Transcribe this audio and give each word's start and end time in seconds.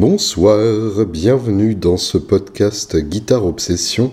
Bonsoir, 0.00 1.04
bienvenue 1.04 1.74
dans 1.74 1.98
ce 1.98 2.16
podcast 2.16 2.96
Guitare 2.96 3.44
Obsession. 3.44 4.10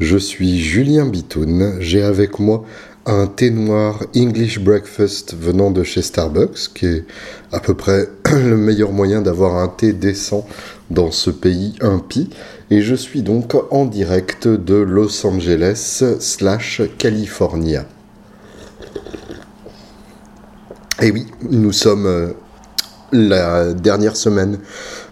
Je 0.00 0.18
suis 0.18 0.58
Julien 0.58 1.06
Bitoun. 1.06 1.76
J'ai 1.78 2.02
avec 2.02 2.40
moi 2.40 2.64
un 3.06 3.28
thé 3.28 3.50
noir 3.50 4.02
English 4.16 4.58
Breakfast 4.58 5.36
venant 5.40 5.70
de 5.70 5.84
chez 5.84 6.02
Starbucks, 6.02 6.74
qui 6.74 6.86
est 6.86 7.04
à 7.52 7.60
peu 7.60 7.74
près 7.74 8.08
le 8.32 8.56
meilleur 8.56 8.90
moyen 8.90 9.22
d'avoir 9.22 9.62
un 9.62 9.68
thé 9.68 9.92
décent 9.92 10.44
dans 10.90 11.12
ce 11.12 11.30
pays 11.30 11.76
impie. 11.82 12.30
Et 12.72 12.82
je 12.82 12.96
suis 12.96 13.22
donc 13.22 13.54
en 13.70 13.84
direct 13.84 14.48
de 14.48 14.74
Los 14.74 15.24
Angeles 15.24 16.02
slash 16.18 16.82
California. 16.98 17.86
Et 21.00 21.12
oui, 21.12 21.28
nous 21.48 21.70
sommes 21.70 22.06
euh, 22.06 22.32
la 23.12 23.72
dernière 23.72 24.16
semaine 24.16 24.58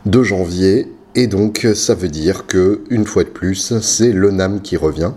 de 0.07 0.23
janvier. 0.23 0.91
Et 1.15 1.27
donc, 1.27 1.67
ça 1.75 1.95
veut 1.95 2.09
dire 2.09 2.47
que, 2.47 2.81
une 2.91 3.05
fois 3.05 3.25
de 3.25 3.29
plus, 3.29 3.79
c'est 3.81 4.13
le 4.13 4.31
NAM 4.31 4.63
qui 4.63 4.77
revient. 4.77 5.13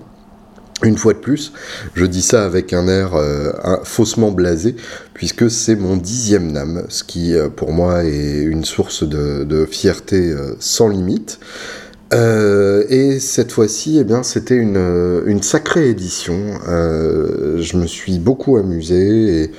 Une 0.81 0.97
fois 0.97 1.11
de 1.11 1.19
plus, 1.19 1.51
je 1.93 2.05
dis 2.05 2.21
ça 2.21 2.45
avec 2.45 2.71
un 2.71 2.87
air 2.87 3.13
euh, 3.13 3.51
faussement 3.83 4.31
blasé, 4.31 4.77
puisque 5.13 5.51
c'est 5.51 5.75
mon 5.75 5.97
dixième 5.97 6.53
NAM, 6.53 6.85
ce 6.87 7.03
qui 7.03 7.35
euh, 7.35 7.49
pour 7.49 7.73
moi 7.73 8.05
est 8.05 8.39
une 8.43 8.63
source 8.63 9.03
de, 9.03 9.67
fierté 9.69 10.31
euh, 10.31 10.55
sans 10.61 10.87
limite. 10.87 11.39
et 12.13 13.19
cette 13.19 13.51
fois-ci, 13.51 13.97
eh 13.99 14.05
bien, 14.05 14.23
c'était 14.23 14.55
une, 14.55 15.43
sacrée 15.43 15.89
édition. 15.89 16.37
je 16.65 17.77
me 17.77 17.85
suis 17.85 18.17
beaucoup 18.17 18.55
amusé 18.55 19.43
et 19.43 19.51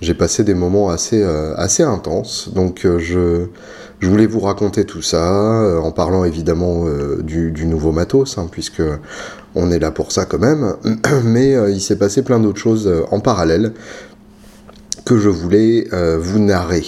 j'ai 0.00 0.14
passé 0.14 0.44
des 0.44 0.54
moments 0.54 0.88
assez, 0.88 1.22
assez 1.56 1.82
intenses. 1.82 2.50
Donc, 2.54 2.86
je 2.98 3.48
je 4.00 4.08
voulais 4.08 4.26
vous 4.26 4.40
raconter 4.40 4.84
tout 4.84 5.02
ça, 5.02 5.62
euh, 5.62 5.78
en 5.78 5.92
parlant 5.92 6.24
évidemment 6.24 6.86
euh, 6.86 7.22
du, 7.22 7.66
nouveau 7.66 7.92
matos, 7.92 8.38
hein, 8.38 8.48
puisque 8.50 8.82
on 9.54 9.70
est 9.70 9.78
là 9.78 9.90
pour 9.90 10.10
ça 10.10 10.24
quand 10.24 10.38
même. 10.38 10.74
Mais 11.24 11.54
euh, 11.54 11.70
il 11.70 11.82
s'est 11.82 11.98
passé 11.98 12.22
plein 12.22 12.40
d'autres 12.40 12.58
choses 12.58 12.90
en 13.10 13.20
parallèle 13.20 13.72
que 15.04 15.18
je 15.18 15.28
voulais 15.28 15.88
vous 16.18 16.38
narrer. 16.38 16.84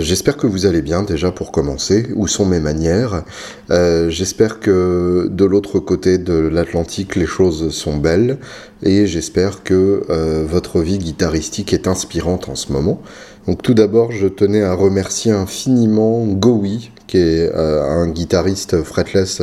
J'espère 0.00 0.36
que 0.36 0.46
vous 0.46 0.66
allez 0.66 0.82
bien 0.82 1.02
déjà 1.02 1.30
pour 1.30 1.52
commencer. 1.52 2.06
Où 2.14 2.28
sont 2.28 2.46
mes 2.46 2.60
manières? 2.60 3.24
J'espère 3.70 4.60
que 4.60 5.28
de 5.30 5.44
l'autre 5.44 5.78
côté 5.78 6.16
de 6.18 6.34
l'Atlantique 6.34 7.16
les 7.16 7.26
choses 7.26 7.70
sont 7.70 7.96
belles 7.96 8.38
et 8.82 9.06
j'espère 9.06 9.62
que 9.62 10.02
votre 10.48 10.80
vie 10.80 10.98
guitaristique 10.98 11.72
est 11.72 11.88
inspirante 11.88 12.48
en 12.48 12.54
ce 12.54 12.72
moment. 12.72 13.02
Donc 13.46 13.62
tout 13.62 13.74
d'abord, 13.74 14.10
je 14.10 14.26
tenais 14.26 14.62
à 14.62 14.72
remercier 14.72 15.30
infiniment 15.30 16.24
Gowi, 16.24 16.90
qui 17.06 17.18
est 17.18 17.54
euh, 17.54 17.82
un 17.82 18.08
guitariste 18.08 18.82
fretless 18.82 19.42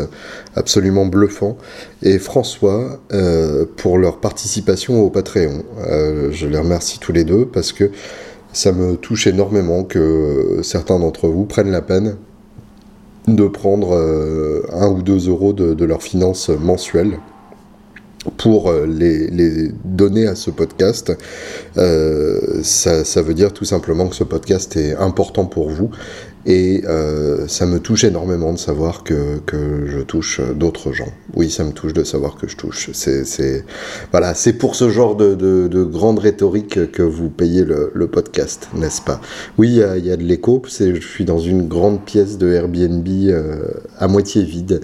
absolument 0.55 1.05
bluffant, 1.05 1.55
et 2.01 2.17
François 2.17 2.99
euh, 3.13 3.65
pour 3.77 3.99
leur 3.99 4.19
participation 4.19 5.01
au 5.03 5.11
Patreon. 5.11 5.63
Euh, 5.87 6.29
je 6.31 6.47
les 6.47 6.57
remercie 6.57 6.97
tous 6.99 7.11
les 7.11 7.23
deux 7.23 7.45
parce 7.45 7.71
que 7.71 7.91
ça 8.53 8.71
me 8.71 8.95
touche 8.95 9.27
énormément 9.27 9.83
que 9.83 10.59
certains 10.63 10.99
d'entre 10.99 11.27
vous 11.27 11.45
prennent 11.45 11.71
la 11.71 11.81
peine 11.81 12.17
de 13.27 13.47
prendre 13.47 13.95
un 14.73 14.89
ou 14.89 15.03
deux 15.03 15.29
euros 15.29 15.53
de, 15.53 15.75
de 15.75 15.85
leurs 15.85 16.01
finances 16.01 16.49
mensuelles 16.49 17.19
pour 18.37 18.69
euh, 18.69 18.85
les, 18.85 19.71
donner 19.83 20.27
à 20.27 20.35
ce 20.35 20.51
podcast. 20.51 21.11
Euh, 21.77 22.61
ça, 22.63 23.21
veut 23.21 23.33
dire 23.33 23.53
tout 23.53 23.65
simplement 23.65 24.07
que 24.07 24.15
ce 24.15 24.23
podcast 24.23 24.75
est 24.77 24.95
important 24.95 25.45
pour 25.45 25.69
vous 25.69 25.89
et 26.47 26.83
euh, 26.87 27.47
ça 27.47 27.67
me 27.67 27.79
touche 27.79 28.03
énormément 28.03 28.51
de 28.51 28.57
savoir 28.57 29.03
que, 29.03 29.37
que 29.45 29.85
je 29.85 29.99
touche 29.99 30.41
d'autres 30.55 30.91
gens. 30.91 31.11
Oui, 31.35 31.51
ça 31.51 31.63
me 31.63 31.71
touche 31.71 31.93
de 31.93 32.03
savoir 32.03 32.35
que 32.35 32.47
je 32.47 32.57
touche. 32.57 32.89
C'est 32.93 33.63
voilà, 34.11 34.33
c'est 34.33 34.53
pour 34.53 34.75
ce 34.75 34.89
genre 34.89 35.15
de, 35.15 35.35
de, 35.35 35.83
grande 35.83 36.17
rhétorique 36.17 36.91
que 36.91 37.03
vous 37.03 37.29
payez 37.29 37.63
le, 37.63 37.91
le 37.93 38.07
podcast, 38.07 38.69
n'est-ce 38.73 39.01
pas? 39.01 39.21
Oui, 39.59 39.79
il 39.97 40.05
y, 40.05 40.11
a 40.11 40.17
de 40.17 40.23
l'écho. 40.23 40.63
Je 40.67 40.99
suis 40.99 41.25
dans 41.25 41.37
une 41.37 41.67
grande 41.67 42.03
pièce 42.03 42.39
de 42.39 42.51
Airbnb 42.51 43.07
à 43.99 44.07
moitié 44.07 44.43
vide. 44.43 44.81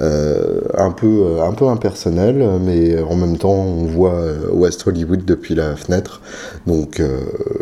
Euh, 0.00 0.60
un, 0.76 0.90
peu, 0.90 1.06
euh, 1.06 1.42
un 1.42 1.52
peu 1.52 1.66
impersonnel, 1.66 2.42
mais 2.62 2.98
en 3.00 3.14
même 3.14 3.36
temps, 3.36 3.52
on 3.52 3.84
voit 3.84 4.14
euh, 4.14 4.48
West 4.50 4.86
Hollywood 4.86 5.24
depuis 5.26 5.54
la 5.54 5.76
fenêtre, 5.76 6.22
donc 6.66 7.02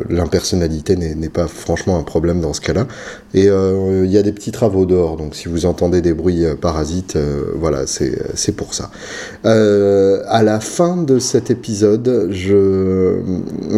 l'impersonnalité 0.08 0.96
n'est 0.96 1.28
pas 1.28 1.48
franchement 1.48 1.98
un 1.98 2.02
problème 2.02 2.40
dans 2.40 2.52
ce 2.52 2.60
cas-là. 2.60 2.86
Et 3.34 3.46
il 3.46 4.10
y 4.10 4.18
a 4.18 4.22
des 4.22 4.32
petits 4.32 4.52
travaux 4.52 4.86
dehors, 4.86 5.16
donc 5.16 5.34
si 5.34 5.48
vous 5.48 5.66
entendez 5.66 6.00
des 6.00 6.12
bruits 6.12 6.44
parasites, 6.60 7.18
voilà, 7.54 7.86
c'est 7.86 8.52
pour 8.52 8.74
ça. 8.74 8.90
à 9.44 10.42
la 10.42 10.60
fin 10.60 10.96
de 10.96 11.18
cet 11.18 11.50
épisode, 11.50 12.28
je, 12.30 13.20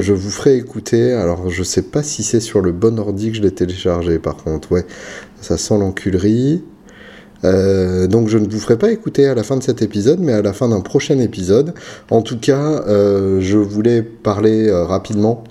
je 0.01 0.13
vous 0.13 0.31
ferai 0.31 0.57
écouter, 0.57 1.13
alors 1.13 1.51
je 1.51 1.63
sais 1.63 1.83
pas 1.83 2.03
si 2.03 2.23
c'est 2.23 2.41
sur 2.41 2.61
le 2.61 2.73
bon 2.73 2.99
ordi 2.99 3.31
que 3.31 3.37
je 3.37 3.43
l'ai 3.43 3.53
téléchargé 3.53 4.19
par 4.19 4.37
contre, 4.37 4.73
ouais, 4.73 4.87
ça 5.41 5.57
sent 5.57 5.79
l'enculerie. 5.79 6.63
Euh, 7.45 8.07
donc 8.07 8.29
je 8.29 8.39
ne 8.39 8.49
vous 8.49 8.61
ferai 8.61 8.79
pas 8.79 8.91
écouter 8.91 9.27
à 9.27 9.35
la 9.35 9.43
fin 9.43 9.57
de 9.57 9.63
cet 9.63 9.83
épisode, 9.83 10.21
mais 10.21 10.33
à 10.33 10.43
la 10.43 10.53
fin 10.53 10.69
d'un 10.69 10.81
prochain 10.81 11.19
épisode. 11.19 11.75
En 12.11 12.23
tout 12.23 12.39
cas, 12.39 12.83
euh, 12.87 13.41
je 13.41 13.59
voulais 13.59 14.03
parler 14.03 14.69
euh, 14.69 14.85
rapidement 14.85 15.45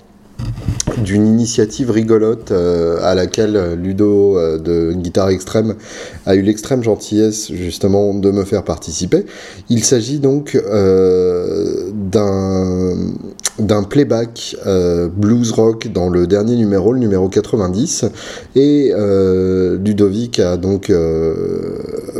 d'une 0.98 1.26
initiative 1.26 1.90
rigolote 1.90 2.50
euh, 2.50 2.98
à 3.02 3.14
laquelle 3.14 3.74
Ludo 3.74 4.38
euh, 4.38 4.58
de 4.58 4.92
Guitare 4.92 5.30
Extrême 5.30 5.74
a 6.26 6.34
eu 6.34 6.42
l'extrême 6.42 6.82
gentillesse 6.82 7.52
justement 7.52 8.14
de 8.14 8.30
me 8.30 8.44
faire 8.44 8.62
participer. 8.64 9.24
Il 9.68 9.84
s'agit 9.84 10.18
donc 10.18 10.54
euh, 10.54 11.90
d'un 13.58 13.82
playback 13.82 14.56
blues 15.16 15.52
rock 15.52 15.88
dans 15.92 16.08
le 16.08 16.26
dernier 16.26 16.56
numéro, 16.56 16.92
le 16.92 16.98
numéro 16.98 17.28
90, 17.28 18.06
et 18.56 18.92
Ludovic 19.78 20.38
a 20.38 20.56
donc 20.56 20.92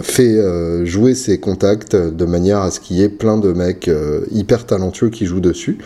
fait 0.03 0.85
jouer 0.85 1.15
ses 1.15 1.39
contacts 1.39 1.97
de 1.97 2.25
manière 2.25 2.59
à 2.59 2.71
ce 2.71 2.81
qu'il 2.81 2.97
y 2.97 3.03
ait 3.03 3.09
plein 3.09 3.39
de 3.39 3.53
mecs 3.53 3.91
hyper 4.31 4.67
talentueux 4.67 5.11
qui 5.11 5.27
jouent 5.27 5.41
dessus. 5.41 5.79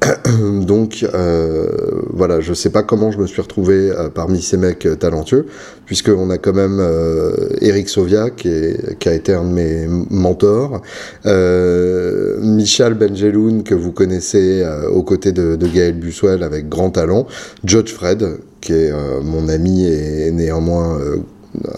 Donc 0.66 1.06
euh, 1.14 1.66
voilà, 2.12 2.40
je 2.40 2.54
sais 2.54 2.70
pas 2.70 2.82
comment 2.82 3.10
je 3.10 3.18
me 3.18 3.26
suis 3.26 3.40
retrouvé 3.40 3.90
euh, 3.90 4.08
parmi 4.08 4.40
ces 4.40 4.56
mecs 4.56 4.86
euh, 4.86 4.96
talentueux, 4.96 5.46
puisqu'on 5.84 6.30
a 6.30 6.38
quand 6.38 6.54
même 6.54 6.80
Eric 7.60 7.88
Sovia 7.88 8.30
qui, 8.30 8.48
a 8.48 9.12
été 9.12 9.34
un 9.34 9.44
de 9.44 9.50
mes 9.50 9.86
mentors, 10.10 10.82
Michel 12.40 12.94
Benjeloun 12.94 13.62
que 13.62 13.74
vous 13.74 13.92
connaissez 13.92 14.64
aux 14.92 15.02
côtés 15.02 15.32
de, 15.32 15.56
de, 15.56 15.66
Gaël 15.66 15.94
Buswell 15.94 16.42
avec 16.42 16.68
grand 16.68 16.90
talent, 16.90 17.26
George 17.64 17.92
Fred 17.92 18.38
qui 18.60 18.72
est 18.72 18.92
mon 19.22 19.48
ami 19.48 19.86
et 19.86 20.30
néanmoins 20.30 20.98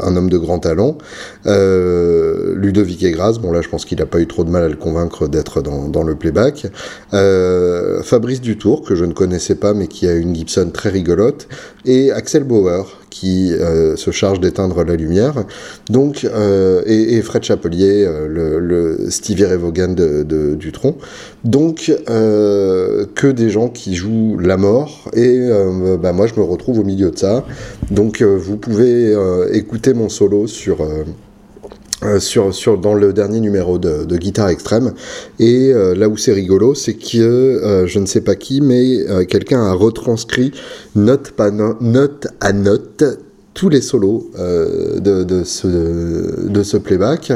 un 0.01 0.17
homme 0.17 0.31
de 0.31 0.39
grand 0.39 0.59
talent. 0.59 0.99
Euh, 1.47 2.55
Ludovic 2.57 3.03
Egras, 3.03 3.39
bon 3.41 3.53
là 3.53 3.61
je 3.61 3.69
pense 3.69 3.85
qu'il 3.85 3.99
n'a 3.99 4.07
pas 4.07 4.21
eu 4.21 4.27
trop 4.27 4.45
de 4.45 4.51
mal 4.51 4.65
à 4.65 4.69
le 4.69 4.77
convaincre 4.77 5.29
d'être 5.29 5.63
dans, 5.63 6.03
le 6.03 6.15
playback. 6.15 6.67
Euh, 7.15 8.03
Fabrice 8.03 8.41
Dutour, 8.41 8.83
que 8.83 8.95
je 8.95 9.05
ne 9.05 9.13
connaissais 9.13 9.55
pas 9.55 9.75
mais 9.75 9.87
qui 9.89 10.07
a 10.07 10.15
une 10.15 10.35
Gibson 10.35 10.71
très 10.73 10.91
rigolote. 10.91 11.49
Et 11.85 12.13
Axel 12.13 12.45
Bauer, 12.45 13.02
qui 13.13 13.53
euh, 13.53 13.95
se 13.97 14.11
charge 14.11 14.41
d'éteindre 14.41 14.83
la 14.85 14.97
lumière. 14.97 15.45
Donc, 15.91 16.27
et, 16.87 17.23
Fred 17.23 17.45
Chapelier, 17.45 18.09
le, 18.29 19.11
Stevie 19.11 19.45
Ray 19.45 19.59
Vaughan 19.59 19.89
de, 19.89 20.23
de, 20.23 20.55
du 20.55 20.73
tronc. 20.73 20.97
Donc, 21.45 21.93
que 22.07 23.31
des 23.31 23.51
gens 23.51 23.69
qui 23.69 23.95
jouent 23.95 24.39
la 24.41 24.57
mort. 24.57 25.11
Et 25.15 25.49
bah, 26.01 26.13
moi 26.13 26.27
je 26.27 26.35
me 26.41 26.45
retrouve 26.45 26.81
au 26.81 26.85
milieu 26.85 27.11
de 27.11 27.19
ça. 27.19 27.45
Donc 27.91 28.23
vous 28.23 28.57
pouvez 28.57 29.15
écouter 29.53 29.95
mon 29.95 30.09
solo 30.09 30.47
sur 30.47 30.79
euh, 32.05 32.19
sur, 32.19 32.79
dans 32.79 32.95
le 32.95 33.13
dernier 33.13 33.41
numéro 33.41 33.79
de, 33.79 34.17
Guitare 34.17 34.49
Extrême. 34.49 34.93
Et 35.39 35.73
euh, 35.73 35.95
là 35.95 36.09
où 36.09 36.17
c'est 36.17 36.33
rigolo, 36.33 36.75
c'est 36.75 36.95
que 36.95 37.19
euh, 37.19 37.87
je 37.87 37.99
ne 37.99 38.07
sais 38.07 38.21
pas 38.21 38.35
qui, 38.35 38.61
mais 38.61 39.05
quelqu'un 39.29 39.63
a 39.63 39.73
retranscrit 39.73 40.53
note, 40.95 41.33
note 41.81 42.27
à 42.41 42.53
note 42.53 43.05
tous 43.55 43.69
les 43.69 43.81
solos 43.83 44.31
de, 44.37 45.43
ce, 45.45 46.49
de 46.49 46.63
ce 46.63 46.77
playback. 46.77 47.33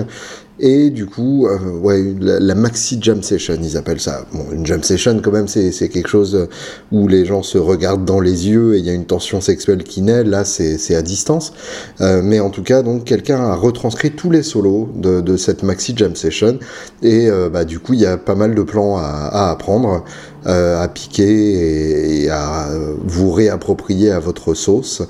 Et 0.58 0.88
du 0.88 1.04
coup, 1.04 1.46
euh, 1.46 1.58
ouais, 1.78 2.14
la, 2.18 2.54
maxi 2.54 2.98
jam 3.00 3.22
session, 3.22 3.58
ils 3.60 3.76
appellent 3.76 4.00
ça. 4.00 4.24
Bon, 4.32 4.46
une 4.52 4.64
jam 4.64 4.82
session, 4.82 5.20
quand 5.22 5.32
même, 5.32 5.48
c'est 5.48 5.88
quelque 5.90 6.08
chose 6.08 6.48
où 6.90 7.08
les 7.08 7.26
gens 7.26 7.42
se 7.42 7.58
regardent 7.58 8.06
dans 8.06 8.20
les 8.20 8.48
yeux 8.48 8.74
et 8.74 8.78
il 8.78 8.86
y 8.86 8.88
a 8.88 8.94
une 8.94 9.04
tension 9.04 9.42
sexuelle 9.42 9.84
qui 9.84 10.00
naît. 10.00 10.24
Là, 10.24 10.44
c'est 10.44 10.94
à 10.94 11.02
distance. 11.02 11.52
Euh, 12.00 12.22
mais 12.24 12.40
en 12.40 12.48
tout 12.48 12.62
cas, 12.62 12.82
donc, 12.82 13.04
quelqu'un 13.04 13.40
a 13.44 13.54
retranscrit 13.54 14.12
tous 14.12 14.30
les 14.30 14.42
solos 14.42 14.88
de, 14.96 15.36
cette 15.36 15.62
maxi 15.62 15.94
jam 15.94 16.16
session. 16.16 16.58
Et 17.02 17.28
euh, 17.28 17.50
bah, 17.50 17.66
du 17.66 17.78
coup, 17.78 17.92
il 17.92 18.00
y 18.00 18.06
a 18.06 18.16
pas 18.16 18.34
mal 18.34 18.54
de 18.54 18.62
plans 18.62 18.96
à, 18.96 19.02
à 19.02 19.50
apprendre. 19.50 20.04
À 20.46 20.88
piquer 20.88 22.22
et, 22.22 22.30
à 22.30 22.68
vous 23.02 23.32
réapproprier 23.32 24.10
à 24.10 24.20
votre 24.20 24.54
sauce. 24.54 25.02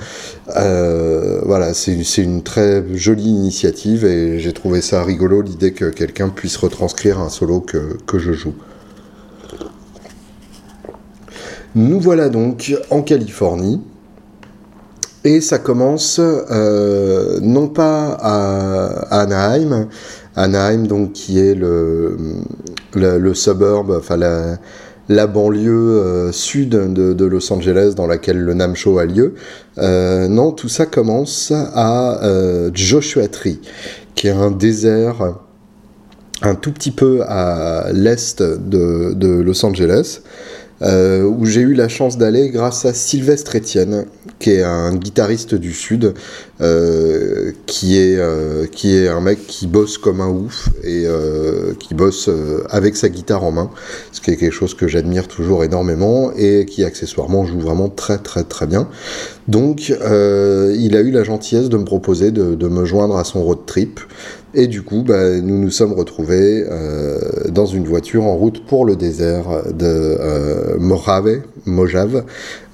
voilà, 0.47 1.75
c'est 1.75 2.23
une 2.23 2.43
très 2.43 2.85
jolie 2.95 3.29
initiative 3.29 4.05
et 4.05 4.39
j'ai 4.39 4.53
trouvé 4.53 4.81
ça 4.81 5.03
rigolo 5.03 5.43
l'idée 5.43 5.73
que 5.73 5.87
quelqu'un 5.87 6.31
puisse 6.31 6.57
retranscrire 6.57 7.21
un 7.21 7.29
solo 7.29 7.61
que, 7.61 7.99
que 8.07 8.19
je 8.19 8.33
joue. 8.33 8.55
Nous 11.77 12.01
voilà 12.01 12.31
donc 12.31 12.75
en 12.91 13.03
Californie. 13.03 13.83
Et 15.25 15.43
ça 15.43 15.59
commence 15.59 16.19
euh, 16.21 17.39
non 17.43 17.69
pas 17.69 18.17
à 18.19 19.21
Anaheim, 19.21 19.89
Anaheim 20.37 20.87
donc 20.87 21.13
qui 21.13 21.39
est 21.39 21.55
le, 21.55 22.17
le, 22.95 23.35
suburb, 23.35 23.91
enfin 23.91 24.17
la, 24.17 24.57
banlieue 25.09 25.71
euh, 25.71 26.33
sud 26.33 26.71
de, 26.71 27.25
Los 27.25 27.53
Angeles 27.53 27.95
dans 27.97 28.07
laquelle 28.07 28.39
le 28.39 28.55
NAM 28.55 28.75
Show 28.75 28.99
a 28.99 29.07
lieu. 29.07 29.35
Euh, 29.79 30.29
non, 30.29 30.53
tout 30.53 30.69
ça 30.69 30.87
commence 30.87 31.53
à 31.53 32.21
Joshua 32.75 33.29
Tree, 33.29 33.61
qui 34.15 34.29
est 34.29 34.31
un 34.31 34.51
désert 34.51 35.35
un 36.43 36.55
tout 36.55 36.73
petit 36.73 36.91
peu 36.91 37.23
à 37.23 37.87
l'est 37.93 38.43
de, 38.43 39.41
Los 39.41 39.65
Angeles. 39.65 40.21
Euh, 40.83 41.23
où 41.23 41.47
j'ai 41.47 41.63
eu 41.63 41.73
la 41.73 41.89
chance 41.89 42.19
d'aller 42.19 42.51
grâce 42.51 42.85
à 42.85 42.93
Sylvestre 42.93 43.57
Etienne, 43.57 44.05
qui 44.39 44.51
est 44.53 44.63
un 44.63 44.95
guitariste 44.95 45.55
du 45.55 45.73
Sud, 45.73 46.15
euh, 46.61 47.53
qui, 47.67 47.99
est, 47.99 48.17
euh, 48.19 48.67
qui 48.67 48.97
est 48.97 49.09
un 49.09 49.21
mec 49.21 49.47
qui 49.47 49.67
bosse 49.67 49.99
comme 49.99 50.21
un 50.21 50.29
ouf 50.29 50.69
et 50.85 51.07
qui 51.79 51.95
bosse 51.95 52.31
avec 52.71 52.97
sa 52.97 53.09
guitare 53.09 53.45
en 53.45 53.53
main, 53.53 53.71
ce 54.13 54.21
qui 54.21 54.31
est 54.31 54.37
quelque 54.37 54.53
chose 54.53 54.75
que 54.75 54.89
j'admire 54.89 55.29
toujours 55.29 55.65
énormément 55.65 56.33
et 56.37 56.67
qui 56.67 56.85
accessoirement 56.85 57.45
joue 57.45 57.61
vraiment 57.61 57.89
très 57.89 58.19
très 58.19 58.45
très 58.45 58.67
bien. 58.67 58.89
Donc 59.49 59.89
il 59.89 60.97
a 60.97 61.01
eu 61.01 61.11
la 61.11 61.25
gentillesse 61.25 61.69
de 61.69 61.77
me 61.77 61.85
proposer 61.85 62.31
de 62.31 62.69
me 62.69 62.85
joindre 62.85 63.17
à 63.17 63.25
son 63.25 63.43
road 63.43 63.61
trip. 63.67 64.01
Et 64.59 64.69
du 64.69 64.81
coup, 64.81 65.03
bah, 65.03 65.39
nous 65.43 65.59
nous 65.59 65.71
sommes 65.71 65.93
retrouvés 65.93 66.65
euh, 66.67 67.19
dans 67.51 67.67
une 67.67 67.85
voiture 67.85 68.25
en 68.25 68.37
route 68.37 68.65
pour 68.65 68.87
le 68.87 68.97
désert 68.97 69.65
de 69.71 69.85
euh, 69.85 70.79
Mojave. 70.79 71.43
Mojave. 71.67 72.25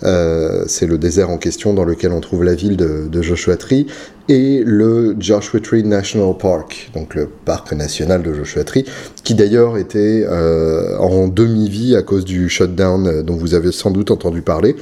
Euh, 0.05 0.63
c'est 0.69 0.87
le 0.87 0.97
désert 0.97 1.31
en 1.31 1.39
question 1.39 1.75
dans 1.75 1.85
lequel 1.85 2.13
on 2.13 2.21
trouve 2.21 2.45
la 2.45 2.55
ville 2.55 2.77
de, 2.77 3.23
Joshua 3.23 3.57
Tree 3.57 3.89
et 4.29 4.63
le 4.65 5.17
Joshua 5.19 5.59
Tree 5.59 5.83
National 5.83 6.37
Park, 6.39 6.93
donc 6.95 7.17
le 7.17 7.27
parc 7.27 7.73
national 7.73 8.23
de 8.23 8.33
Joshua 8.33 8.63
Tree, 8.63 8.85
qui 9.25 9.35
d'ailleurs 9.35 9.77
était 9.77 10.25
en 11.01 11.27
demi-vie 11.27 11.97
à 11.97 12.03
cause 12.03 12.25
du 12.25 12.49
shutdown 12.49 13.23
dont 13.23 13.35
vous 13.37 13.55
avez 13.55 13.73
sans 13.73 13.91
doute 13.91 14.13
entendu 14.13 14.43
parler, 14.43 14.77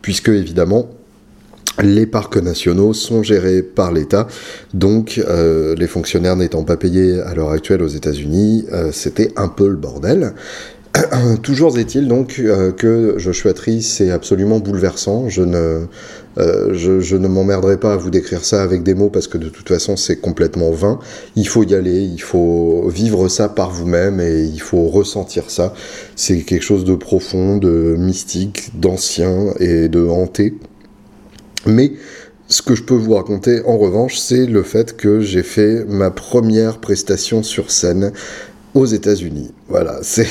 puisque 0.00 0.28
évidemment 0.28 0.88
les 1.82 2.06
parcs 2.06 2.36
nationaux 2.36 2.92
sont 2.92 3.22
gérés 3.22 3.62
par 3.62 3.92
l'État, 3.92 4.26
donc 4.74 5.22
euh, 5.28 5.74
les 5.76 5.86
fonctionnaires 5.86 6.36
n'étant 6.36 6.64
pas 6.64 6.76
payés 6.76 7.20
à 7.20 7.34
l'heure 7.34 7.50
actuelle 7.50 7.82
aux 7.82 7.88
États-Unis, 7.88 8.66
euh, 8.72 8.90
c'était 8.92 9.32
un 9.36 9.48
peu 9.48 9.68
le 9.68 9.76
bordel. 9.76 10.34
Toujours 11.42 11.78
est-il 11.78 12.08
donc 12.08 12.38
euh, 12.38 12.72
que 12.72 13.16
Joshua 13.18 13.52
Tree 13.52 13.82
c'est 13.82 14.10
absolument 14.10 14.60
bouleversant. 14.60 15.28
Je 15.28 15.42
ne, 15.42 15.84
je, 16.38 17.00
je, 17.00 17.16
ne 17.16 17.28
m'emmerderai 17.28 17.76
pas 17.76 17.92
à 17.92 17.96
vous 17.96 18.08
décrire 18.08 18.42
ça 18.42 18.62
avec 18.62 18.82
des 18.82 18.94
mots 18.94 19.10
parce 19.10 19.28
que 19.28 19.36
de 19.36 19.50
toute 19.50 19.68
façon 19.68 19.96
c'est 19.96 20.16
complètement 20.16 20.70
vain. 20.70 20.98
Il 21.34 21.46
faut 21.46 21.64
y 21.64 21.74
aller, 21.74 22.00
il 22.00 22.22
faut 22.22 22.88
vivre 22.88 23.28
ça 23.28 23.50
par 23.50 23.70
vous-même 23.70 24.20
et 24.20 24.44
il 24.44 24.60
faut 24.60 24.86
ressentir 24.88 25.50
ça. 25.50 25.74
C'est 26.14 26.40
quelque 26.40 26.64
chose 26.64 26.86
de 26.86 26.94
profond, 26.94 27.58
de 27.58 27.94
mystique, 27.98 28.70
d'ancien 28.80 29.52
et 29.60 29.90
de 29.90 30.06
hanté. 30.06 30.54
Mais 31.66 31.92
ce 32.48 32.62
que 32.62 32.74
je 32.74 32.82
peux 32.82 32.94
vous 32.94 33.14
raconter 33.14 33.62
en 33.64 33.76
revanche, 33.76 34.18
c'est 34.18 34.46
le 34.46 34.62
fait 34.62 34.96
que 34.96 35.20
j'ai 35.20 35.42
fait 35.42 35.84
ma 35.88 36.10
première 36.10 36.78
prestation 36.78 37.42
sur 37.42 37.70
scène 37.70 38.12
aux 38.76 38.86
États-Unis. 38.86 39.52
Voilà, 39.68 39.98
c'est 40.02 40.28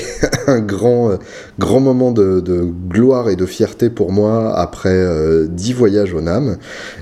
un 0.48 0.60
grand, 0.60 1.12
euh, 1.12 1.18
grand 1.60 1.80
moment 1.80 2.12
de, 2.12 2.42
gloire 2.90 3.30
et 3.30 3.36
de 3.36 3.46
fierté 3.46 3.90
pour 3.90 4.12
moi 4.12 4.58
après 4.58 4.94
euh, 4.94 5.48
dix 5.50 5.74
voyages 5.74 6.14
au 6.14 6.22
NAM. 6.22 6.58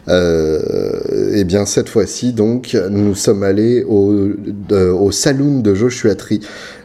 Euh, 0.07 1.33
et 1.33 1.43
bien 1.43 1.65
cette 1.65 1.89
fois-ci, 1.89 2.33
donc, 2.33 2.75
nous 2.89 3.13
sommes 3.13 3.43
allés 3.43 3.83
au, 3.83 4.31
au 4.71 5.11
saloon 5.11 5.59
de 5.59 5.75
Joshua 5.75 6.15
Tree 6.15 6.41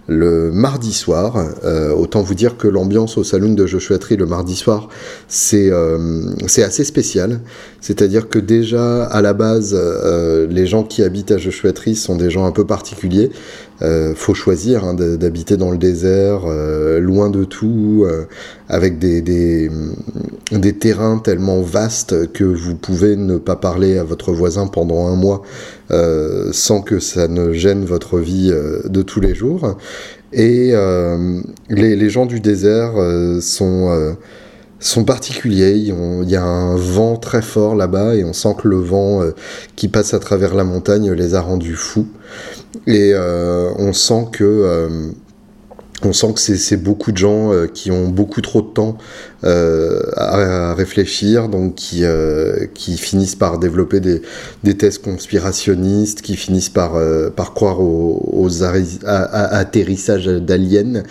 le 0.08 0.50
mardi 0.50 0.93
soir. 0.93 1.37
Euh, 1.64 1.93
autant 1.93 2.22
vous 2.22 2.34
dire 2.34 2.56
que 2.56 2.66
l'ambiance 2.66 3.16
au 3.19 3.25
salon 3.25 3.52
de 3.52 3.66
Joshua 3.66 3.99
Tree 3.99 4.16
le 4.16 4.26
mardi 4.26 4.56
soir, 4.56 4.88
c'est 5.28 5.70
euh, 5.70 6.34
assez 6.43 6.82
spécial. 6.82 7.40
C'est-à-dire 7.81 8.28
que 8.28 8.38
déjà, 8.38 9.05
à 9.05 9.22
la 9.22 9.34
base, 9.34 9.76
euh, 9.78 10.46
les 10.49 10.66
gens 10.66 10.82
qui 10.82 11.02
habitent 11.02 11.31
à 11.31 11.38
Joshua 11.38 11.72
Tree 11.72 11.94
sont 11.94 12.16
des 12.16 12.31
gens 12.31 12.46
un 12.46 12.52
peu 12.52 12.66
particuliers. 12.66 13.31
Euh, 13.81 14.13
faut 14.17 14.35
choisir 14.35 14.85
hein, 14.85 14.95
d'habiter 14.95 15.57
dans 15.57 15.71
le 15.71 15.79
désert, 15.79 16.43
euh, 16.47 16.99
loin 16.99 17.31
de 17.31 17.45
tout, 17.45 18.05
euh, 18.05 18.25
avec 18.69 18.99
des, 18.99 19.23
des, 19.23 19.71
des, 20.51 20.73
terrains 20.73 21.19
tellement 21.19 21.61
vastes 21.61 22.33
que 22.33 22.43
vous 22.43 22.75
pouvez 22.75 23.15
ne 23.15 23.39
pas 23.39 23.55
parler 23.55 23.97
à 23.97 24.03
votre 24.03 24.33
voisin 24.33 24.67
pendant 24.67 25.07
un 25.07 25.15
mois 25.15 25.43
sans 26.53 26.83
que 26.83 26.99
ça 26.99 27.29
ne 27.29 27.53
gêne 27.53 27.85
votre 27.85 28.19
vie 28.19 28.53
de 28.85 29.03
tous 29.03 29.21
les 29.21 29.35
jours. 29.35 29.79
Et 30.35 30.75
les, 31.71 31.97
les, 31.97 32.11
gens 32.11 32.27
du 32.27 32.41
désert 32.41 32.93
sont 33.41 34.17
sont 34.81 35.05
particuliers. 35.05 35.77
Il 35.77 36.29
y 36.29 36.37
a 36.37 36.45
un 36.45 36.77
vent 36.77 37.17
très 37.17 37.41
fort 37.41 37.75
là-bas 37.75 38.17
et 38.17 38.25
on 38.25 38.35
sent 38.35 38.55
que 38.63 38.69
le 38.69 38.77
vent 38.77 39.23
qui 39.77 39.89
passe 39.89 40.13
à 40.13 40.19
travers 40.19 40.55
la 40.55 40.65
montagne 40.65 41.11
les 41.13 41.35
a 41.35 41.41
rendus 41.41 41.77
fous. 41.77 42.07
Et 42.87 43.12
euh, 43.15 43.73
on 43.79 43.93
sent 43.93 44.29
que 44.32 44.44
euh, 44.44 45.11
on 46.03 46.12
sent 46.12 46.35
que 46.35 46.41
c'est 46.41 46.76
beaucoup 46.76 47.12
de 47.12 47.17
gens 47.17 47.53
euh, 47.53 47.67
qui 47.67 47.91
ont 47.91 48.09
beaucoup 48.09 48.41
trop 48.41 48.62
de 48.62 48.69
temps 48.69 48.99
euh, 49.44 50.00
à, 50.17 50.75
réfléchir, 50.75 51.49
donc 51.49 51.76
qui, 51.76 52.00
euh, 52.02 52.67
qui 52.75 52.99
finissent 52.99 53.37
par 53.37 53.61
développer 53.61 54.00
des, 54.00 54.20
des 54.64 54.76
thèses 54.76 54.99
conspirationnistes, 54.99 56.23
qui 56.23 56.35
finissent 56.35 56.70
par, 56.70 56.96
euh, 56.96 57.31
par 57.31 57.55
croire 57.55 57.81
aux, 57.81 58.64
atterrissages 58.64 60.26
d'aliens, 60.26 61.05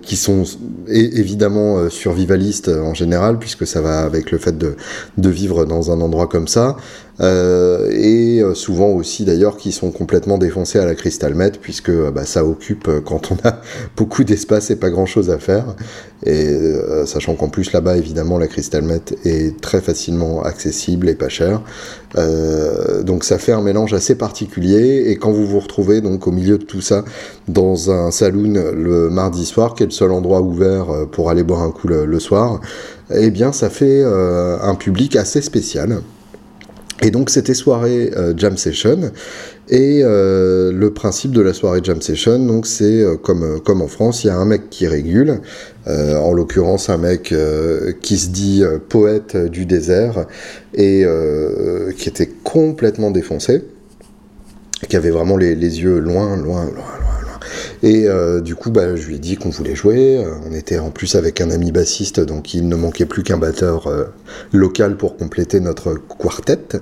qui 0.00 0.16
sont 0.16 0.44
évidemment 0.88 1.90
survivalistes 1.90 2.68
en 2.68 2.94
général, 2.94 3.38
puisque 3.38 3.66
ça 3.66 3.80
va 3.82 4.00
avec 4.00 4.30
le 4.30 4.38
fait 4.38 4.56
de, 4.56 4.76
de 5.18 5.28
vivre 5.28 5.66
dans 5.66 5.90
un 5.90 6.00
endroit 6.00 6.26
comme 6.26 6.48
ça. 6.48 6.76
Et 7.20 8.42
souvent 8.54 8.88
aussi 8.88 9.24
d'ailleurs 9.24 9.56
qui 9.56 9.70
sont 9.72 9.90
complètement 9.92 10.38
défoncés 10.38 10.78
à 10.78 10.86
la 10.86 10.94
cristal 10.94 11.34
puisque 11.60 11.92
bah, 12.10 12.24
ça 12.24 12.44
occupe 12.44 12.88
quand 13.04 13.30
on 13.30 13.36
a 13.48 13.60
beaucoup 13.96 14.24
d'espace 14.24 14.70
et 14.70 14.76
pas 14.76 14.90
grand 14.90 15.06
chose 15.06 15.30
à 15.30 15.38
faire 15.38 15.76
et 16.26 16.56
euh, 16.94 17.06
sachant 17.06 17.34
qu'en 17.34 17.48
plus 17.48 17.72
là-bas, 17.72 17.96
évidemment, 17.96 18.38
la 18.38 18.46
Crystal 18.46 18.84
est 19.24 19.60
très 19.60 19.80
facilement 19.80 20.42
accessible 20.42 21.08
et 21.08 21.14
pas 21.14 21.28
cher. 21.28 21.60
Euh, 22.16 23.02
donc 23.02 23.24
ça 23.24 23.38
fait 23.38 23.52
un 23.52 23.62
mélange 23.62 23.92
assez 23.92 24.14
particulier. 24.14 25.04
Et 25.06 25.16
quand 25.16 25.32
vous 25.32 25.46
vous 25.46 25.60
retrouvez 25.60 26.00
donc 26.00 26.26
au 26.26 26.30
milieu 26.30 26.58
de 26.58 26.64
tout 26.64 26.80
ça 26.80 27.04
dans 27.48 27.90
un 27.90 28.10
saloon 28.10 28.54
le 28.72 29.10
mardi 29.10 29.44
soir, 29.44 29.74
qui 29.74 29.82
est 29.82 29.86
le 29.86 29.92
seul 29.92 30.12
endroit 30.12 30.40
ouvert 30.40 30.90
euh, 30.90 31.06
pour 31.06 31.30
aller 31.30 31.42
boire 31.42 31.62
un 31.62 31.70
coup 31.70 31.88
le, 31.88 32.20
soir, 32.20 32.60
eh 33.14 33.30
bien 33.30 33.52
ça 33.52 33.68
fait 33.68 34.02
un 34.04 34.74
public 34.76 35.16
assez 35.16 35.42
spécial. 35.42 36.00
Et 37.04 37.10
donc 37.10 37.30
c'était 37.30 37.54
soirée 37.54 38.10
jam 38.36 38.56
session. 38.56 39.12
Et 39.70 40.00
euh, 40.02 40.72
le 40.72 40.92
principe 40.92 41.32
de 41.32 41.40
la 41.40 41.54
soirée 41.54 41.80
jam 41.82 42.02
session, 42.02 42.38
donc 42.38 42.66
c'est 42.66 43.02
euh, 43.02 43.16
comme, 43.16 43.42
euh, 43.42 43.58
comme 43.60 43.80
en 43.80 43.88
France, 43.88 44.22
il 44.22 44.26
y 44.26 44.30
a 44.30 44.36
un 44.36 44.44
mec 44.44 44.68
qui 44.68 44.86
régule, 44.86 45.40
en 45.86 46.32
l'occurrence 46.32 46.88
un 46.88 46.96
mec 46.96 47.34
qui 48.00 48.16
se 48.16 48.28
dit 48.30 48.62
poète 48.88 49.36
du 49.36 49.66
désert 49.66 50.24
et 50.72 51.04
qui 51.98 52.08
était 52.08 52.30
complètement 52.42 53.10
défoncé, 53.10 53.64
qui 54.88 54.96
avait 54.96 55.10
vraiment 55.10 55.36
les, 55.36 55.54
les 55.54 55.82
yeux 55.82 55.98
loin, 55.98 56.38
loin, 56.38 56.64
loin, 56.64 57.03
Et 57.86 58.06
du 58.42 58.54
coup, 58.54 58.70
bah, 58.70 58.96
je 58.96 59.06
lui 59.06 59.16
ai 59.16 59.18
dit 59.18 59.36
qu'on 59.36 59.50
voulait 59.50 59.74
jouer. 59.74 60.24
On 60.48 60.54
était 60.54 60.78
en 60.78 60.90
plus 60.90 61.16
avec 61.16 61.42
un 61.42 61.50
ami 61.50 61.70
bassiste, 61.70 62.18
donc 62.18 62.54
il 62.54 62.66
ne 62.66 62.76
manquait 62.76 63.04
plus 63.04 63.22
qu'un 63.22 63.36
batteur 63.36 63.92
local 64.52 64.96
pour 64.96 65.18
compléter 65.18 65.60
notre 65.60 65.94
quartet. 66.18 66.78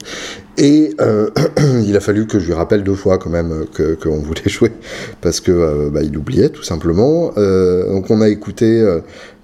Et 0.59 0.95
euh, 1.01 1.31
il 1.85 1.97
a 1.97 2.01
fallu 2.01 2.27
que 2.27 2.39
je 2.39 2.47
lui 2.47 2.53
rappelle 2.53 2.85
deux 2.85 2.95
fois 2.95 3.19
quand 3.19 3.31
même 3.31 3.65
qu'on 4.03 4.19
voulait 4.19 4.43
jouer 4.47 4.73
parce 5.21 5.41
que 5.41 5.89
bah, 5.91 6.03
il 6.03 6.17
oubliait 6.17 6.51
tout 6.51 6.63
simplement. 6.63 7.33
donc 7.37 8.11
on 8.11 8.21
a 8.21 8.29
écouté 8.29 8.85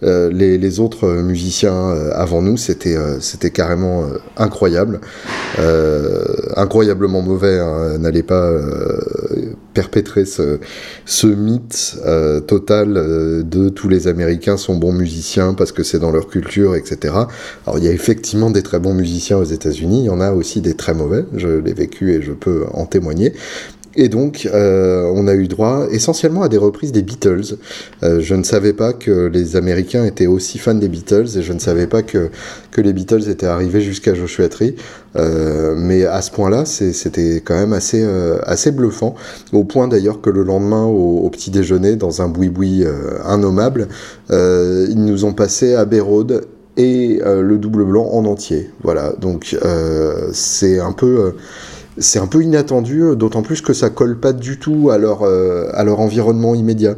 euh, 0.05 0.31
les, 0.31 0.79
autres 0.79 1.09
musiciens 1.09 1.91
euh, 1.91 2.11
avant 2.15 2.41
nous, 2.41 2.57
c'était 2.57 2.97
euh, 2.97 3.19
c'était 3.21 3.51
carrément 3.51 4.05
incroyable, 4.37 5.01
incroyablement 6.57 7.23
mauvais. 7.23 7.59
Hein, 7.59 7.99
N'allez 7.99 8.23
pas 8.23 8.53
perpétrer 9.75 10.25
ce, 10.25 10.59
ce 11.05 11.27
mythe 11.27 11.99
total 12.47 12.95
de 13.49 13.69
tous 13.69 13.89
les 13.89 14.09
Américains 14.09 14.57
sont 14.57 14.77
bons 14.77 14.93
musiciens 14.93 15.55
parce 15.55 15.73
que 15.73 15.83
c'est 15.83 15.99
dans 15.99 16.11
leur 16.11 16.29
culture, 16.29 16.77
etc. 16.77 17.15
Alors 17.67 17.79
il 17.79 17.85
y 17.85 17.89
a 17.89 17.93
effectivement 17.93 18.51
des 18.51 18.63
très 18.63 18.79
bons 18.79 18.95
musiciens 18.95 19.39
aux 19.39 19.45
États-Unis, 19.45 20.01
il 20.01 20.07
y 20.07 20.11
en 20.11 20.21
a 20.21 20.33
aussi 20.33 20.61
des 20.61 20.75
très 20.75 20.95
mauvais. 20.99 21.25
Je 21.35 21.49
l'ai 21.49 21.73
vécu 21.73 22.13
et 22.13 22.21
je 22.21 22.33
peux 22.33 22.67
en 22.75 22.85
témoigner. 22.85 23.33
Et 24.01 24.09
donc, 24.09 24.49
euh, 24.55 25.11
on 25.13 25.27
a 25.27 25.35
eu 25.35 25.49
droit 25.49 25.89
essentiellement 25.91 26.43
à 26.43 26.49
des 26.49 26.57
reprises 26.57 26.93
des 26.93 27.03
Beatles. 27.03 27.57
Euh, 28.05 28.21
je 28.21 28.37
ne 28.37 28.45
savais 28.45 28.73
pas 28.73 28.93
que 28.93 29.27
les 29.27 29.57
Américains 29.57 30.05
étaient 30.05 30.29
aussi 30.29 30.59
fans 30.59 30.75
des 30.75 30.87
Beatles 30.87 31.37
et 31.37 31.43
je 31.43 31.53
ne 31.53 31.59
savais 31.59 31.89
pas 31.89 32.03
que, 32.03 32.31
que 32.71 32.81
les 32.81 32.93
Beatles 32.93 33.29
étaient 33.29 33.47
arrivés 33.47 33.81
jusqu'à 33.81 34.15
Joshua 34.15 34.49
Tree. 34.49 34.77
Euh, 35.17 35.75
mais 35.77 36.05
à 36.05 36.23
ce 36.23 36.31
point-là, 36.31 36.65
c'était 36.65 37.43
quand 37.45 37.57
même 37.57 37.73
assez, 37.73 38.07
assez 38.45 38.71
bluffant. 38.71 39.17
Au 39.53 39.65
point 39.65 39.89
d'ailleurs 39.89 40.21
que 40.21 40.31
le 40.31 40.45
lendemain, 40.45 40.85
au, 40.85 41.29
petit 41.31 41.51
déjeuner, 41.51 41.97
dans 41.97 42.23
un 42.23 42.29
boui-boui 42.29 42.85
innommable, 43.29 43.89
ils 44.31 45.05
nous 45.05 45.25
ont 45.25 45.33
passé 45.33 45.75
à 45.75 45.85
Road 46.01 46.47
et 46.79 47.21
le 47.23 47.59
double 47.59 47.85
blanc 47.85 48.09
en 48.13 48.25
entier. 48.25 48.71
Voilà, 48.83 49.13
donc 49.21 49.55
c'est 50.33 50.79
un 50.79 50.93
peu 50.93 51.35
c'est 52.01 52.19
un 52.19 52.27
peu 52.27 52.43
inattendu, 52.43 53.03
euh, 53.03 53.15
d'autant 53.15 53.43
plus 53.43 53.61
que 53.61 53.73
ça 53.73 53.91
colle 53.91 54.19
pas 54.19 54.33
du 54.33 54.59
tout 54.59 54.91
à 54.91 54.99
leur, 54.99 55.23
euh, 55.23 55.69
à 55.73 55.85
leur 55.85 56.01
environnement 56.01 56.55
immédiat. 56.55 56.97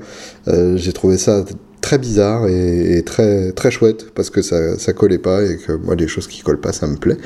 Euh, 0.48 0.76
j'ai 0.76 0.92
trouvé 0.92 1.18
ça 1.18 1.44
très 1.80 1.98
bizarre 1.98 2.46
et, 2.46 3.02
très, 3.04 3.52
très 3.52 3.70
chouette 3.70 4.10
parce 4.14 4.30
que 4.30 4.42
ça, 4.42 4.78
ça 4.78 4.92
collait 4.92 5.18
pas 5.18 5.42
et 5.42 5.56
que 5.56 5.72
moi, 5.72 5.94
les 5.94 6.08
choses 6.08 6.26
qui 6.26 6.42
collent 6.42 6.60
pas, 6.60 6.72
ça 6.72 6.86
me 6.86 6.96
plaît. 6.96 7.16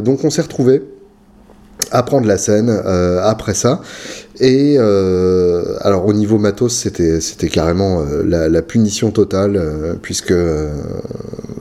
donc 0.00 0.24
on 0.24 0.30
s'est 0.30 0.42
retrouvés 0.42 0.82
à 1.90 2.02
prendre 2.02 2.26
la 2.26 2.38
scène 2.38 2.70
après 2.70 3.52
ça. 3.52 3.82
Et 4.40 4.78
alors 4.78 6.06
au 6.06 6.12
niveau 6.12 6.38
matos, 6.38 6.74
c'était 6.74 7.20
c'était 7.20 7.48
carrément 7.48 8.04
la, 8.24 8.62
punition 8.62 9.10
totale 9.10 9.98
puisque 10.02 10.34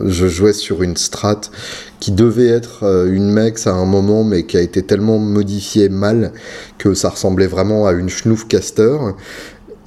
je 0.06 0.28
jouais 0.28 0.54
sur 0.54 0.84
une 0.84 0.98
strat 0.98 1.42
qui 2.00 2.12
devait 2.12 2.48
être 2.48 2.84
euh, 2.84 3.12
une 3.12 3.32
Mex 3.32 3.68
à 3.68 3.74
un 3.74 3.86
moment, 3.86 4.24
mais 4.24 4.44
qui 4.44 4.58
a 4.58 4.62
été 4.62 4.84
tellement 4.84 5.18
modifiée 5.20 5.90
mal 5.90 6.34
que 6.78 6.94
ça 6.94 7.10
ressemblait 7.10 7.48
vraiment 7.48 7.88
à 7.88 7.94
une 7.94 8.10
Schnoofcaster. 8.10 8.98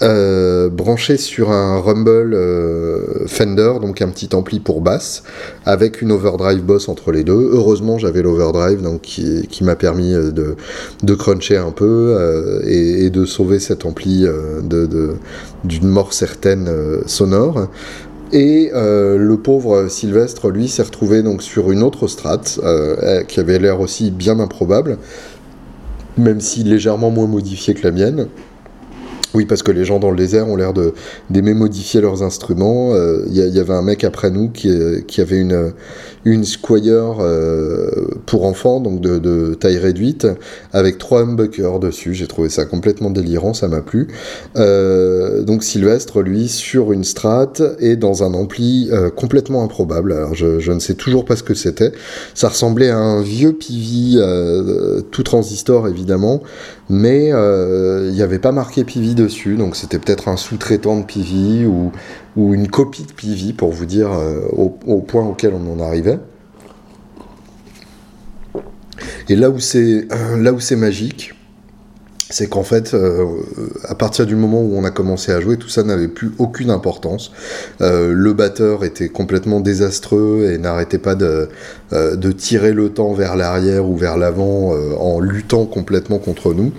Euh, 0.03 0.69
branché 0.69 1.17
sur 1.17 1.51
un 1.51 1.81
Rumble 1.81 2.35
euh, 2.35 3.27
Fender, 3.27 3.75
donc 3.81 4.03
un 4.03 4.09
petit 4.09 4.29
ampli 4.35 4.61
pour 4.61 4.83
basse, 4.83 5.23
avec 5.65 6.03
une 6.03 6.13
overdrive 6.13 6.61
boss 6.61 6.89
entre 6.89 7.13
les 7.13 7.25
deux. 7.25 7.51
Heureusement, 7.53 7.99
j'avais 7.99 8.23
l'overdrive, 8.23 8.83
donc 8.83 9.01
qui, 9.03 9.65
m'a 9.65 9.75
permis 9.75 10.13
de, 10.13 10.57
de, 11.03 11.15
cruncher 11.15 11.57
un 11.57 11.71
peu 11.71 12.61
et, 12.67 13.09
de 13.09 13.25
sauver 13.25 13.59
cet 13.59 13.87
ampli 13.87 14.27
d'une 15.65 15.89
mort 15.89 16.13
certaine 16.13 16.71
sonore. 17.07 17.69
Et 18.33 18.71
euh, 18.75 19.19
le 19.19 19.37
pauvre 19.37 19.89
Sylvestre, 19.89 20.51
lui, 20.51 20.69
s'est 20.69 20.83
retrouvé 20.83 21.23
donc 21.23 21.43
sur 21.43 21.71
une 21.71 21.83
autre 21.83 22.09
strate, 22.09 22.59
euh, 22.65 23.23
qui 23.23 23.39
avait 23.39 23.59
l'air 23.59 23.81
aussi 23.81 24.11
bien 24.11 24.41
improbable, 24.41 24.99
même 26.17 26.41
si 26.41 26.65
légèrement 26.65 27.11
moins 27.11 27.29
modifiée 27.29 27.75
que 27.75 27.85
la 27.85 27.93
mienne. 27.93 28.29
Oui, 29.35 29.45
parce 29.45 29.63
que 29.63 29.73
les 29.73 29.85
gens 29.85 29.99
dans 29.99 30.11
le 30.11 30.17
désert 30.17 30.49
ont 30.49 30.57
l'air 30.57 30.73
d'aimer 31.31 31.55
modifier 31.55 32.01
leurs 32.01 32.23
instruments. 32.23 32.91
Il 32.95 32.99
euh, 32.99 33.27
y, 33.29 33.59
avait 33.59 33.75
un 33.75 33.83
mec 33.83 34.05
après 34.05 34.31
nous 34.31 34.49
qui, 34.49 34.71
qui 35.07 35.21
avait 35.21 35.39
une, 35.39 35.73
une 36.27 36.45
Squire 36.45 37.19
euh, 37.21 38.09
pour 38.27 38.45
enfants, 38.47 38.81
donc 38.81 39.01
de, 39.01 39.55
taille 39.55 39.79
réduite, 39.79 40.27
avec 40.73 40.99
trois 40.99 41.23
humbuckers 41.23 41.79
dessus. 41.79 42.15
J'ai 42.15 42.27
trouvé 42.27 42.49
ça 42.49 42.65
complètement 42.65 43.11
délirant, 43.11 43.55
ça 43.55 43.69
m'a 43.69 43.81
plu. 43.81 44.09
Euh, 44.57 45.43
donc 45.43 45.63
Sylvestre, 45.63 46.23
lui, 46.23 46.49
sur 46.49 46.93
une 46.93 47.05
Strat 47.05 47.53
et 47.79 47.95
dans 47.95 48.25
un 48.25 48.35
ampli 48.35 48.89
euh, 48.91 49.09
complètement 49.09 49.63
improbable. 49.63 50.13
Alors 50.13 50.35
je, 50.35 50.73
ne 50.73 50.81
sais 50.81 50.95
toujours 50.95 51.25
pas 51.25 51.37
ce 51.37 51.45
que 51.45 51.55
c'était. 51.55 51.93
Ça 52.35 52.49
ressemblait 52.49 52.91
à 52.91 52.99
un 52.99 53.23
vieux 53.23 53.53
PV, 53.53 55.05
tout 55.13 55.23
transistor 55.23 55.87
évidemment, 55.87 56.43
mais 56.91 57.29
il 57.29 58.13
n'y 58.13 58.23
avait 58.23 58.41
pas 58.41 58.53
marqué 58.53 58.83
PV 58.83 59.15
donc 59.57 59.77
c'était 59.77 59.99
peut-être 59.99 60.29
un 60.29 60.37
sous-traitant 60.37 60.99
de 60.99 61.05
PV 61.05 61.67
ou 61.67 61.93
ou 62.37 62.55
une 62.55 62.69
copie 62.69 63.05
de 63.05 63.13
PV 63.13 63.53
pour 63.55 63.73
vous 63.73 63.87
dire 63.87 64.13
euh, 64.13 64.41
au, 64.53 65.01
point 65.01 65.25
auquel 65.25 65.55
on 65.55 65.73
en 65.73 65.85
arrivait. 65.85 66.19
Et 69.29 69.37
là 69.37 69.51
où 69.51 69.59
c'est 69.59 70.07
là 70.39 70.53
où 70.53 70.61
c'est 70.61 70.77
magique, 70.77 71.35
c'est 72.31 72.49
qu'en 72.49 72.63
fait, 72.63 72.95
euh, 72.95 73.25
à 73.85 73.95
partir 73.95 74.27
du 74.27 74.37
moment 74.37 74.61
où 74.61 74.77
on 74.77 74.85
a 74.85 74.91
commencé 74.91 75.33
à 75.33 75.41
jouer, 75.41 75.57
tout 75.57 75.69
ça 75.69 75.83
n'avait 75.83 76.09
plus 76.09 76.33
aucune 76.39 76.71
importance. 76.71 77.33
Euh, 77.81 78.13
le 78.13 78.33
batteur 78.35 78.85
était 78.85 79.09
complètement 79.09 79.61
désastreux 79.61 80.51
et 80.53 80.59
n'arrêtait 80.59 80.99
pas 80.99 81.15
de, 81.15 81.49
de, 81.93 82.33
tirer 82.33 82.73
le 82.73 82.91
temps 82.91 83.13
vers 83.15 83.37
l'arrière 83.37 83.89
ou 83.89 83.97
vers 83.97 84.17
l'avant 84.17 84.73
en 84.99 85.19
luttant 85.21 85.67
complètement 85.67 86.19
contre 86.19 86.53
nous. 86.55 86.73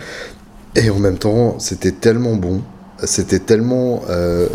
Et 0.78 0.90
en 0.90 1.00
même 1.00 1.18
temps, 1.18 1.60
c'était 1.60 1.92
tellement 1.92 2.36
bon 2.36 2.62
c'était 3.04 3.40
tellement 3.40 4.02
euh, 4.10 4.48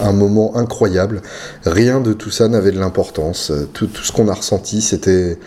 un 0.00 0.12
moment 0.12 0.56
incroyable. 0.56 1.22
Rien 1.64 2.00
de 2.00 2.12
tout 2.12 2.30
ça 2.30 2.48
n'avait 2.48 2.70
de 2.70 2.78
l'importance. 2.78 3.52
Tout, 3.72 3.88
ce 3.88 4.12
qu'on 4.12 4.28
a 4.28 4.34
ressenti, 4.34 4.80
c'était 4.82 5.38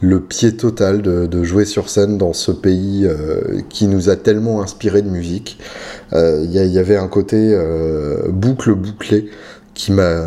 le 0.00 0.20
pied 0.20 0.56
total 0.56 1.02
de, 1.02 1.42
jouer 1.42 1.64
sur 1.64 1.90
scène 1.90 2.18
dans 2.18 2.32
ce 2.32 2.52
pays 2.52 3.04
euh, 3.04 3.60
qui 3.68 3.88
nous 3.88 4.08
a 4.08 4.16
tellement 4.16 4.62
inspiré 4.62 5.02
de 5.02 5.10
musique. 5.10 5.58
Euh, 6.12 6.40
il 6.44 6.52
y, 6.52 6.78
avait 6.78 6.96
un 6.96 7.08
côté 7.08 7.54
boucle 8.28 8.74
bouclé 8.74 9.28
qui 9.78 9.92
m'a 9.92 10.20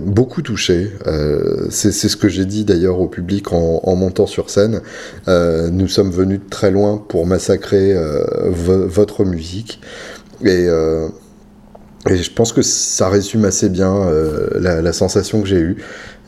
beaucoup 0.00 0.40
touché. 0.40 0.90
c'est 1.68 1.92
ce 1.92 2.16
que 2.16 2.26
j'ai 2.26 2.46
dit 2.46 2.64
d'ailleurs 2.64 3.00
au 3.00 3.06
public 3.06 3.52
en, 3.52 3.94
montant 3.94 4.26
sur 4.26 4.48
scène. 4.48 4.80
nous 5.26 5.88
sommes 5.88 6.10
venus 6.10 6.40
de 6.40 6.48
très 6.48 6.70
loin 6.70 6.96
pour 6.96 7.26
massacrer 7.26 7.94
votre 8.48 9.24
musique. 9.24 9.78
Et 10.42 10.68
je 12.06 12.30
pense 12.30 12.52
que 12.52 12.60
ça 12.60 13.08
résume 13.08 13.46
assez 13.46 13.70
bien 13.70 13.94
euh, 13.94 14.48
la, 14.60 14.92
sensation 14.92 15.40
que 15.40 15.48
j'ai 15.48 15.60
eue. 15.60 15.76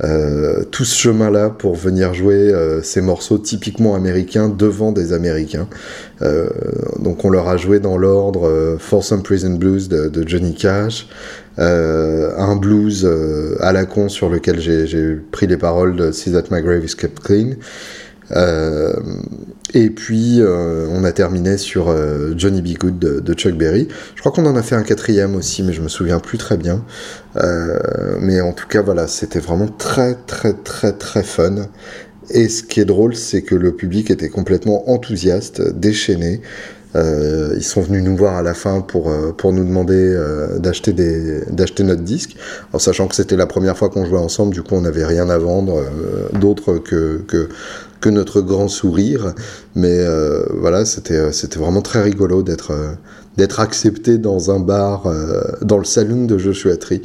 Euh, 0.04 0.64
tout 0.71 0.85
ce 0.85 0.95
chemin-là 0.95 1.50
pour 1.50 1.75
venir 1.75 2.14
jouer 2.14 2.52
euh, 2.52 2.83
ces 2.83 3.00
morceaux 3.00 3.38
typiquement 3.38 3.95
américains 3.95 4.49
devant 4.49 4.92
des 4.92 5.12
Américains. 5.12 5.68
donc 6.99 7.25
on 7.25 7.30
leur 7.30 7.49
a 7.49 7.56
joué 7.56 7.78
dans 7.78 7.99
l'ordre 7.99 8.76
For 8.78 9.04
Some 9.04 9.23
Prison 9.23 9.54
Blues 9.54 9.88
de 9.88 10.26
Johnny 10.26 10.54
Cash, 10.54 11.09
un 11.58 12.56
blues 12.56 13.08
à 13.60 13.72
la 13.72 13.86
con 13.86 14.08
sur 14.08 14.28
lequel 14.28 14.60
j'ai 14.60 15.16
pris 15.30 15.46
les 15.46 15.56
paroles 15.56 15.96
de 15.96 16.12
See 16.12 16.32
That 16.32 16.44
My 16.50 16.62
Grave 16.62 16.84
Is 16.84 16.94
Kept 16.96 17.20
Clean. 17.20 17.54
Euh, 18.32 18.92
et 19.75 19.90
puis 19.90 20.40
euh, 20.40 20.88
on 20.90 21.04
a 21.04 21.12
terminé 21.12 21.58
sur 21.58 21.88
euh, 21.88 22.34
Johnny 22.36 22.60
B. 22.60 22.78
Good 22.78 22.98
de, 22.98 23.34
Chuck 23.34 23.54
Berry. 23.54 23.88
Je 24.14 24.20
crois 24.20 24.32
qu'on 24.32 24.46
en 24.46 24.56
a 24.56 24.62
fait 24.62 24.75
un 24.75 24.82
quatrième 24.82 25.36
aussi, 25.36 25.62
mais 25.62 25.72
je 25.72 25.82
me 25.82 25.88
souviens 25.88 26.18
plus 26.18 26.38
très 26.38 26.56
bien. 26.56 26.84
mais 28.20 28.40
en 28.40 28.52
tout 28.52 28.66
cas, 28.66 28.82
voilà, 28.82 29.06
c'était 29.06 29.40
vraiment 29.40 29.68
très 29.68 30.14
très 30.26 30.54
très 30.54 30.92
très 30.92 31.22
fun. 31.22 31.68
Et 32.30 32.48
ce 32.48 32.64
qui 32.64 32.80
est 32.80 32.84
drôle, 32.84 33.14
c'est 33.14 33.42
que 33.42 33.54
le 33.54 33.76
public 33.76 34.10
était 34.10 34.28
complètement 34.28 34.90
enthousiaste, 34.90 35.62
déchaîné. 35.75 36.40
Euh, 36.96 37.54
ils 37.56 37.62
sont 37.62 37.82
venus 37.82 38.02
nous 38.02 38.16
voir 38.16 38.36
à 38.36 38.42
la 38.42 38.54
fin 38.54 38.80
pour, 38.80 39.12
pour 39.36 39.52
nous 39.52 39.64
demander 39.64 40.16
d'acheter 40.58 40.92
d'acheter 41.50 41.84
notre 41.84 42.02
disque. 42.02 42.36
En 42.72 42.78
sachant 42.78 43.06
que 43.06 43.14
c'était 43.14 43.36
la 43.36 43.46
première 43.46 43.76
fois 43.76 43.88
qu'on 43.90 44.04
jouait 44.04 44.18
ensemble, 44.18 44.54
du 44.54 44.62
coup 44.62 44.74
on 44.74 44.80
n'avait 44.80 45.04
rien 45.04 45.28
à 45.28 45.38
vendre 45.38 45.82
d'autre 46.32 46.78
que, 46.78 47.22
que 47.28 47.48
que 48.00 48.08
notre 48.08 48.40
grand 48.40 48.68
sourire. 48.68 49.34
Mais 49.74 49.98
euh, 49.98 50.44
voilà, 50.54 50.84
c'était, 50.84 51.16
euh, 51.16 51.30
vraiment 51.56 51.82
très 51.82 52.02
rigolo 52.02 52.42
d'être, 52.42 52.72
euh, 52.72 52.92
d'être 53.36 53.60
accepté 53.60 54.18
dans 54.18 54.50
un 54.50 54.60
bar, 54.60 55.12
dans 55.60 55.78
le 55.78 55.84
saloon 55.84 56.24
de 56.24 56.38
Joshua 56.38 56.76
Tree. 56.76 57.02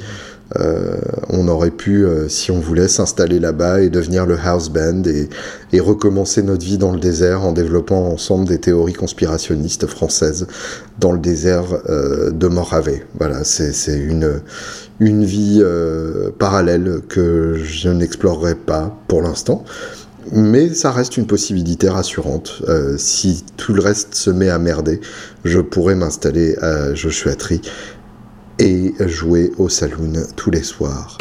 On 1.29 1.47
aurait 1.47 1.71
pu, 1.71 2.05
si 2.27 2.51
on 2.51 2.59
voulait, 2.59 2.87
s'installer 2.87 3.39
là-bas 3.39 3.81
et 3.81 3.89
devenir 3.89 4.25
le 4.25 4.37
house 4.37 4.69
band 4.69 5.03
et, 5.05 5.79
recommencer 5.79 6.43
notre 6.43 6.65
vie 6.65 6.77
dans 6.77 6.91
le 6.91 6.99
désert 6.99 7.43
en 7.43 7.53
développant 7.53 8.07
ensemble 8.07 8.47
des 8.47 8.59
théories 8.59 8.93
conspirationnistes 8.93 9.87
françaises 9.87 10.47
dans 10.99 11.11
le 11.11 11.19
désert 11.19 11.65
de 12.31 12.47
Morave. 12.47 12.91
Voilà, 13.17 13.43
c'est, 13.43 13.73
c'est 13.73 13.97
une, 13.97 14.41
une 14.99 15.23
vie 15.25 15.63
parallèle 16.37 17.01
que 17.07 17.55
je 17.55 17.89
n'explorerai 17.89 18.55
pas 18.55 18.95
pour 19.07 19.21
l'instant. 19.21 19.63
Mais 20.31 20.73
ça 20.73 20.91
reste 20.91 21.17
une 21.17 21.25
possibilité 21.25 21.89
rassurante. 21.89 22.61
si 22.97 23.43
tout 23.57 23.73
le 23.73 23.81
reste 23.81 24.13
se 24.13 24.29
met 24.29 24.49
à 24.49 24.59
merder, 24.59 25.01
je 25.43 25.59
pourrais 25.59 25.95
m'installer 25.95 26.55
à 26.61 26.93
Joshua 26.93 27.35
Tree 27.35 27.61
et 28.61 28.93
jouer 29.07 29.51
au 29.57 29.69
saloon 29.69 30.13
tous 30.35 30.51
les 30.51 30.61
soirs. 30.61 31.17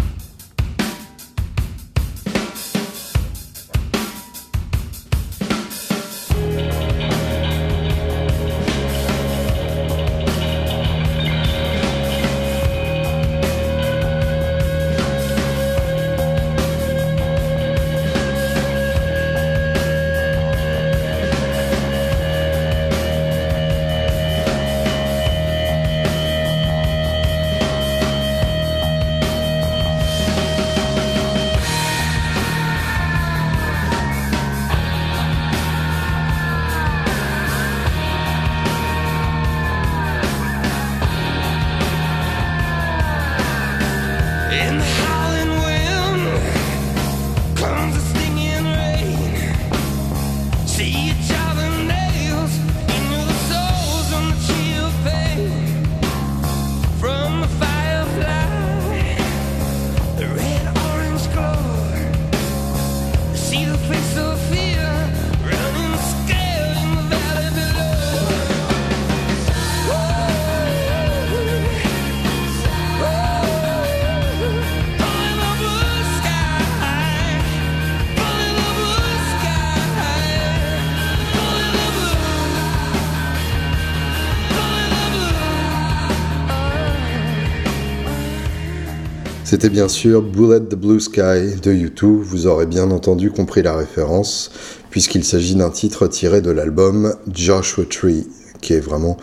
C'était 89.61 89.75
bien 89.75 89.89
sûr 89.89 90.23
Bullet 90.23 90.61
the 90.61 90.75
Blue 90.75 91.01
Sky 91.01 91.55
de 91.63 91.71
U2, 91.71 92.07
vous 92.07 92.47
aurez 92.47 92.65
bien 92.65 92.91
entendu 92.91 93.31
compris 93.31 93.61
la 93.61 93.77
référence, 93.77 94.51
puisqu'il 94.89 95.23
s'agit 95.23 95.55
d'un 95.55 95.69
titre 95.69 96.07
tiré 96.07 96.41
de 96.41 96.51
l'album 96.51 97.15
Joshua 97.31 97.85
Tree, 97.85 98.27
qui 98.63 98.73
est 98.73 98.81
vraiment 98.81 99.19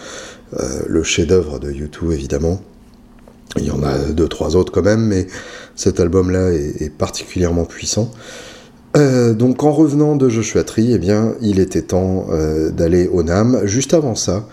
euh, 0.53 0.81
le 0.85 1.01
chef-d'œuvre 1.01 1.57
de 1.57 1.71
U2 1.71 2.11
évidemment. 2.11 2.61
Il 3.57 3.65
y 3.65 3.71
en 3.71 3.81
a 3.81 3.97
deux, 3.97 4.27
trois 4.27 4.55
autres 4.55 4.71
quand 4.71 4.83
même, 4.83 5.07
mais 5.07 5.25
cet 5.75 5.99
album-là 5.99 6.51
est, 6.51 6.95
particulièrement 6.95 7.65
puissant. 7.65 8.11
Euh, 8.97 9.33
donc 9.35 9.63
en 9.63 9.71
revenant 9.71 10.15
de 10.15 10.27
Joshua 10.27 10.63
Tree, 10.63 10.93
eh 10.93 10.97
bien, 10.97 11.35
il 11.39 11.59
était 11.59 11.83
temps 11.83 12.27
euh, 12.31 12.71
d'aller 12.71 13.07
au 13.07 13.21
NAM. 13.21 13.61
Juste 13.65 13.93
avant 13.93 14.15
ça, 14.15 14.47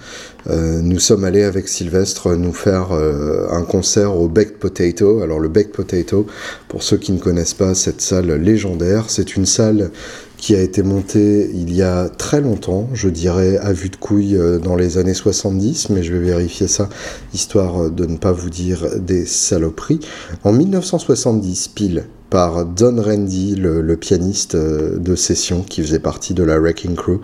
euh, 0.50 0.82
nous 0.82 0.98
sommes 0.98 1.24
allés 1.24 1.44
avec 1.44 1.66
Sylvestre 1.66 2.34
nous 2.34 2.52
faire 2.52 2.92
un 2.92 3.62
concert 3.62 4.16
au 4.16 4.28
Baked 4.28 4.58
Potato. 4.58 5.22
Alors 5.22 5.40
le 5.40 5.48
Baked 5.48 5.72
Potato, 5.72 6.26
pour 6.68 6.82
ceux 6.82 6.98
qui 6.98 7.12
ne 7.12 7.18
connaissent 7.18 7.54
pas 7.54 7.74
cette 7.74 8.02
salle 8.02 8.32
légendaire, 8.32 9.06
c'est 9.08 9.36
une 9.36 9.46
salle 9.46 9.90
qui 10.36 10.54
a 10.54 10.60
été 10.60 10.82
montée 10.82 11.50
il 11.54 11.74
y 11.74 11.80
a 11.80 12.10
très 12.10 12.42
longtemps, 12.42 12.90
je 12.92 13.08
dirais 13.08 13.56
à 13.56 13.72
vue 13.72 13.88
de 13.88 13.96
couille 13.96 14.38
dans 14.62 14.76
les 14.76 14.98
années 14.98 15.14
70, 15.14 15.88
mais 15.88 16.02
je 16.02 16.12
vais 16.12 16.18
vérifier 16.18 16.68
ça 16.68 16.90
histoire 17.32 17.90
de 17.90 18.04
ne 18.04 18.18
pas 18.18 18.32
vous 18.32 18.50
dire 18.50 18.86
des 18.98 19.24
saloperies. 19.24 20.00
En 20.42 20.52
1970, 20.52 21.68
pile, 21.68 22.04
par 22.34 22.64
Don 22.64 23.00
Randy, 23.00 23.54
le, 23.54 23.96
pianiste 23.96 24.56
euh, 24.56 24.98
de 24.98 25.14
session 25.14 25.62
qui 25.62 25.82
faisait 25.82 26.00
partie 26.00 26.34
de 26.34 26.42
la 26.42 26.58
Wrecking 26.58 26.96
Crew, 26.96 27.20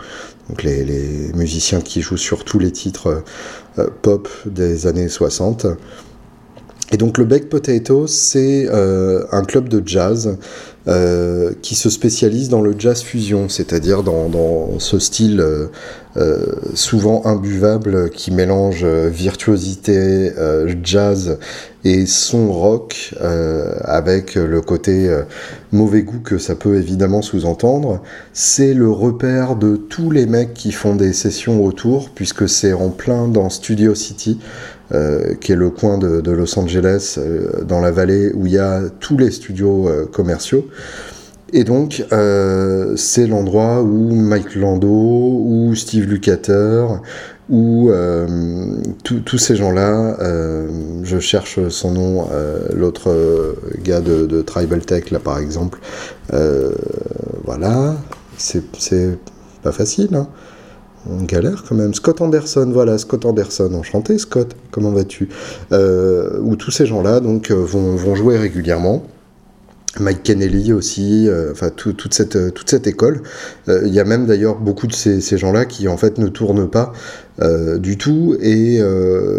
donc 0.48 0.62
les, 0.62 1.32
musiciens 1.34 1.80
qui 1.80 2.00
jouent 2.00 2.16
sur 2.16 2.44
tous 2.44 2.60
les 2.60 2.70
titres 2.70 3.24
euh, 3.80 3.88
pop 4.02 4.28
des 4.46 4.86
années 4.86 5.08
60. 5.08 5.66
Et 6.92 6.96
donc 6.96 7.18
le 7.18 7.24
Baked 7.24 7.48
Potato, 7.48 8.06
c'est 8.06 8.68
euh, 8.70 9.24
un 9.32 9.42
club 9.42 9.68
de 9.68 9.82
jazz 9.84 10.38
qui 11.62 11.74
se 11.74 11.90
spécialise 11.90 12.48
dans 12.48 12.62
le 12.62 12.74
jazz 12.76 13.02
fusion, 13.02 13.48
c'est-à-dire 13.48 14.04
dans, 14.04 14.78
ce 14.78 14.98
style 14.98 15.44
souvent 16.74 17.22
imbuvable 17.24 18.10
qui 18.10 18.32
mélange 18.32 18.84
virtuosité, 18.84 20.32
jazz 20.82 21.38
et 21.84 22.06
son 22.06 22.52
rock 22.52 23.14
avec 23.84 24.34
le 24.34 24.60
côté 24.60 25.08
mauvais 25.72 26.02
goût 26.02 26.20
que 26.20 26.38
ça 26.38 26.54
peut 26.54 26.76
évidemment 26.76 27.22
sous-entendre. 27.22 28.02
C'est 28.32 28.74
le 28.74 28.90
repère 28.90 29.56
de 29.56 29.76
tous 29.76 30.10
les 30.10 30.26
mecs 30.26 30.54
qui 30.54 30.72
font 30.72 30.96
des 30.96 31.12
sessions 31.12 31.64
autour, 31.64 32.10
puisque 32.10 32.48
c'est 32.48 32.72
en 32.72 32.90
plein 32.90 33.28
dans 33.28 33.50
Studio 33.50 33.94
City. 33.94 34.38
Euh, 34.92 35.36
qui 35.36 35.52
est 35.52 35.56
le 35.56 35.70
coin 35.70 35.98
de, 35.98 36.30
Los 36.32 36.58
Angeles, 36.58 37.14
euh, 37.18 37.62
dans 37.62 37.80
la 37.80 37.92
vallée 37.92 38.32
où 38.34 38.46
il 38.46 38.54
y 38.54 38.58
a 38.58 38.82
tous 38.98 39.16
les 39.16 39.30
studios 39.30 39.88
euh, 39.88 40.06
commerciaux. 40.06 40.66
Et 41.52 41.64
donc, 41.64 42.04
c'est 42.96 43.26
l'endroit 43.26 43.82
où 43.82 44.14
Mike 44.14 44.54
Lando, 44.54 44.88
ou 44.88 45.74
Steve 45.74 46.08
Lukather, 46.08 47.00
ou 47.48 47.90
tous 49.04 49.38
ces 49.38 49.56
gens-là, 49.56 50.16
je 51.02 51.18
cherche 51.18 51.68
son 51.68 51.92
nom, 51.92 52.28
l'autre 52.72 53.56
gars 53.82 54.00
de, 54.00 54.42
Tribal 54.42 54.80
Tech, 54.80 55.10
là 55.10 55.18
par 55.18 55.38
exemple, 55.38 55.80
voilà, 57.44 57.96
c'est 58.38 58.62
pas 59.62 59.72
facile, 59.72 60.14
hein 60.14 60.28
on 61.08 61.22
galère 61.24 61.64
quand 61.68 61.74
même. 61.74 61.94
Scott 61.94 62.20
Anderson, 62.20 62.70
voilà, 62.72 62.98
Scott 62.98 63.24
Anderson, 63.24 63.72
enchanté 63.74 64.18
Scott, 64.18 64.54
comment 64.70 64.90
vas-tu? 64.90 65.28
Euh, 65.72 66.38
Où 66.40 66.56
tous 66.56 66.70
ces 66.70 66.86
gens-là 66.86 67.20
donc 67.20 67.50
euh, 67.50 67.54
vont, 67.54 68.14
jouer 68.14 68.36
régulièrement. 68.38 69.04
Mike 69.98 70.22
Kennelly 70.22 70.72
aussi, 70.72 71.28
euh, 71.28 71.50
enfin 71.50 71.70
toute, 71.70 72.14
cette, 72.14 72.36
euh, 72.36 72.50
toute 72.50 72.70
cette 72.70 72.86
école. 72.86 73.22
Euh, 73.68 73.82
il 73.84 73.92
y 73.92 73.98
a 73.98 74.04
même 74.04 74.26
d'ailleurs 74.26 74.56
beaucoup 74.56 74.86
de 74.86 74.92
ces, 74.92 75.20
ces 75.20 75.36
gens-là 75.36 75.64
qui 75.64 75.88
en 75.88 75.96
fait 75.96 76.18
ne 76.18 76.28
tournent 76.28 76.68
pas 76.68 76.92
du 77.78 77.96
tout 77.96 78.36
et 78.42 78.82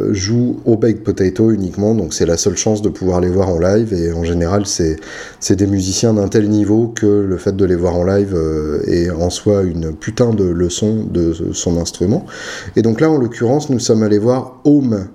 jouent 0.09 0.59
au 0.65 0.75
baked 0.75 1.03
potato 1.03 1.51
uniquement, 1.51 1.93
donc 1.93 2.15
c'est 2.15 2.25
la 2.25 2.35
seule 2.35 2.57
chance 2.57 2.81
de 2.81 2.89
pouvoir 2.89 3.21
les 3.21 3.29
voir 3.29 3.49
en 3.49 3.59
live 3.59 3.93
et 3.93 4.11
en 4.11 4.23
général 4.23 4.63
c'est 4.65 4.97
des 5.51 5.67
musiciens 5.67 6.15
d'un 6.15 6.27
tel 6.27 6.49
niveau 6.49 6.87
que 6.87 7.05
le 7.05 7.37
fait 7.37 7.55
de 7.55 7.63
les 7.63 7.75
voir 7.75 7.95
en 7.95 8.03
live 8.03 8.35
est 8.87 9.11
en 9.11 9.29
soi 9.29 9.61
une 9.61 9.93
putain 9.93 10.33
de 10.33 10.45
leçon 10.45 11.05
de 11.11 11.31
son 11.53 11.79
instrument. 11.79 12.25
Et 12.75 12.81
donc 12.81 13.01
là 13.01 13.11
en 13.11 13.19
l'occurrence 13.19 13.69
nous 13.69 13.77
sommes 13.77 14.01
allés 14.01 14.17
voir 14.17 14.61
Home 14.63 15.07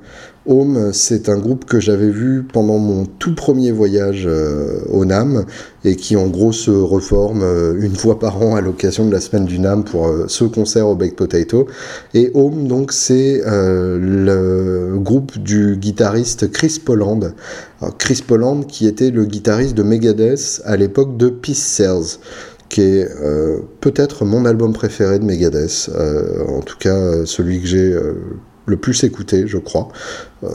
Home, 0.49 0.93
c'est 0.93 1.29
un 1.29 1.39
groupe 1.39 1.65
que 1.65 1.81
j'avais 1.81 2.09
vu 2.09 2.45
pendant 2.45 2.79
mon 2.79 3.05
tout 3.05 3.35
premier 3.35 3.73
voyage 3.73 4.25
euh, 4.27 4.81
au 4.89 5.05
NAM 5.05 5.45
et 5.85 5.97
qui 5.97 6.17
en 6.17 6.29
gros 6.29 6.53
se 6.53 6.71
reforme 6.71 7.43
euh, 7.43 7.75
une 7.81 7.97
fois 7.97 8.19
par 8.19 8.41
an 8.43 8.55
à 8.55 8.61
l'occasion 8.61 9.07
de 9.07 9.13
la 9.13 9.21
semaine 9.21 9.45
du 9.45 9.59
NAM 9.59 9.83
pour 9.85 10.07
euh, 10.07 10.27
ce 10.29 10.45
concert 10.45 10.87
au 10.87 10.95
Baked 10.95 11.17
Potato. 11.17 11.67
Et 12.15 12.31
Home, 12.35 12.69
donc, 12.69 12.93
c'est 12.93 13.43
le 13.47 14.97
groupe 14.99 15.39
du 15.39 15.77
guitariste 15.77 16.51
Chris 16.51 16.81
Poland. 16.85 17.21
Chris 17.99 18.23
Poland 18.27 18.63
qui 18.63 18.87
était 18.87 19.11
le 19.11 19.25
guitariste 19.25 19.75
de 19.75 19.83
Megadeth 19.83 20.63
à 20.65 20.77
l'époque 20.77 21.17
de 21.17 21.29
Peace 21.29 21.55
Cells 21.55 22.19
qui 22.69 22.83
est 22.83 23.09
peut-être 23.81 24.25
mon 24.25 24.45
album 24.45 24.73
préféré 24.73 25.19
de 25.19 25.25
Megadeth, 25.25 25.91
en 26.49 26.61
tout 26.61 26.79
cas 26.79 27.25
celui 27.25 27.61
que 27.61 27.67
j'ai 27.67 27.97
le 28.67 28.77
plus 28.77 29.05
écouté, 29.05 29.45
je 29.47 29.59
crois. 29.59 29.89
Euh, 30.45 30.49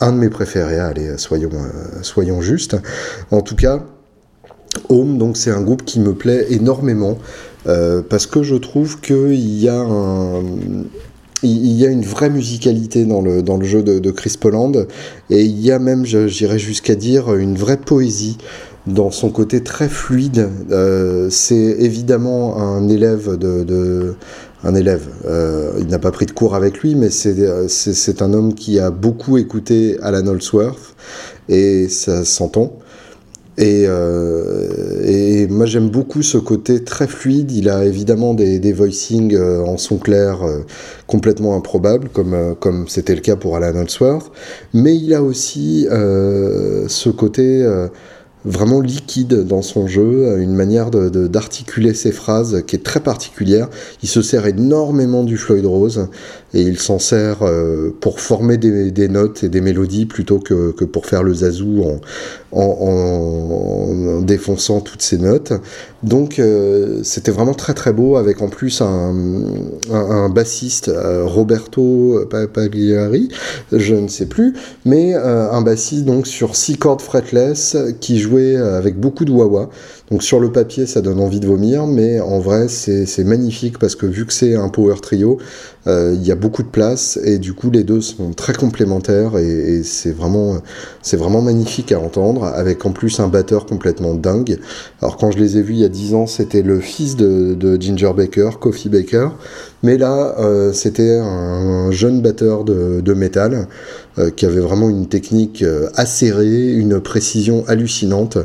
un 0.00 0.12
de 0.12 0.18
mes 0.18 0.30
préférés, 0.30 0.78
allez, 0.78 1.18
soyons, 1.18 1.50
euh, 1.52 2.02
soyons 2.02 2.40
justes. 2.40 2.76
En 3.30 3.42
tout 3.42 3.56
cas, 3.56 3.84
Home, 4.88 5.18
donc 5.18 5.36
c'est 5.36 5.50
un 5.50 5.60
groupe 5.60 5.84
qui 5.84 6.00
me 6.00 6.14
plaît 6.14 6.46
énormément 6.50 7.18
euh, 7.66 8.02
parce 8.08 8.26
que 8.26 8.42
je 8.42 8.56
trouve 8.56 9.00
qu'il 9.00 9.60
y 9.60 9.68
a 9.68 9.78
un 9.78 10.42
il 11.46 11.72
y 11.72 11.84
a 11.84 11.90
une 11.90 12.04
vraie 12.04 12.30
musicalité 12.30 13.04
dans 13.04 13.20
le, 13.20 13.42
dans 13.42 13.58
le 13.58 13.66
jeu 13.66 13.82
de, 13.82 14.10
Chris 14.10 14.36
Poland 14.40 14.72
et 15.28 15.42
il 15.42 15.60
y 15.60 15.70
a 15.72 15.78
même, 15.78 16.06
j'irais 16.06 16.58
jusqu'à 16.58 16.94
dire, 16.94 17.34
une 17.34 17.54
vraie 17.54 17.76
poésie 17.76 18.38
dans 18.86 19.10
son 19.10 19.28
côté 19.28 19.62
très 19.62 19.90
fluide. 19.90 20.48
c'est 21.28 21.54
évidemment 21.54 22.56
un 22.56 22.88
élève 22.88 23.36
de, 23.36 24.14
un 24.64 24.74
élève. 24.74 25.06
il 25.78 25.86
n'a 25.86 25.98
pas 25.98 26.10
pris 26.10 26.26
de 26.26 26.32
cours 26.32 26.54
avec 26.54 26.78
lui, 26.80 26.94
mais 26.94 27.10
c'est 27.10 28.22
un 28.22 28.32
homme 28.32 28.54
qui 28.54 28.78
a 28.78 28.90
beaucoup 28.90 29.38
écouté 29.38 29.98
Alan 30.02 30.26
Holsworth 30.26 30.94
et 31.48 31.88
ça 31.88 32.24
s'entend. 32.24 32.78
Et, 33.56 33.84
euh, 33.86 35.04
et, 35.04 35.46
moi 35.46 35.66
j'aime 35.66 35.88
beaucoup 35.88 36.22
ce 36.22 36.38
côté 36.38 36.82
très 36.82 37.06
fluide. 37.06 37.52
Il 37.52 37.68
a 37.68 37.84
évidemment 37.84 38.34
des, 38.34 38.58
des 38.58 38.72
voicings 38.72 39.34
euh, 39.36 39.62
en 39.62 39.76
son 39.76 39.98
clair 39.98 40.42
euh, 40.42 40.62
complètement 41.06 41.54
improbables, 41.56 42.08
comme 42.08 42.34
euh, 42.34 42.54
comme 42.54 42.88
c'était 42.88 43.14
le 43.14 43.20
cas 43.20 43.36
pour 43.36 43.54
Alan 43.56 43.78
Holdsworth. 43.78 44.32
Mais 44.72 44.96
il 44.96 45.14
a 45.14 45.22
aussi 45.22 45.86
ce 45.88 47.08
côté 47.10 47.64
vraiment 48.44 48.80
liquide 48.80 49.46
dans 49.46 49.62
son 49.62 49.86
jeu, 49.86 50.38
une 50.38 50.54
manière 50.54 50.90
d'articuler 50.90 51.94
ses 51.94 52.12
phrases 52.12 52.62
qui 52.66 52.76
est 52.76 52.84
très 52.84 53.00
particulière. 53.00 53.68
Il 54.02 54.08
se 54.08 54.22
sert 54.22 54.46
énormément 54.46 55.24
du 55.24 55.36
Floyd 55.36 55.64
Rose 55.64 56.08
et 56.52 56.62
il 56.62 56.78
s'en 56.78 56.98
sert 56.98 57.42
euh, 57.42 57.90
pour 58.00 58.20
former 58.20 58.56
des, 58.56 58.90
des, 58.90 59.08
notes 59.08 59.44
et 59.44 59.48
des 59.48 59.60
mélodies 59.60 60.06
plutôt 60.06 60.38
que, 60.38 60.72
que 60.72 60.84
pour 60.84 61.06
faire 61.06 61.22
le 61.22 61.34
zazou 61.34 61.82
en, 61.82 62.00
en, 62.54 64.20
défonçant 64.22 64.80
toutes 64.80 65.02
ces 65.02 65.18
notes. 65.18 65.52
Donc 66.02 66.38
euh, 66.38 67.00
c'était 67.02 67.30
vraiment 67.30 67.54
très 67.54 67.74
très 67.74 67.92
beau 67.92 68.16
avec 68.16 68.42
en 68.42 68.48
plus 68.48 68.80
un, 68.82 70.28
bassiste, 70.28 70.88
euh, 70.88 71.24
Roberto 71.24 72.20
Pagliari, 72.52 73.28
je 73.72 73.94
ne 73.94 74.08
sais 74.08 74.26
plus, 74.26 74.54
mais 74.84 75.14
un 75.14 75.60
bassiste 75.62 76.04
donc 76.04 76.26
sur 76.26 76.56
six 76.56 76.76
cordes 76.76 77.00
fretless 77.00 77.76
qui 78.00 78.18
jouait 78.18 78.56
avec 78.56 78.98
beaucoup 78.98 79.24
de 79.24 79.32
wah-wah. 79.32 79.68
Donc 80.10 80.22
sur 80.22 80.38
le 80.38 80.52
papier, 80.52 80.84
ça 80.84 81.00
donne 81.00 81.18
envie 81.18 81.40
de 81.40 81.46
vomir, 81.46 81.86
mais 81.86 82.20
en 82.20 82.38
vrai, 82.38 82.68
c'est 82.68 83.24
magnifique 83.24 83.78
parce 83.78 83.96
que 83.96 84.04
vu 84.04 84.26
que 84.26 84.34
c'est 84.34 84.54
un 84.54 84.68
power 84.68 84.96
trio, 85.00 85.38
euh, 85.86 86.12
il 86.14 86.26
y 86.26 86.30
a 86.30 86.34
beaucoup 86.34 86.62
de 86.62 86.68
place 86.68 87.18
et 87.24 87.38
du 87.38 87.54
coup, 87.54 87.70
les 87.70 87.84
deux 87.84 88.02
sont 88.02 88.32
très 88.32 88.52
complémentaires 88.52 89.38
et, 89.38 89.82
c'est 89.82 90.12
vraiment, 90.12 90.58
vraiment 91.12 91.40
magnifique 91.40 91.90
à 91.90 91.98
entendre, 91.98 92.44
avec 92.44 92.84
en 92.84 92.92
plus 92.92 93.18
un 93.18 93.28
batteur 93.28 93.64
complètement 93.64 94.14
dingue. 94.14 94.58
Alors 95.00 95.16
quand 95.16 95.30
je 95.30 95.38
les 95.38 95.56
ai 95.56 95.62
vus 95.62 95.74
il 95.74 95.80
y 95.80 95.84
a 95.84 95.88
10 95.88 96.14
ans, 96.14 96.26
c'était 96.26 96.62
le 96.62 96.80
fils 96.80 97.16
de, 97.16 97.54
de 97.54 97.80
Ginger 97.80 98.12
Baker, 98.14 98.50
Coffee 98.60 98.90
Baker, 98.90 99.28
mais 99.82 99.96
là, 99.96 100.34
euh, 100.38 100.72
c'était 100.74 101.18
un, 101.18 101.90
jeune 101.92 102.20
batteur 102.20 102.64
de, 102.64 103.00
de 103.00 103.14
métal 103.14 103.68
euh, 104.18 104.30
qui 104.30 104.46
avait 104.46 104.60
vraiment 104.60 104.88
une 104.88 105.08
technique 105.08 105.62
euh, 105.62 105.88
acérée, 105.96 106.72
une 106.72 107.00
précision 107.00 107.64
hallucinante 107.66 108.38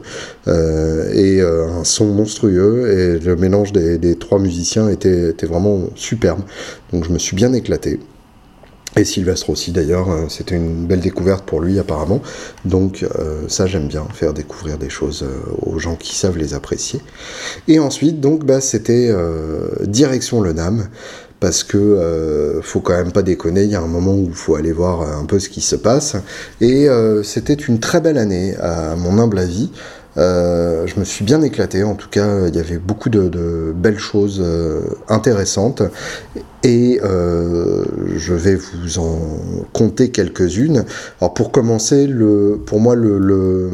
et 0.47 1.41
un 1.41 1.83
son 1.83 2.07
monstrueux. 2.07 2.89
Et 2.89 3.19
le 3.19 3.35
mélange 3.35 3.71
des, 3.71 4.15
trois 4.15 4.39
musiciens 4.39 4.89
était, 4.89 5.29
était, 5.29 5.45
vraiment 5.45 5.89
superbe. 5.95 6.41
Donc 6.91 7.05
je 7.05 7.11
me 7.11 7.19
suis 7.19 7.35
bien 7.35 7.53
éclaté. 7.53 7.99
Et 8.95 9.05
Sylvestre 9.05 9.51
aussi 9.51 9.71
d'ailleurs, 9.71 10.07
c'était 10.29 10.55
une 10.55 10.87
belle 10.87 11.01
découverte 11.01 11.45
pour 11.45 11.61
lui 11.61 11.77
apparemment. 11.77 12.21
Donc 12.65 13.05
ça 13.47 13.67
j'aime 13.67 13.87
bien, 13.87 14.07
faire 14.11 14.33
découvrir 14.33 14.79
des 14.79 14.89
choses 14.89 15.23
aux 15.61 15.77
gens 15.77 15.95
qui 15.95 16.15
savent 16.15 16.37
les 16.37 16.55
apprécier. 16.55 16.99
Et 17.67 17.77
ensuite 17.77 18.19
donc 18.19 18.45
bah, 18.45 18.61
c'était 18.61 19.13
direction 19.85 20.41
le 20.41 20.53
NAM 20.53 20.87
parce 21.39 21.63
que 21.63 21.77
euh, 21.77 22.61
faut 22.61 22.81
quand 22.81 22.97
même 22.97 23.11
pas 23.11 23.21
déconner, 23.21 23.63
il 23.63 23.71
y 23.71 23.75
a 23.75 23.81
un 23.81 23.87
moment 23.87 24.13
où 24.13 24.25
il 24.27 24.33
faut 24.33 24.55
aller 24.55 24.71
voir 24.71 25.01
un 25.01 25.25
peu 25.25 25.39
ce 25.39 25.49
qui 25.49 25.61
se 25.61 25.75
passe. 25.75 26.15
Et 26.61 26.89
euh, 26.89 27.23
c'était 27.23 27.53
une 27.53 27.79
très 27.79 28.01
belle 28.01 28.17
année, 28.17 28.55
à 28.57 28.95
mon 28.95 29.17
humble 29.19 29.39
avis. 29.39 29.71
Euh, 30.17 30.85
je 30.85 30.99
me 30.99 31.05
suis 31.05 31.23
bien 31.23 31.41
éclaté, 31.41 31.83
en 31.83 31.95
tout 31.95 32.09
cas, 32.09 32.47
il 32.47 32.55
y 32.55 32.59
avait 32.59 32.77
beaucoup 32.77 33.09
de, 33.09 33.73
belles 33.73 33.99
choses 33.99 34.43
intéressantes. 35.07 35.81
Et 36.63 36.99
je 37.01 38.33
vais 38.33 38.55
vous 38.55 38.99
en 38.99 39.19
compter 39.71 40.09
quelques-unes. 40.09 40.83
Alors 41.21 41.33
pour 41.33 41.51
commencer, 41.51 42.05
le, 42.05 42.59
pour 42.65 42.81
moi, 42.81 42.95
le, 42.95 43.17
le 43.17 43.69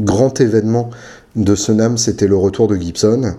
grand 0.00 0.40
événement 0.40 0.88
de 1.36 1.54
ce 1.54 1.72
NAM, 1.72 1.98
c'était 1.98 2.28
le 2.28 2.36
retour 2.36 2.68
de 2.68 2.76
Gibson. 2.76 3.34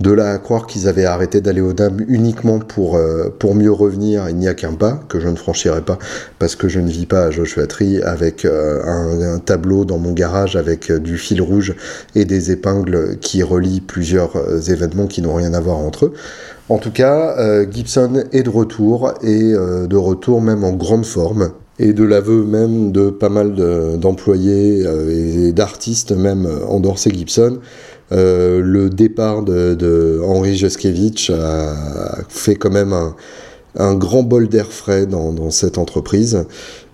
De 0.00 0.12
là 0.12 0.30
à 0.30 0.38
croire 0.38 0.68
qu'ils 0.68 0.86
avaient 0.86 1.04
arrêté 1.04 1.40
d'aller 1.40 1.60
aux 1.60 1.72
dames 1.72 1.98
uniquement 2.06 2.60
pour, 2.60 2.96
euh, 2.96 3.34
pour 3.36 3.56
mieux 3.56 3.72
revenir, 3.72 4.28
il 4.28 4.36
n'y 4.36 4.46
a 4.46 4.54
qu'un 4.54 4.74
pas 4.74 5.00
que 5.08 5.18
je 5.18 5.26
ne 5.26 5.34
franchirai 5.34 5.80
pas 5.80 5.98
parce 6.38 6.54
que 6.54 6.68
je 6.68 6.78
ne 6.78 6.88
vis 6.88 7.06
pas 7.06 7.24
à 7.24 7.30
Joshua 7.32 7.66
Tree 7.66 8.00
avec 8.02 8.44
euh, 8.44 8.80
un, 8.84 9.40
tableau 9.40 9.84
dans 9.84 9.98
mon 9.98 10.12
garage 10.12 10.54
avec 10.54 10.92
euh, 10.92 11.00
du 11.00 11.18
fil 11.18 11.42
rouge 11.42 11.74
et 12.14 12.24
des 12.24 12.52
épingles 12.52 13.18
qui 13.20 13.42
relient 13.42 13.80
plusieurs 13.80 14.70
événements 14.70 15.08
qui 15.08 15.20
n'ont 15.20 15.34
rien 15.34 15.52
à 15.52 15.60
voir 15.60 15.78
entre 15.78 16.06
eux. 16.06 16.12
En 16.68 16.78
tout 16.78 16.92
cas, 16.92 17.34
Gibson 17.70 18.24
est 18.32 18.42
de 18.42 18.50
retour 18.50 19.14
et 19.22 19.52
de 19.52 19.96
retour 19.96 20.42
même 20.42 20.64
en 20.64 20.72
grande 20.72 21.06
forme 21.06 21.52
et 21.78 21.94
de 21.94 22.04
l'aveu 22.04 22.44
même 22.44 22.92
de 22.92 23.08
pas 23.08 23.30
mal 23.30 23.54
d'employés 23.98 24.84
et 25.08 25.52
d'artistes 25.52 26.12
même 26.12 26.46
en 26.68 26.78
Dorsey 26.80 27.10
Gibson. 27.10 27.58
Euh, 28.10 28.60
le 28.62 28.88
départ 28.88 29.42
de, 29.42 29.74
de 29.74 30.20
Henri 30.24 30.56
Juskevich 30.56 31.30
a 31.30 32.18
fait 32.28 32.54
quand 32.54 32.70
même 32.70 32.94
un, 33.76 33.94
grand 33.94 34.22
bol 34.22 34.48
d'air 34.48 34.66
frais 34.66 35.06
dans, 35.06 35.50
cette 35.50 35.78
entreprise. 35.78 36.44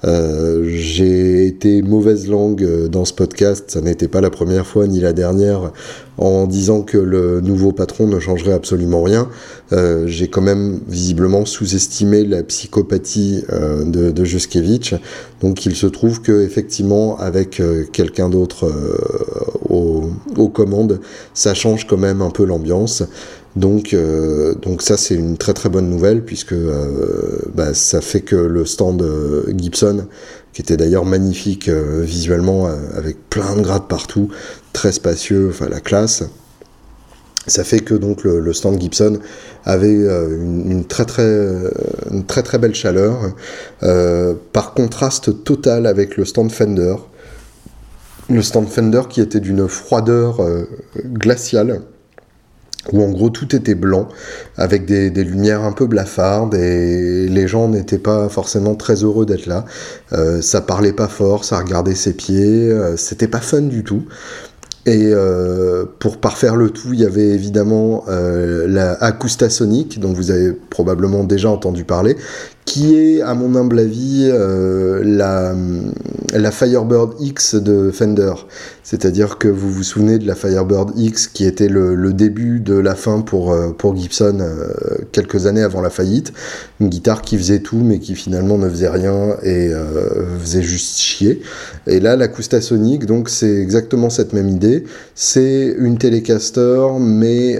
Euh, 0.04 0.62
j'ai 0.66 1.46
été 1.46 1.82
mauvaise 1.82 2.28
langue 2.28 2.88
dans 2.88 3.04
ce 3.04 3.12
podcast, 3.12 3.70
ça 3.70 3.80
n'était 3.80 4.08
pas 4.08 4.20
la 4.20 4.30
première 4.30 4.66
fois 4.66 4.86
ni 4.86 5.00
la 5.00 5.12
dernière, 5.12 5.72
en 6.18 6.46
disant 6.46 6.82
que 6.82 6.98
le 6.98 7.40
nouveau 7.40 7.72
patron 7.72 8.06
ne 8.06 8.18
changerait 8.20 8.52
absolument 8.52 9.02
rien. 9.02 9.28
Euh, 9.72 10.06
j'ai 10.06 10.28
quand 10.28 10.42
même 10.42 10.80
visiblement 10.88 11.44
sous-estimé 11.44 12.24
la 12.24 12.42
psychopathie 12.42 13.44
euh, 13.50 13.84
de, 13.84 14.10
de. 14.10 14.24
Donc 15.40 15.66
il 15.66 15.74
se 15.74 15.86
trouve 15.86 16.20
que 16.20 16.42
effectivement 16.42 17.18
avec 17.18 17.60
euh, 17.60 17.84
quelqu'un 17.92 18.28
d'autre 18.28 18.66
euh, 18.66 20.08
aux 20.36 20.48
commandes, 20.48 21.00
ça 21.32 21.54
change 21.54 21.86
quand 21.86 21.96
même 21.96 22.22
un 22.22 22.30
peu 22.30 22.44
l'ambiance. 22.44 23.02
Donc, 23.56 23.94
euh, 23.94 24.54
donc 24.54 24.82
ça 24.82 24.96
c'est 24.96 25.14
une 25.14 25.36
très 25.36 25.54
très 25.54 25.68
bonne 25.68 25.88
nouvelle 25.88 26.24
puisque 26.24 26.52
euh, 26.52 27.38
bah, 27.54 27.72
ça 27.72 28.00
fait 28.00 28.20
que 28.20 28.34
le 28.34 28.64
stand 28.64 29.00
euh, 29.02 29.44
Gibson, 29.56 30.06
qui 30.52 30.62
était 30.62 30.76
d'ailleurs 30.76 31.04
magnifique 31.04 31.68
euh, 31.68 32.02
visuellement 32.02 32.68
avec 32.96 33.16
plein 33.30 33.54
de 33.54 33.62
grades 33.62 33.86
partout, 33.86 34.28
très 34.72 34.90
spacieux, 34.90 35.50
enfin 35.50 35.68
la 35.68 35.80
classe, 35.80 36.24
ça 37.46 37.62
fait 37.62 37.80
que 37.80 37.94
donc 37.94 38.24
le, 38.24 38.52
stand 38.52 38.80
Gibson 38.80 39.20
avait 39.64 39.92
une, 39.92 40.70
une, 40.70 40.84
très 40.84 41.04
très 41.04 41.70
une 42.10 42.24
très 42.24 42.42
très 42.42 42.58
belle 42.58 42.74
chaleur, 42.74 43.34
par 44.52 44.72
contraste 44.72 45.44
total 45.44 45.86
avec 45.86 46.16
le 46.16 46.24
stand 46.24 46.50
Fender. 46.50 46.96
Le 48.30 48.40
stand 48.40 48.66
Fender 48.66 49.02
qui 49.10 49.20
était 49.20 49.40
d'une 49.40 49.68
froideur 49.68 50.40
glaciale 51.04 51.82
où 52.92 53.02
en 53.02 53.10
gros 53.10 53.30
tout 53.30 53.54
était 53.56 53.74
blanc, 53.74 54.08
avec 54.56 54.86
des, 54.86 55.10
lumières 55.10 55.62
un 55.62 55.72
peu 55.72 55.86
blafardes, 55.86 56.54
et 56.54 57.28
les 57.28 57.48
gens 57.48 57.68
n'étaient 57.68 57.98
pas 57.98 58.28
forcément 58.28 58.74
très 58.74 59.04
heureux 59.04 59.26
d'être 59.26 59.46
là. 59.46 59.64
Euh, 60.12 60.42
ça 60.42 60.60
parlait 60.60 60.92
pas 60.92 61.08
fort, 61.08 61.44
ça 61.44 61.58
regardait 61.58 61.94
ses 61.94 62.12
pieds, 62.12 62.70
euh, 62.70 62.96
c'était 62.96 63.28
pas 63.28 63.40
fun 63.40 63.62
du 63.62 63.84
tout. 63.84 64.04
Et 64.86 65.06
euh, 65.12 65.86
pour 65.98 66.18
parfaire 66.18 66.56
le 66.56 66.68
tout, 66.68 66.92
il 66.92 67.00
y 67.00 67.06
avait 67.06 67.28
évidemment 67.28 68.04
euh, 68.08 68.66
la 68.68 68.92
Acoustasonic, 69.02 69.98
dont 69.98 70.12
vous 70.12 70.30
avez 70.30 70.52
probablement 70.52 71.24
déjà 71.24 71.48
entendu 71.48 71.84
parler, 71.84 72.16
qui 72.64 72.96
est, 72.96 73.20
à 73.20 73.34
mon 73.34 73.54
humble 73.56 73.78
avis, 73.78 74.28
euh, 74.32 75.02
la, 75.04 75.54
la 76.32 76.50
Firebird 76.50 77.14
X 77.20 77.56
de 77.56 77.90
Fender. 77.90 78.32
C'est-à-dire 78.82 79.38
que 79.38 79.48
vous 79.48 79.70
vous 79.70 79.82
souvenez 79.82 80.18
de 80.18 80.26
la 80.26 80.34
Firebird 80.34 80.92
X 80.96 81.26
qui 81.26 81.44
était 81.44 81.68
le, 81.68 82.12
début 82.12 82.60
de 82.60 82.74
la 82.74 82.94
fin 82.94 83.20
pour, 83.20 83.52
euh, 83.52 83.70
pour 83.70 83.96
Gibson 83.96 84.38
euh, 84.40 84.68
quelques 85.12 85.46
années 85.46 85.62
avant 85.62 85.80
la 85.80 85.90
faillite. 85.90 86.32
Une 86.80 86.88
guitare 86.88 87.22
qui 87.22 87.36
faisait 87.36 87.60
tout 87.60 87.80
mais 87.82 87.98
qui 87.98 88.14
finalement 88.14 88.58
ne 88.58 88.68
faisait 88.68 88.88
rien 88.88 89.36
et 89.42 89.70
faisait 90.40 90.62
juste 90.62 90.98
chier. 90.98 91.42
Et 91.86 92.00
là, 92.00 92.16
l'Acoustasonic, 92.16 93.06
donc 93.06 93.28
c'est 93.28 93.56
exactement 93.56 94.10
cette 94.10 94.32
même 94.32 94.48
idée. 94.48 94.84
C'est 95.14 95.74
une 95.78 95.98
Telecaster 95.98 96.86
mais 97.00 97.58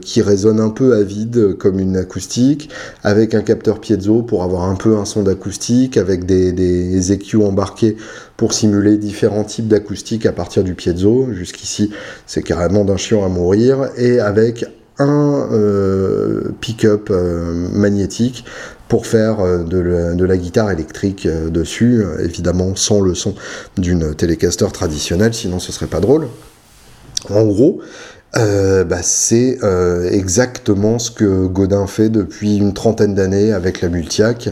qui 0.00 0.22
résonne 0.22 0.60
un 0.60 0.70
peu 0.70 0.94
à 0.94 1.02
vide 1.02 1.56
comme 1.58 1.78
une 1.78 1.96
acoustique 1.96 2.70
avec 3.02 3.34
un 3.34 3.42
capteur 3.42 3.80
piezo 3.80 4.22
pour 4.22 4.43
avoir 4.44 4.64
un 4.64 4.74
peu 4.74 4.96
un 4.96 5.04
son 5.04 5.22
d'acoustique 5.22 5.96
avec 5.96 6.24
des, 6.24 7.12
EQ 7.12 7.42
embarqués 7.42 7.96
pour 8.36 8.52
simuler 8.52 8.96
différents 8.96 9.44
types 9.44 9.68
d'acoustique 9.68 10.26
à 10.26 10.32
partir 10.32 10.64
du 10.64 10.74
piezo. 10.74 11.28
Jusqu'ici, 11.32 11.90
c'est 12.26 12.42
carrément 12.42 12.84
d'un 12.84 12.96
chiant 12.96 13.24
à 13.24 13.28
mourir. 13.28 13.90
Et 13.96 14.20
avec 14.20 14.64
un 14.98 15.48
euh, 15.50 16.52
pick-up 16.60 17.08
euh, 17.10 17.68
magnétique 17.72 18.44
pour 18.88 19.06
faire 19.06 19.40
euh, 19.40 19.64
de, 19.64 20.24
la, 20.24 20.36
guitare 20.36 20.70
électrique 20.70 21.26
dessus, 21.26 22.04
évidemment 22.20 22.76
sans 22.76 23.00
le 23.00 23.14
son 23.14 23.34
d'une 23.76 24.14
télécaster 24.14 24.66
traditionnelle, 24.72 25.34
sinon 25.34 25.58
ce 25.58 25.72
serait 25.72 25.86
pas 25.86 26.00
drôle. 26.00 26.28
En 27.30 27.44
gros, 27.44 27.80
euh, 28.36 28.84
bah, 28.84 29.02
c'est 29.02 29.58
euh, 29.62 30.10
exactement 30.10 30.98
ce 30.98 31.10
que 31.10 31.46
Godin 31.46 31.86
fait 31.86 32.08
depuis 32.08 32.56
une 32.56 32.74
trentaine 32.74 33.14
d'années 33.14 33.52
avec 33.52 33.80
la 33.80 33.88
Multiac. 33.88 34.50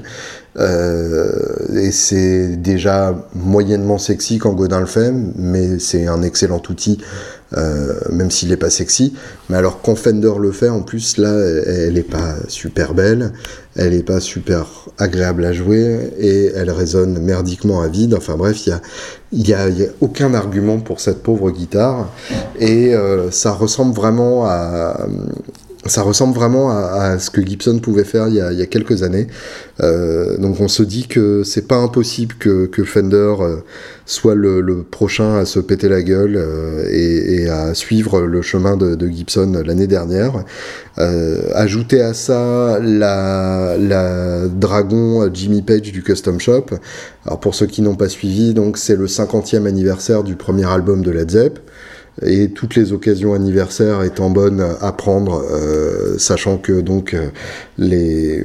Euh, 0.58 1.30
et 1.74 1.90
c'est 1.92 2.56
déjà 2.56 3.14
moyennement 3.34 3.98
sexy 3.98 4.38
quand 4.38 4.52
Godin 4.52 4.80
le 4.80 4.86
fait, 4.86 5.12
mais 5.36 5.78
c'est 5.78 6.06
un 6.06 6.22
excellent 6.22 6.60
outil, 6.68 6.98
euh, 7.56 7.94
même 8.10 8.30
s'il 8.30 8.50
n'est 8.50 8.56
pas 8.56 8.70
sexy. 8.70 9.14
Mais 9.48 9.56
alors 9.56 9.80
quand 9.80 9.94
Fender 9.94 10.32
le 10.38 10.52
fait, 10.52 10.68
en 10.68 10.82
plus, 10.82 11.16
là, 11.16 11.32
elle 11.66 11.94
n'est 11.94 12.02
pas 12.02 12.34
super 12.48 12.92
belle, 12.92 13.32
elle 13.76 13.94
n'est 13.94 14.02
pas 14.02 14.20
super 14.20 14.66
agréable 14.98 15.44
à 15.44 15.52
jouer, 15.52 16.12
et 16.18 16.52
elle 16.54 16.70
résonne 16.70 17.18
merdiquement 17.18 17.80
à 17.80 17.88
vide. 17.88 18.14
Enfin 18.14 18.36
bref, 18.36 18.66
il 18.66 18.78
n'y 19.32 19.54
a, 19.54 19.68
y 19.70 19.84
a, 19.84 19.88
aucun 20.00 20.34
argument 20.34 20.78
pour 20.78 21.00
cette 21.00 21.22
pauvre 21.22 21.50
guitare, 21.50 22.10
et 22.58 22.94
euh, 22.94 23.30
ça 23.30 23.52
ressemble 23.52 23.94
vraiment 23.94 24.44
à 24.44 25.06
ça 25.86 26.02
ressemble 26.02 26.34
vraiment 26.34 26.70
à, 26.70 27.18
ce 27.18 27.30
que 27.30 27.44
Gibson 27.44 27.78
pouvait 27.80 28.04
faire 28.04 28.28
il 28.28 28.34
y 28.34 28.40
a, 28.40 28.66
quelques 28.66 29.02
années. 29.02 29.26
Euh, 29.80 30.36
donc 30.38 30.60
on 30.60 30.68
se 30.68 30.82
dit 30.82 31.08
que 31.08 31.42
c'est 31.44 31.66
pas 31.66 31.76
impossible 31.76 32.36
que, 32.36 32.84
Fender 32.84 33.34
euh, 33.40 33.56
soit 34.06 34.34
le, 34.34 34.84
prochain 34.88 35.36
à 35.36 35.44
se 35.44 35.58
péter 35.58 35.88
la 35.88 36.02
gueule 36.02 36.36
euh, 36.36 36.84
et, 36.88 37.48
à 37.48 37.74
suivre 37.74 38.20
le 38.20 38.42
chemin 38.42 38.76
de, 38.76 39.08
Gibson 39.08 39.60
l'année 39.64 39.88
dernière. 39.88 40.44
ajouter 40.96 42.00
à 42.00 42.14
ça 42.14 42.78
la, 42.80 43.76
la, 43.78 44.46
Dragon 44.46 45.28
Jimmy 45.32 45.62
Page 45.62 45.92
du 45.92 46.02
Custom 46.02 46.38
Shop. 46.38 46.66
Alors 47.26 47.40
pour 47.40 47.54
ceux 47.54 47.66
qui 47.66 47.82
n'ont 47.82 47.96
pas 47.96 48.08
suivi, 48.08 48.54
donc 48.54 48.78
c'est 48.78 48.96
le 48.96 49.06
50e 49.06 49.66
anniversaire 49.66 50.22
du 50.22 50.36
premier 50.36 50.68
album 50.70 51.02
de 51.02 51.10
Led 51.10 51.30
Zepp 51.30 51.58
et 52.20 52.50
toutes 52.50 52.74
les 52.74 52.92
occasions 52.92 53.32
anniversaires 53.32 54.02
étant 54.02 54.28
bonnes 54.28 54.64
à 54.80 54.92
prendre, 54.92 55.42
euh, 55.50 56.18
sachant 56.18 56.58
que 56.58 56.80
donc 56.80 57.14
euh, 57.14 57.28
les, 57.78 58.44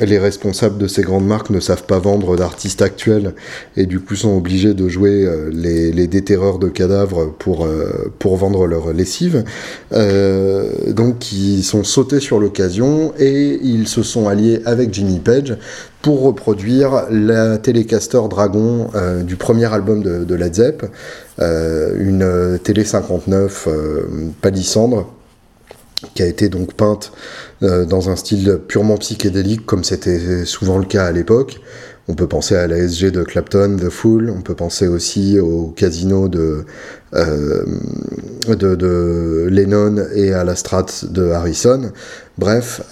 les 0.00 0.18
responsables 0.18 0.78
de 0.78 0.86
ces 0.86 1.02
grandes 1.02 1.26
marques 1.26 1.50
ne 1.50 1.60
savent 1.60 1.84
pas 1.84 1.98
vendre 1.98 2.36
d'artistes 2.36 2.80
actuels 2.80 3.34
et 3.76 3.84
du 3.84 4.00
coup 4.00 4.16
sont 4.16 4.34
obligés 4.34 4.72
de 4.72 4.88
jouer 4.88 5.26
euh, 5.26 5.50
les, 5.52 6.06
déterreurs 6.06 6.58
de 6.58 6.68
cadavres 6.68 7.32
pour, 7.38 7.66
pour 8.18 8.36
vendre 8.36 8.66
leur 8.66 8.92
lessive. 8.92 9.44
donc 9.92 11.32
ils 11.32 11.62
sont 11.62 11.84
sautés 11.84 12.20
sur 12.20 12.38
l'occasion 12.40 13.12
et 13.18 13.58
ils 13.62 13.86
se 13.86 14.02
sont 14.02 14.28
alliés 14.28 14.60
avec 14.66 14.92
Jimmy 14.92 15.20
Page 15.20 15.56
pour 16.02 16.22
reproduire 16.22 17.06
la 17.10 17.58
Telecaster 17.58 18.20
Dragon 18.28 18.90
du 19.22 19.36
premier 19.36 19.72
album 19.72 20.02
de, 20.02 20.24
de 20.24 20.34
Led 20.34 20.54
Zepp. 20.54 20.84
Euh, 21.40 21.96
une 21.98 22.58
télé 22.58 22.84
59 22.84 23.66
euh, 23.66 24.02
palissandre 24.42 25.12
qui 26.14 26.22
a 26.22 26.26
été 26.26 26.48
donc 26.48 26.74
peinte 26.74 27.12
euh, 27.62 27.86
dans 27.86 28.10
un 28.10 28.16
style 28.16 28.60
purement 28.68 28.96
psychédélique 28.98 29.64
comme 29.64 29.82
c'était 29.82 30.44
souvent 30.44 30.78
le 30.78 30.84
cas 30.84 31.06
à 31.06 31.12
l'époque. 31.12 31.60
On 32.08 32.14
peut 32.14 32.26
penser 32.26 32.56
à 32.56 32.66
la 32.66 32.76
SG 32.76 33.12
de 33.12 33.22
Clapton, 33.22 33.76
The 33.80 33.88
Fool, 33.88 34.34
on 34.36 34.42
peut 34.42 34.56
penser 34.56 34.88
aussi 34.88 35.38
au 35.38 35.72
casino 35.76 36.28
de, 36.28 36.64
de, 37.12 37.66
Lennon 39.48 40.04
et 40.14 40.32
à 40.32 40.42
la 40.42 40.56
Strat 40.56 40.86
de 41.08 41.30
Harrison. 41.30 41.92
Bref, 42.38 42.82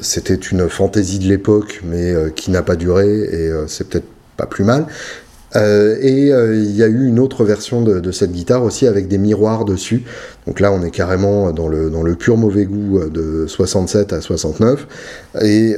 c'était 0.00 0.36
une 0.36 0.68
fantaisie 0.68 1.18
de 1.18 1.26
l'époque, 1.26 1.82
mais 1.84 2.14
qui 2.36 2.52
n'a 2.52 2.62
pas 2.62 2.76
duré, 2.76 3.08
et 3.08 3.50
c'est 3.66 3.88
peut-être 3.88 4.06
pas 4.36 4.46
plus 4.46 4.64
mal. 4.64 4.86
Euh, 5.56 5.96
et 6.00 6.32
euh, 6.32 6.56
il 6.56 6.74
y 6.74 6.82
a 6.82 6.86
eu 6.86 7.06
une 7.06 7.18
autre 7.18 7.44
version 7.44 7.82
de, 7.82 8.10
cette 8.10 8.32
guitare 8.32 8.62
aussi 8.62 8.86
avec 8.86 9.08
des 9.08 9.18
miroirs 9.18 9.64
dessus. 9.64 10.02
Donc 10.46 10.60
là, 10.60 10.72
on 10.72 10.82
est 10.82 10.90
carrément 10.90 11.52
dans 11.52 11.68
le, 11.68 12.14
pur 12.14 12.36
mauvais 12.36 12.64
goût 12.64 12.98
euh, 12.98 13.08
de 13.08 13.46
67 13.46 14.12
à 14.12 14.20
69. 14.20 14.86
Et 15.42 15.74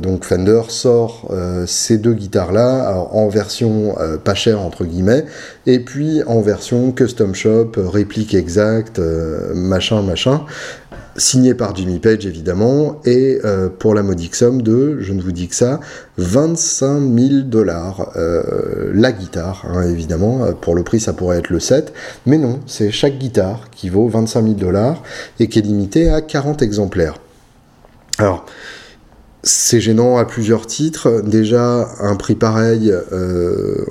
donc 0.00 0.24
Fender 0.24 0.62
sort 0.68 1.32
ces 1.66 1.98
deux 1.98 2.14
guitares-là 2.14 3.08
en 3.10 3.28
version 3.28 3.96
pas 4.22 4.34
chère 4.34 4.60
entre 4.60 4.84
guillemets, 4.84 5.24
et 5.66 5.80
puis 5.80 6.22
en 6.24 6.40
version 6.40 6.92
custom 6.92 7.34
shop, 7.34 7.72
réplique 7.76 8.34
exacte, 8.34 9.00
machin, 9.52 10.02
machin 10.02 10.44
signé 11.16 11.54
par 11.54 11.74
Jimmy 11.74 11.98
Page 11.98 12.26
évidemment, 12.26 13.00
et 13.04 13.38
euh, 13.44 13.68
pour 13.68 13.94
la 13.94 14.02
modique 14.02 14.34
somme 14.34 14.62
de, 14.62 14.98
je 15.00 15.12
ne 15.12 15.22
vous 15.22 15.32
dis 15.32 15.48
que 15.48 15.54
ça, 15.54 15.80
25 16.18 17.00
000 17.00 17.40
dollars. 17.44 18.12
Euh, 18.16 18.90
la 18.94 19.12
guitare, 19.12 19.64
hein, 19.68 19.82
évidemment, 19.82 20.44
euh, 20.44 20.52
pour 20.52 20.74
le 20.74 20.82
prix 20.82 21.00
ça 21.00 21.12
pourrait 21.12 21.38
être 21.38 21.50
le 21.50 21.60
7, 21.60 21.92
mais 22.26 22.38
non, 22.38 22.60
c'est 22.66 22.90
chaque 22.90 23.18
guitare 23.18 23.68
vaut 23.90 24.08
25 24.08 24.42
000 24.42 24.54
dollars 24.54 25.02
et 25.40 25.48
qui 25.48 25.58
est 25.58 25.62
limitée 25.62 26.08
à 26.08 26.20
40 26.20 26.62
exemplaires. 26.62 27.14
Alors, 28.18 28.46
c'est 29.42 29.80
gênant 29.80 30.16
à 30.16 30.24
plusieurs 30.24 30.66
titres. 30.66 31.22
Déjà, 31.22 31.88
un 32.00 32.16
prix 32.16 32.34
pareil, 32.34 32.94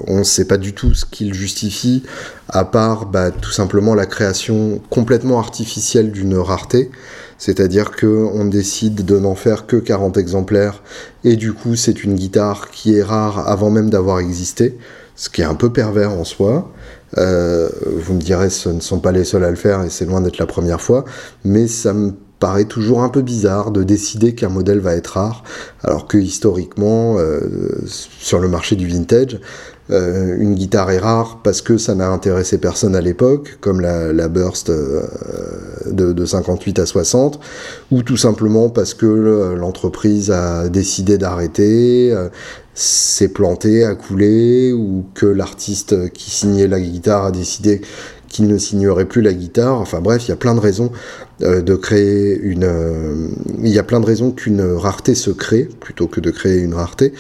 on 0.08 0.20
ne 0.20 0.24
sait 0.24 0.46
pas 0.46 0.58
du 0.58 0.74
tout 0.74 0.94
ce 0.94 1.06
qu'il 1.06 1.34
justifie, 1.34 2.04
à 2.50 2.66
part 2.66 3.06
bah, 3.06 3.30
tout 3.30 3.52
simplement 3.52 3.94
la 3.94 4.06
création 4.08 4.82
complètement 4.90 5.40
artificielle 5.40 6.12
d'une 6.12 6.38
rareté. 6.38 6.90
C'est-à-dire 7.38 7.92
qu'on 7.92 8.46
décide 8.46 9.04
de 9.04 9.20
n'en 9.20 9.36
faire 9.36 9.68
que 9.68 9.76
40 9.76 10.18
exemplaires, 10.18 10.82
et 11.24 11.36
du 11.36 11.52
coup 11.52 11.76
c'est 11.76 12.04
une 12.04 12.16
guitare 12.16 12.72
qui 12.72 12.96
est 12.96 13.04
rare 13.04 13.50
avant 13.50 13.70
même 13.70 13.90
d'avoir 13.90 14.20
existé, 14.20 14.78
ce 15.16 15.30
qui 15.30 15.42
est 15.42 15.46
un 15.46 15.56
peu 15.56 15.72
pervers 15.74 16.12
en 16.12 16.24
soi. 16.24 16.72
Euh, 17.18 17.70
vous 17.86 18.14
me 18.14 18.22
direz, 18.22 18.50
ce 18.50 18.70
ne 18.70 18.80
sont 18.80 19.00
pas 19.00 19.12
les 19.12 19.24
seuls 19.24 19.44
à 19.44 19.50
le 19.50 19.56
faire, 19.56 19.84
et 19.84 19.90
c'est 19.90 20.06
loin 20.06 20.22
d'être 20.22 20.38
la 20.38 20.46
première 20.46 20.82
fois, 20.82 21.06
mais 21.44 21.68
ça 21.68 21.94
me 21.94 22.14
paraît 22.40 22.66
toujours 22.66 23.02
un 23.04 23.10
peu 23.10 23.22
bizarre 23.22 23.72
de 23.72 23.84
décider 23.84 24.36
qu'un 24.36 24.50
modèle 24.50 24.80
va 24.80 24.96
être 24.96 25.08
rare, 25.08 25.44
alors 25.84 26.08
que 26.08 26.18
historiquement, 26.18 27.18
euh, 27.18 27.40
sur 27.86 28.40
le 28.40 28.50
marché 28.50 28.76
du 28.76 28.88
vintage, 28.88 29.40
euh, 29.92 30.36
une 30.40 30.56
guitare 30.56 30.92
est 30.92 30.98
rare 30.98 31.42
parce 31.44 31.62
que 31.62 31.78
ça 31.78 31.94
n'a 31.94 32.10
intéressé 32.10 32.58
personne 32.58 32.96
à 32.96 33.02
l'époque, 33.02 33.58
comme 33.62 33.80
la, 33.80 34.28
Burst 34.28 34.72
de, 34.72 36.26
58 36.26 36.80
à 36.80 36.86
60, 36.86 37.40
ou 37.92 38.02
tout 38.02 38.18
simplement 38.18 38.70
parce 38.70 38.94
que 38.94 39.06
l'entreprise 39.56 40.32
a 40.32 40.68
décidé 40.68 41.18
d'arrêter, 41.18 42.14
s'est 42.74 43.30
planté, 43.30 43.84
a 43.84 43.96
coulé, 43.96 44.74
ou 44.74 45.06
que 45.14 45.26
l'artiste 45.26 46.12
qui 46.12 46.32
signait 46.32 46.68
la 46.68 46.80
guitare 46.80 47.26
a 47.26 47.32
décidé 47.32 47.82
qu'il 48.34 48.48
ne 48.48 48.58
signerait 48.58 49.06
plus 49.06 49.22
la 49.22 49.32
guitare. 49.32 49.80
Enfin 49.80 50.02
bref, 50.02 50.28
il 50.28 50.30
y 50.30 50.34
a 50.34 50.36
plein 50.36 50.56
de 50.56 50.60
raisons 50.60 50.92
euh, 51.44 51.62
de 51.62 51.76
créer 51.76 52.38
une. 52.38 52.64
Euh, 52.64 53.28
il 53.60 53.70
y 53.70 53.80
a 53.80 53.84
plein 53.84 54.00
de 54.00 54.06
raisons 54.06 54.32
qu'une 54.32 54.62
rareté 54.62 55.14
se 55.16 55.30
crée 55.30 55.70
plutôt 55.80 56.08
que 56.08 56.20
de 56.20 56.32
créer 56.32 56.58
une 56.58 56.74
rareté. 56.74 57.14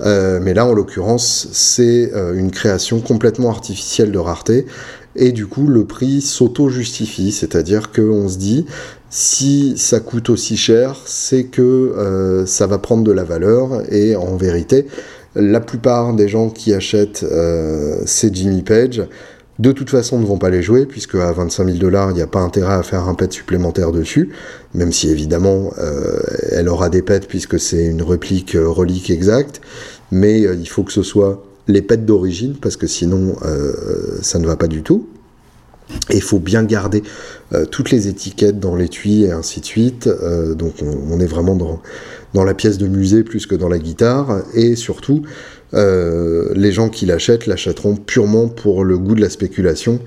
Euh, 0.00 0.38
mais 0.40 0.54
là, 0.54 0.64
en 0.64 0.72
l'occurrence, 0.72 1.48
c'est 1.52 2.12
une 2.34 2.50
création 2.50 3.00
complètement 3.00 3.50
artificielle 3.50 4.12
de 4.12 4.18
rareté. 4.18 4.66
Et 5.14 5.32
du 5.32 5.46
coup, 5.46 5.66
le 5.66 5.84
prix 5.84 6.22
s'auto-justifie, 6.22 7.32
c'est-à-dire 7.32 7.92
qu'on 7.92 8.28
se 8.28 8.38
dit, 8.38 8.64
si 9.12 9.74
ça 9.76 10.00
coûte 10.00 10.30
aussi 10.30 10.56
cher, 10.56 10.96
c'est 11.04 11.44
que 11.44 12.44
ça 12.46 12.66
va 12.66 12.78
prendre 12.78 13.04
de 13.04 13.12
la 13.12 13.24
valeur. 13.24 13.82
Et 13.92 14.16
en 14.16 14.36
vérité, 14.36 14.86
la 15.36 15.60
plupart 15.60 16.14
des 16.14 16.28
gens 16.28 16.48
qui 16.48 16.72
achètent 16.72 17.24
ces 18.06 18.32
Jimmy 18.32 18.62
Page 18.62 19.02
de 19.58 19.70
toute 19.70 19.90
façon 19.90 20.18
ne 20.18 20.26
vont 20.26 20.38
pas 20.38 20.50
les 20.50 20.62
jouer, 20.62 20.86
puisque 20.86 21.14
à 21.14 21.30
25 21.30 21.66
000 21.66 21.78
dollars, 21.78 22.10
il 22.10 22.14
n'y 22.14 22.22
a 22.22 22.26
pas 22.26 22.40
intérêt 22.40 22.74
à 22.74 22.82
faire 22.82 23.08
un 23.08 23.14
pet 23.14 23.32
supplémentaire 23.32 23.92
dessus, 23.92 24.30
même 24.74 24.92
si 24.92 25.08
évidemment 25.08 25.72
euh, 25.78 26.18
elle 26.50 26.68
aura 26.68 26.88
des 26.88 27.02
pets 27.02 27.28
puisque 27.28 27.60
c'est 27.60 27.84
une 27.84 28.02
réplique 28.02 28.56
euh, 28.56 28.68
relique 28.68 29.10
exacte, 29.10 29.60
mais 30.10 30.44
euh, 30.44 30.54
il 30.54 30.68
faut 30.68 30.82
que 30.82 30.92
ce 30.92 31.02
soit 31.02 31.44
les 31.68 31.82
pets 31.82 32.04
d'origine, 32.04 32.56
parce 32.60 32.76
que 32.76 32.88
sinon 32.88 33.36
ça 34.20 34.40
ne 34.40 34.46
va 34.46 34.56
pas 34.56 34.66
du 34.66 34.82
tout. 34.82 35.06
Et 36.10 36.16
il 36.16 36.22
faut 36.22 36.38
bien 36.38 36.64
garder 36.64 37.02
toutes 37.70 37.90
les 37.90 38.08
étiquettes 38.08 38.58
dans 38.58 38.74
l'étui 38.74 39.24
et 39.24 39.32
ainsi 39.32 39.60
de 39.60 39.64
suite. 39.64 40.08
donc 40.56 40.74
on, 40.82 41.20
est 41.20 41.26
vraiment 41.26 41.54
dans, 41.54 42.44
la 42.44 42.54
pièce 42.54 42.78
de 42.78 42.86
musée 42.86 43.22
plus 43.24 43.46
que 43.46 43.54
dans 43.54 43.68
la 43.68 43.78
guitare. 43.78 44.42
Et 44.54 44.74
surtout, 44.74 45.22
euh, 45.74 46.52
les 46.54 46.72
gens 46.72 46.88
qui 46.88 47.06
l'achètent 47.06 47.46
l'achèteront 47.46 47.96
purement 47.96 48.48
pour 48.48 48.84
le 48.84 48.98
goût 48.98 49.14
de 49.14 49.20
la 49.20 49.30
spéculation, 49.30 50.00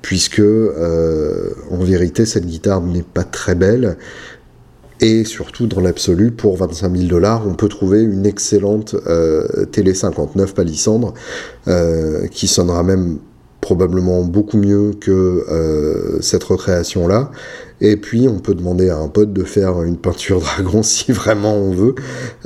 puisque 0.00 0.40
euh, 0.40 1.50
en 1.70 1.78
vérité 1.78 2.26
cette 2.26 2.46
guitare 2.46 2.80
n'est 2.80 3.02
pas 3.02 3.24
très 3.24 3.54
belle. 3.54 3.96
Et 5.00 5.24
surtout, 5.24 5.66
dans 5.66 5.80
l'absolu, 5.80 6.30
pour 6.30 6.56
25 6.56 6.96
000 6.96 7.08
dollars, 7.08 7.44
on 7.46 7.54
peut 7.54 7.68
trouver 7.68 8.02
une 8.02 8.24
excellente 8.24 8.94
euh, 9.08 9.64
télé 9.66 9.94
59 9.94 10.54
palissandre 10.54 11.14
qui 12.30 12.46
sonnera 12.46 12.84
même 12.84 13.18
probablement 13.72 14.22
beaucoup 14.22 14.58
mieux 14.58 14.92
que 15.00 16.18
cette 16.20 16.44
recréation-là. 16.44 17.30
Et 17.84 17.96
puis, 17.96 18.28
on 18.28 18.38
peut 18.38 18.54
demander 18.54 18.90
à 18.90 18.96
un 18.96 19.08
pote 19.08 19.32
de 19.32 19.42
faire 19.42 19.82
une 19.82 19.96
peinture 19.96 20.40
dragon 20.56 20.84
si 20.84 21.10
vraiment 21.10 21.56
on 21.56 21.72
veut, 21.72 21.96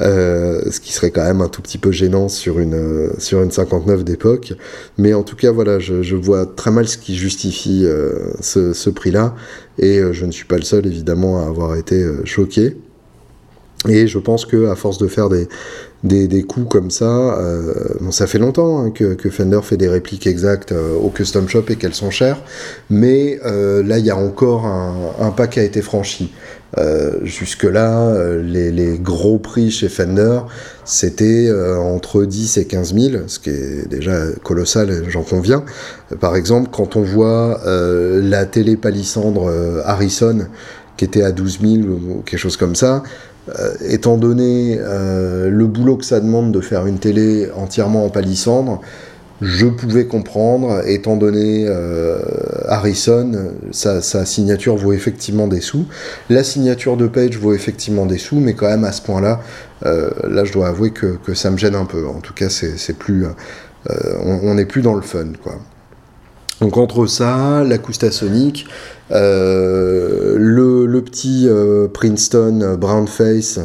euh, 0.01 0.63
ce 0.71 0.81
qui 0.81 0.95
serait 0.95 1.11
quand 1.11 1.25
même 1.25 1.43
un 1.43 1.49
tout 1.49 1.61
petit 1.61 1.77
peu 1.77 1.93
gênant 1.93 2.29
sur 2.29 2.59
une, 2.59 3.11
sur 3.19 3.43
une 3.43 3.51
59 3.51 4.03
d'époque. 4.03 4.55
Mais 4.97 5.13
en 5.13 5.23
tout 5.23 5.37
cas, 5.37 5.53
voilà, 5.53 5.79
je, 5.79 6.17
vois 6.17 6.47
très 6.47 6.71
mal 6.71 6.89
ce 6.89 6.97
qui 6.97 7.17
justifie 7.17 7.83
euh, 7.85 8.33
ce, 8.41 8.89
prix-là. 8.89 9.35
Et 9.79 9.99
euh, 9.99 10.15
je 10.15 10.25
ne 10.25 10.33
suis 10.33 10.47
pas 10.47 10.57
le 10.57 10.63
seul, 10.63 10.87
évidemment, 10.87 11.45
à 11.45 11.49
avoir 11.49 11.77
été 11.77 12.03
choqué. 12.25 12.79
Et 13.87 14.07
je 14.07 14.19
pense 14.19 14.47
que 14.47 14.69
à 14.69 14.75
force 14.75 14.97
de 14.97 15.07
faire 15.07 15.29
des, 15.29 15.49
des, 16.07 16.43
coups 16.43 16.69
comme 16.69 16.91
ça. 16.91 17.39
Euh, 17.39 17.73
bon, 18.01 18.11
ça 18.11 18.27
fait 18.27 18.39
longtemps 18.39 18.85
hein, 18.85 18.91
que, 18.91 19.17
Fender 19.31 19.61
fait 19.63 19.77
des 19.77 19.89
répliques 19.89 20.27
exactes 20.27 20.73
euh, 20.73 20.95
au 20.95 21.11
custom 21.11 21.49
shop 21.49 21.65
et 21.69 21.77
qu'elles 21.77 21.95
sont 21.95 22.11
chères, 22.11 22.41
mais 22.91 23.39
euh, 23.45 23.83
là, 23.83 23.99
il 23.99 24.07
y 24.07 24.11
a 24.11 24.17
encore 24.17 24.67
un, 24.67 25.31
pas 25.31 25.47
qui 25.47 25.61
a 25.61 25.65
été 25.65 25.83
franchi. 25.83 26.33
Jusque-là, 27.23 28.15
les, 28.43 28.99
gros 28.99 29.39
prix 29.39 29.71
chez 29.71 29.89
Fender, 29.89 30.41
c'était 30.85 31.51
entre 31.51 32.25
10 32.25 32.59
et 32.59 32.67
15 32.67 32.95
000, 32.95 33.23
ce 33.29 33.39
qui 33.39 33.49
est 33.49 33.89
déjà 33.89 34.27
colossal, 34.43 35.05
j'en 35.09 35.23
conviens. 35.23 35.65
Par 36.21 36.37
exemple, 36.37 36.69
quand 36.71 36.97
on 36.97 37.03
voit 37.03 37.63
la 37.65 38.45
télé 38.45 38.77
palissandre 38.77 39.51
Harrison, 39.87 40.49
qui 40.99 41.07
était 41.07 41.23
à 41.23 41.33
12 41.33 41.61
000 41.63 41.73
ou 41.89 42.23
quelque 42.27 42.39
chose 42.39 42.59
comme 42.59 42.75
ça, 42.75 43.03
euh, 43.49 43.75
étant 43.89 44.17
donné 44.17 44.77
euh, 44.81 45.49
le 45.49 45.67
boulot 45.67 45.97
que 45.97 46.05
ça 46.05 46.21
demande 46.21 46.51
de 46.51 46.61
faire 46.61 46.87
une 46.87 46.99
télé 46.99 47.49
entièrement 47.55 48.05
en 48.05 48.11
palissandre, 48.11 48.81
je 49.43 49.67
pouvais 49.67 50.07
comprendre, 50.07 50.83
étant 50.87 51.17
donné 51.17 51.67
euh, 51.69 52.19
Harrison, 52.69 53.53
sa, 53.71 54.01
signature 54.01 54.77
vaut 54.77 54.95
effectivement 54.95 55.47
des 55.47 55.61
sous. 55.61 55.85
La 56.31 56.43
signature 56.43 56.97
de 56.97 57.07
Page 57.07 57.37
vaut 57.39 57.53
effectivement 57.53 58.07
des 58.07 58.19
sous, 58.19 58.41
mais 58.41 58.55
quand 58.55 58.67
même 58.67 58.85
à 58.85 58.93
ce 58.93 59.03
point-là, 59.03 59.41
là 59.83 60.45
je 60.45 60.53
dois 60.55 60.69
avouer 60.69 60.91
que, 60.91 61.19
ça 61.35 61.51
me 61.51 61.59
gêne 61.59 61.75
un 61.75 61.85
peu. 61.85 62.07
En 62.09 62.21
tout 62.21 62.33
cas, 62.33 62.49
on 64.25 64.55
n'est 64.55 64.65
plus 64.65 64.81
dans 64.81 64.95
le 64.95 65.03
fun, 65.03 65.27
quoi. 65.43 65.57
Donc 66.61 66.79
entre 66.79 67.07
ça, 67.07 67.63
l'acoustasonic, 67.65 68.59
Sonic, 68.61 68.67
euh, 69.11 70.37
le, 70.39 71.03
petit 71.03 71.47
euh, 71.47 71.87
Princeton 71.87 72.77
Brown 72.79 73.07
Face 73.07 73.61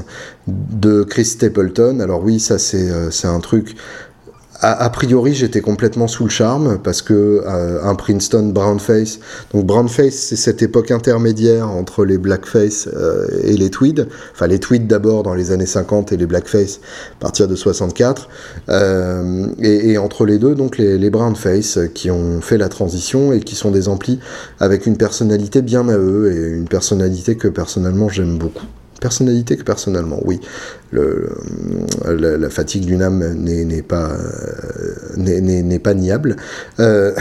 de 0.47 1.04
Chris 1.04 1.25
Stapleton. 1.25 1.99
Alors 2.01 2.21
oui, 2.21 2.39
ça 2.39 2.60
c'est 2.60 2.89
euh, 2.89 3.10
un 3.23 3.39
truc 3.39 3.75
a, 4.62 4.89
priori, 4.89 5.34
j'étais 5.34 5.62
complètement 5.62 6.08
sous 6.08 6.24
le 6.24 6.30
charme 6.30 6.78
parce 6.84 7.02
que 7.02 7.43
euh, 7.45 7.84
un 7.84 7.95
Princeton 7.95 8.50
Brownface, 8.50 9.19
donc 9.54 9.65
Brownface, 9.65 10.13
c'est 10.13 10.36
cette 10.36 10.62
époque 10.62 10.91
intermédiaire 10.91 11.69
entre 11.69 12.06
les 12.06 12.19
Blackface 12.19 12.88
euh, 12.93 13.28
et 13.43 13.58
les 13.58 13.71
Tweed, 13.71 14.08
enfin 14.34 14.45
les 14.45 14.60
Tweed 14.60 14.86
d'abord 14.86 15.24
dans 15.24 15.34
les 15.34 15.52
années 15.52 15.65
50 15.65 16.12
et 16.12 16.17
les 16.17 16.28
Blackface 16.28 16.80
à 17.13 17.19
partir 17.19 17.47
de 17.47 17.56
64, 17.56 18.30
euh, 18.69 19.47
et, 19.60 19.97
entre 19.97 20.26
les 20.26 20.38
deux, 20.38 20.54
donc 20.54 20.78
les, 20.78 20.97
les 21.00 21.10
Brownface 21.10 21.80
qui 21.95 22.12
ont 22.12 22.39
fait 22.41 22.58
la 22.58 22.69
transition 22.69 23.34
et 23.34 23.39
qui 23.39 23.56
sont 23.56 23.71
des 23.71 23.88
amplis 23.88 24.19
avec 24.60 24.86
une 24.86 24.97
personnalité 24.97 25.63
bien 25.63 25.89
à 25.89 25.97
eux 25.97 26.32
et 26.32 26.58
une 26.58 26.67
personnalité 26.67 27.36
que 27.36 27.47
personnellement 27.47 28.10
j'aime 28.10 28.38
beaucoup 28.38 28.65
personnalité 29.02 29.58
que 29.58 29.64
personnellement, 29.64 30.20
oui. 30.24 30.40
La, 30.94 32.50
fatigue 32.50 32.86
d'une 32.86 33.02
âme 33.02 33.34
n'est 33.34 33.82
pas, 33.82 34.12
euh, 35.18 35.80
pas 35.80 35.94
niable. 35.94 36.38
Euh, 36.80 37.14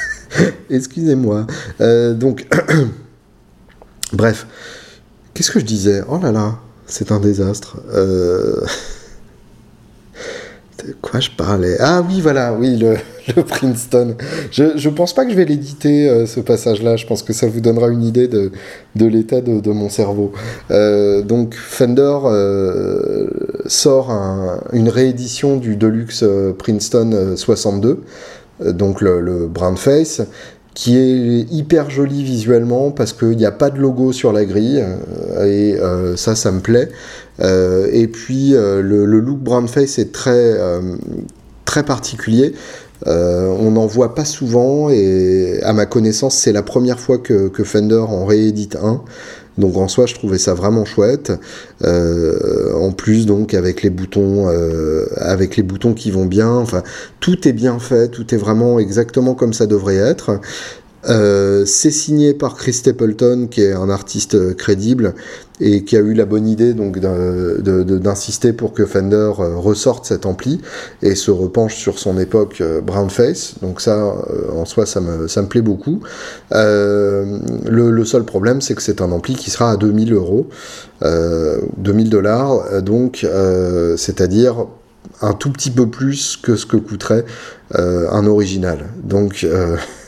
excusez-moi. 0.70 1.46
Euh, 1.80 2.14
donc, 2.14 2.46
bref, 4.12 4.46
qu'est-ce 5.34 5.50
que 5.50 5.58
je 5.58 5.64
disais? 5.64 6.02
Oh 6.08 6.20
là 6.22 6.30
là, 6.30 6.58
c'est 6.86 7.10
un 7.10 7.18
désastre. 7.18 7.78
De 10.88 10.94
quoi 11.02 11.20
je 11.20 11.28
parlais 11.28 11.76
Ah 11.80 12.02
oui, 12.08 12.22
voilà, 12.22 12.54
oui, 12.54 12.78
le, 12.78 12.96
Princeton. 13.42 14.16
Je, 14.50 14.62
ne 14.62 14.94
pense 14.94 15.12
pas 15.12 15.26
que 15.26 15.30
je 15.30 15.36
vais 15.36 15.44
l'éditer, 15.44 16.08
euh, 16.08 16.24
ce 16.24 16.40
passage-là. 16.40 16.96
Je 16.96 17.04
pense 17.04 17.22
que 17.22 17.34
ça 17.34 17.46
vous 17.46 17.60
donnera 17.60 17.88
une 17.88 18.02
idée 18.02 18.26
de, 18.26 18.50
l'état 18.96 19.42
de, 19.42 19.70
mon 19.70 19.90
cerveau. 19.90 20.32
Euh, 20.70 21.20
donc, 21.20 21.54
Fender 21.54 22.20
euh, 22.24 23.26
sort 23.66 24.10
une 24.72 24.88
réédition 24.88 25.58
du 25.58 25.76
Deluxe 25.76 26.24
Princeton 26.56 27.34
62, 27.36 28.02
donc 28.68 29.02
le, 29.02 29.20
le 29.20 29.46
Brown 29.46 29.76
Face 29.76 30.22
qui 30.72 30.96
est 30.96 31.52
hyper 31.52 31.90
joli 31.90 32.22
visuellement 32.22 32.92
parce 32.92 33.12
qu'il 33.12 33.36
n'y 33.36 33.44
a 33.44 33.50
pas 33.50 33.68
de 33.68 33.80
logo 33.80 34.12
sur 34.12 34.32
la 34.32 34.44
grille 34.44 34.84
et 35.44 35.76
ça 36.14 36.36
ça 36.36 36.52
me 36.52 36.60
plaît 36.60 36.88
et 37.40 38.08
puis 38.08 38.50
le, 38.50 38.80
le, 38.80 39.20
look 39.20 39.38
brown 39.38 39.68
face 39.68 39.98
est 39.98 40.12
très 40.12 40.56
très 41.64 41.84
particulier 41.84 42.54
euh, 43.06 43.46
on 43.46 43.72
n'en 43.72 43.86
voit 43.86 44.14
pas 44.14 44.24
souvent 44.24 44.90
et 44.90 45.60
à 45.62 45.72
ma 45.72 45.86
connaissance 45.86 46.36
c'est 46.36 46.52
la 46.52 46.62
première 46.62 46.98
fois 46.98 47.18
que, 47.18 47.50
Fender 47.64 47.96
en 47.96 48.24
réédite 48.24 48.76
un. 48.76 49.02
Donc 49.56 49.76
en 49.76 49.88
soi 49.88 50.06
je 50.06 50.14
trouvais 50.14 50.38
ça 50.38 50.54
vraiment 50.54 50.84
chouette. 50.84 51.32
Euh, 51.84 52.72
en 52.74 52.92
plus 52.92 53.26
donc 53.26 53.54
avec 53.54 53.82
les 53.82 53.90
boutons, 53.90 54.48
euh, 54.48 55.06
avec 55.16 55.56
les 55.56 55.62
boutons 55.62 55.94
qui 55.94 56.10
vont 56.10 56.26
bien. 56.26 56.50
Enfin 56.50 56.82
tout 57.20 57.46
est 57.46 57.52
bien 57.52 57.78
fait, 57.78 58.08
tout 58.08 58.34
est 58.34 58.38
vraiment 58.38 58.78
exactement 58.78 59.34
comme 59.34 59.52
ça 59.52 59.66
devrait 59.66 59.96
être. 59.96 60.40
Euh, 61.06 61.64
c'est 61.64 61.90
signé 61.90 62.34
par 62.34 62.56
Chris 62.56 62.72
Stapleton, 62.72 63.46
qui 63.48 63.62
est 63.62 63.72
un 63.72 63.88
artiste 63.88 64.34
euh, 64.34 64.54
crédible 64.54 65.14
et 65.60 65.84
qui 65.84 65.96
a 65.96 66.00
eu 66.00 66.14
la 66.14 66.24
bonne 66.24 66.46
idée 66.46 66.72
donc 66.72 67.00
d'insister 67.00 68.52
pour 68.52 68.72
que 68.72 68.86
Fender 68.86 69.32
euh, 69.38 69.56
ressorte 69.56 70.06
cet 70.06 70.24
ampli 70.24 70.60
et 71.02 71.14
se 71.14 71.30
repenche 71.30 71.76
sur 71.76 71.98
son 71.98 72.18
époque 72.18 72.62
Brownface. 72.84 73.54
Donc 73.62 73.80
ça, 73.80 74.14
en 74.54 74.64
soi, 74.64 74.86
ça 74.86 75.00
me, 75.00 75.28
ça 75.28 75.42
me 75.42 75.48
plaît 75.48 75.62
beaucoup. 75.62 76.00
le, 76.50 78.04
seul 78.04 78.24
problème, 78.24 78.60
c'est 78.60 78.74
que 78.74 78.82
c'est 78.82 79.00
un 79.00 79.10
ampli 79.10 79.34
qui 79.34 79.50
sera 79.50 79.72
à 79.72 79.76
2000 79.76 80.12
euros, 80.12 80.48
2000 81.02 82.08
dollars, 82.08 82.82
donc 82.82 83.26
c'est-à-dire 83.96 84.66
un 85.20 85.32
tout 85.32 85.50
petit 85.50 85.70
peu 85.70 85.88
plus 85.88 86.36
que 86.36 86.54
ce 86.54 86.66
que 86.66 86.76
coûterait 86.76 87.24
un 87.74 88.26
original. 88.26 88.86
Donc 89.02 89.44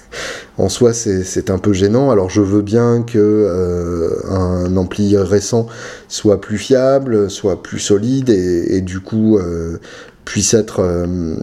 en 0.59 0.69
soi 0.69 0.93
c'est 0.93 1.51
un 1.51 1.59
peu 1.59 1.73
gênant. 1.73 2.11
Alors 2.11 2.31
je 2.31 2.41
veux 2.41 2.63
bien 2.63 3.03
que 3.03 3.19
euh, 3.19 4.11
un 4.29 4.77
ampli 4.77 5.17
récent 5.17 5.67
soit 6.09 6.41
plus 6.41 6.59
fiable, 6.59 7.31
soit 7.31 7.63
plus 7.63 7.79
solide 7.79 8.31
et, 8.31 8.81
du 8.81 9.01
coup 9.01 9.39
euh, 9.39 9.79
puisse 10.25 10.55
être 10.55 10.81
euh, 10.81 11.37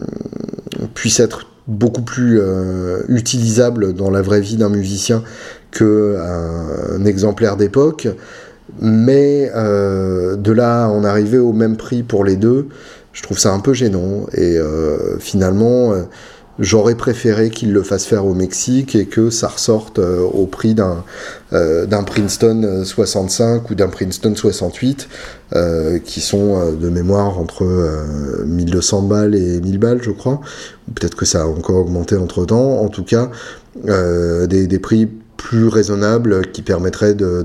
puisse 0.94 1.20
être 1.20 1.46
beaucoup 1.66 2.02
plus 2.02 2.40
utilisable 3.08 3.92
dans 3.92 4.10
la 4.10 4.22
vraie 4.22 4.40
vie 4.40 4.56
d'un 4.56 4.70
musicien 4.70 5.22
qu'un 5.70 7.04
exemplaire 7.04 7.56
d'époque. 7.58 8.08
Mais 8.80 9.50
de 9.54 10.52
là 10.52 10.88
en 10.88 11.04
arriver 11.04 11.36
au 11.36 11.52
même 11.52 11.76
prix 11.76 12.02
pour 12.02 12.24
les 12.24 12.36
deux, 12.36 12.68
je 13.12 13.22
trouve 13.22 13.38
ça 13.38 13.52
un 13.52 13.60
peu 13.60 13.74
gênant. 13.74 14.26
Et 14.32 14.56
finalement, 15.18 15.92
J'aurais 16.58 16.96
préféré 16.96 17.50
qu'il 17.50 17.72
le 17.72 17.84
fasse 17.84 18.04
faire 18.04 18.26
au 18.26 18.34
Mexique 18.34 18.96
et 18.96 19.06
que 19.06 19.30
ça 19.30 19.46
ressorte 19.46 20.00
euh, 20.00 20.22
au 20.22 20.46
prix 20.46 20.74
d'un 20.74 21.04
euh, 21.52 21.86
Princeton 22.04 22.82
65 22.84 23.70
ou 23.70 23.74
d'un 23.76 23.86
Princeton 23.86 24.34
68, 24.34 25.08
euh, 25.54 25.98
qui 26.00 26.20
sont 26.20 26.72
de 26.72 26.88
mémoire 26.88 27.38
entre 27.38 27.64
1200 28.44 29.02
balles 29.02 29.34
et 29.36 29.60
1000 29.60 29.78
balles, 29.78 30.02
je 30.02 30.10
crois. 30.10 30.40
Peut-être 30.94 31.16
que 31.16 31.24
ça 31.24 31.42
a 31.42 31.46
encore 31.46 31.76
augmenté 31.76 32.16
entre 32.16 32.44
temps. 32.44 32.80
En 32.80 32.88
tout 32.88 33.04
cas, 33.04 33.30
des, 33.84 34.66
des, 34.66 34.78
prix 34.80 35.08
plus 35.36 35.68
raisonnables 35.68 36.50
qui 36.50 36.62
permettraient 36.62 37.14
de 37.14 37.44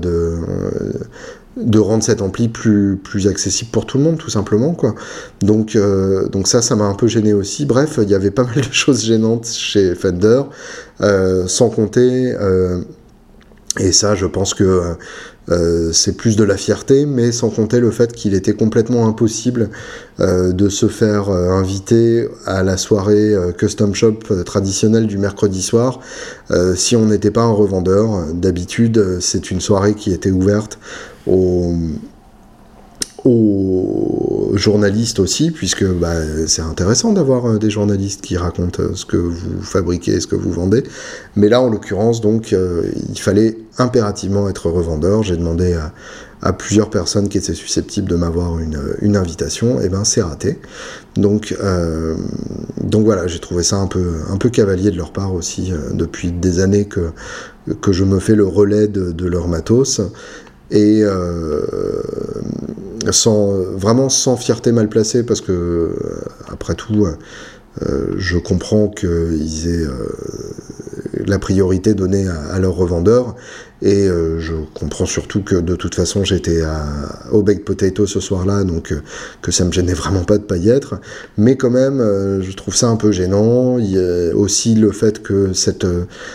de 1.56 1.78
rendre 1.78 2.02
cet 2.02 2.20
ampli 2.20 2.48
plus, 2.48 3.26
accessible 3.28 3.70
pour 3.70 3.86
tout 3.86 3.98
le 3.98 4.04
monde, 4.04 4.18
tout 4.18 4.30
simplement. 4.30 4.72
Quoi. 4.72 4.94
Donc, 5.40 5.76
euh, 5.76 6.28
donc 6.28 6.48
ça, 6.48 6.62
ça 6.62 6.76
m'a 6.76 6.84
un 6.84 6.94
peu 6.94 7.06
gêné 7.06 7.32
aussi. 7.32 7.64
Bref, 7.64 7.98
il 8.02 8.08
y 8.08 8.14
avait 8.14 8.30
pas 8.30 8.44
mal 8.44 8.56
de 8.56 8.62
choses 8.72 9.04
gênantes 9.04 9.46
chez 9.46 9.94
Fender, 9.94 10.42
euh, 11.00 11.46
sans 11.46 11.70
compter, 11.70 12.34
euh, 12.34 12.80
et 13.78 13.92
ça, 13.92 14.14
je 14.14 14.26
pense 14.26 14.54
que 14.54 14.94
c'est 15.92 16.16
plus 16.16 16.36
de 16.36 16.44
la 16.44 16.56
fierté, 16.56 17.06
mais 17.06 17.32
sans 17.32 17.50
compter 17.50 17.80
le 17.80 17.90
fait 17.90 18.12
qu'il 18.12 18.34
était 18.34 18.54
complètement 18.54 19.06
impossible 19.06 19.70
de 20.18 20.68
se 20.68 20.86
faire 20.86 21.28
inviter 21.28 22.28
à 22.46 22.62
la 22.62 22.76
soirée 22.76 23.34
Custom 23.58 23.94
Shop 23.94 24.18
traditionnelle 24.44 25.06
du 25.06 25.18
mercredi 25.18 25.62
soir 25.62 26.00
si 26.74 26.96
on 26.96 27.06
n'était 27.06 27.30
pas 27.30 27.42
un 27.42 27.52
revendeur. 27.52 28.26
D'habitude, 28.32 29.18
c'est 29.20 29.50
une 29.50 29.60
soirée 29.60 29.94
qui 29.94 30.12
était 30.12 30.30
ouverte 30.30 30.78
aux, 31.26 31.74
journalistes 34.54 35.18
aussi, 35.18 35.50
puisque 35.50 35.84
bah, 35.84 36.14
c'est 36.46 36.62
intéressant 36.62 37.12
d'avoir 37.12 37.58
des 37.58 37.70
journalistes 37.70 38.20
qui 38.20 38.36
racontent 38.36 38.82
ce 38.94 39.04
que 39.04 39.16
vous 39.16 39.62
fabriquez, 39.62 40.20
ce 40.20 40.26
que 40.26 40.36
vous 40.36 40.52
vendez. 40.52 40.84
Mais 41.36 41.48
là, 41.48 41.60
en 41.60 41.70
l'occurrence, 41.70 42.20
donc, 42.20 42.54
il 42.54 43.18
fallait 43.18 43.56
impérativement 43.78 44.48
être 44.48 44.70
revendeur. 44.70 45.22
J'ai 45.22 45.36
demandé 45.36 45.74
à, 45.74 45.92
plusieurs 46.52 46.90
personnes 46.90 47.30
qui 47.30 47.38
étaient 47.38 47.54
susceptibles 47.54 48.06
de 48.06 48.16
m'avoir 48.16 48.58
une, 48.58 49.16
invitation, 49.16 49.80
et 49.80 49.88
ben 49.88 50.04
c'est 50.04 50.20
raté. 50.20 50.58
Donc, 51.16 51.56
euh, 51.62 52.16
donc 52.82 53.06
voilà, 53.06 53.26
j'ai 53.26 53.38
trouvé 53.38 53.62
ça 53.62 53.76
un 53.78 53.86
peu, 53.86 54.50
cavalier 54.50 54.90
de 54.90 54.98
leur 54.98 55.10
part 55.10 55.32
aussi, 55.32 55.72
euh, 55.72 55.94
depuis 55.94 56.32
des 56.32 56.60
années 56.60 56.84
que, 56.84 57.12
que 57.80 57.92
je 57.92 58.04
me 58.04 58.18
fais 58.18 58.34
le 58.34 58.46
relais 58.46 58.88
de, 58.88 59.10
de 59.10 59.26
leur 59.26 59.48
matos. 59.48 60.02
Et 60.74 61.02
euh, 61.04 61.62
sans, 63.10 63.52
vraiment 63.52 64.08
sans 64.08 64.36
fierté 64.36 64.72
mal 64.72 64.88
placée, 64.88 65.22
parce 65.22 65.40
que, 65.40 65.94
après 66.48 66.74
tout, 66.74 67.06
euh, 67.82 68.14
je 68.16 68.38
comprends 68.38 68.88
qu'ils 68.88 69.68
aient 69.68 69.86
euh, 69.86 71.24
la 71.26 71.38
priorité 71.38 71.94
donnée 71.94 72.26
à 72.28 72.58
leurs 72.58 72.74
revendeurs 72.74 73.36
et 73.82 74.08
euh, 74.08 74.40
je 74.40 74.54
comprends 74.72 75.04
surtout 75.04 75.42
que 75.42 75.56
de 75.56 75.76
toute 75.76 75.94
façon 75.94 76.24
j'étais 76.24 76.62
au 77.32 77.42
baked 77.42 77.64
potato 77.64 78.06
ce 78.06 78.20
soir-là, 78.20 78.64
donc 78.64 78.92
euh, 78.92 79.02
que 79.42 79.50
ça 79.50 79.64
me 79.64 79.72
gênait 79.72 79.94
vraiment 79.94 80.24
pas 80.24 80.38
de 80.38 80.42
pas 80.42 80.56
y 80.56 80.70
être. 80.70 81.00
Mais 81.36 81.56
quand 81.56 81.70
même, 81.70 82.00
euh, 82.00 82.40
je 82.40 82.52
trouve 82.52 82.74
ça 82.74 82.88
un 82.88 82.96
peu 82.96 83.12
gênant. 83.12 83.78
Il 83.78 83.90
y 83.90 83.98
a 83.98 84.34
aussi 84.34 84.74
le 84.74 84.90
fait 84.90 85.22
que 85.22 85.52
cette, 85.52 85.86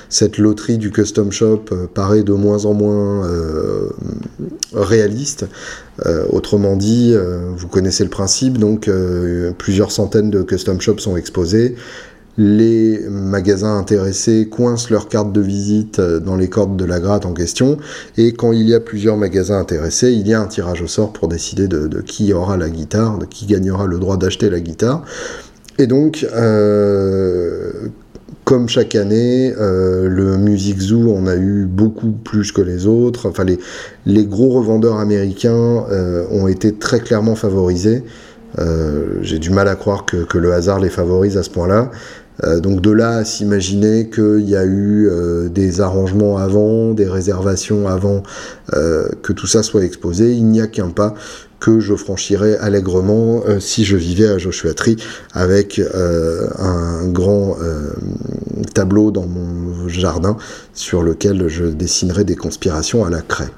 cette 0.10 0.38
loterie 0.38 0.78
du 0.78 0.92
custom 0.92 1.32
shop 1.32 1.66
paraît 1.94 2.24
de 2.24 2.34
moins 2.34 2.66
en 2.66 2.74
moins 2.74 3.28
réaliste. 4.74 5.46
autrement 6.30 6.76
dit, 6.76 7.16
vous 7.56 7.68
connaissez 7.68 8.04
le 8.04 8.10
principe, 8.10 8.58
donc 8.58 8.90
plusieurs 9.58 9.92
centaines 9.92 10.30
de 10.30 10.44
custom 10.44 10.80
shops 10.80 11.00
sont 11.00 11.18
exposés 11.18 11.76
les 12.40 13.02
magasins 13.10 13.78
intéressés 13.78 14.48
coincent 14.50 14.88
leurs 14.90 15.10
cartes 15.10 15.34
de 15.34 15.42
visite 15.42 16.00
euh, 16.00 16.20
dans 16.22 16.38
les 16.38 16.48
cordes 16.48 16.78
de 16.78 16.86
la 16.86 17.02
gratte 17.02 17.26
en 17.26 17.34
question, 17.34 17.78
et 18.18 18.32
quand 18.32 18.54
il 18.54 18.68
y 18.70 18.74
a 18.74 18.80
plusieurs 18.80 19.18
magasins 19.18 19.60
intéressés, 19.60 20.14
il 20.14 20.26
y 20.26 20.34
a 20.34 20.40
un 20.40 20.46
tirage 20.46 20.82
au 20.82 20.88
sort 20.88 21.12
pour 21.12 21.28
décider 21.28 21.68
de, 21.68 22.02
qui 22.02 22.32
aura 22.32 22.56
la 22.56 22.70
guitare, 22.70 23.18
de 23.18 23.26
qui 23.26 23.46
gagnera 23.46 23.86
le 23.88 24.00
droit 24.00 24.16
d'acheter 24.16 24.50
la 24.50 24.62
guitare. 24.62 25.04
Et 25.80 25.86
donc, 25.86 26.26
euh, 26.34 27.72
comme 28.46 28.70
chaque 28.70 28.96
année, 28.96 29.54
euh, 29.60 30.08
le 30.08 30.38
Music 30.38 30.80
Zoo 30.80 31.14
en 31.14 31.28
a 31.28 31.36
eu 31.36 31.66
beaucoup 31.66 32.12
plus 32.12 32.54
que 32.54 32.62
les 32.62 32.88
autres. 32.88 33.28
Enfin, 33.28 33.44
les, 34.06 34.26
gros 34.26 34.52
revendeurs 34.52 34.98
américains 34.98 35.86
ont 36.32 36.48
été 36.48 36.74
très 36.74 37.02
clairement 37.02 37.36
favorisés. 37.36 38.04
J'ai 39.22 39.40
du 39.40 39.52
mal 39.52 39.68
à 39.68 39.76
croire 39.76 40.06
que, 40.06 40.38
le 40.38 40.54
hasard 40.54 40.80
les 40.80 40.90
favorise 40.90 41.38
à 41.38 41.44
ce 41.44 41.50
point-là. 41.50 41.92
Euh, 42.44 42.60
donc 42.60 42.82
de 42.82 42.92
là 42.92 43.18
à 43.18 43.26
s'imaginer 43.26 44.10
qu'il 44.10 44.48
y 44.48 44.56
a 44.56 44.64
eu 44.64 45.08
euh, 45.10 45.50
des 45.50 45.82
arrangements 45.82 46.38
avant, 46.38 46.94
des 46.94 47.08
réservations 47.08 47.88
avant 47.88 48.24
euh, 48.74 49.10
que 49.22 49.34
tout 49.34 49.48
ça 49.48 49.64
soit 49.64 49.84
exposé, 49.84 50.34
il 50.34 50.46
n'y 50.46 50.62
a 50.62 50.68
qu'un 50.68 50.90
pas 50.90 51.14
que 51.60 51.82
je 51.82 51.94
franchirais 51.94 52.58
allègrement 52.58 53.44
si 53.60 53.84
je 53.84 53.98
vivais 53.98 54.30
à 54.30 54.38
Joshua 54.38 54.74
Tree 54.74 54.96
avec 55.34 55.82
un 56.58 57.06
grand 57.10 57.58
tableau 58.74 59.12
dans 59.12 59.26
mon 59.26 59.90
jardin 59.90 60.38
sur 60.74 61.04
lequel 61.04 61.50
je 61.50 61.66
dessinerais 61.66 62.24
des 62.24 62.38
conspirations 62.38 63.04
à 63.04 63.10
la 63.10 63.22
craie. 63.22 63.52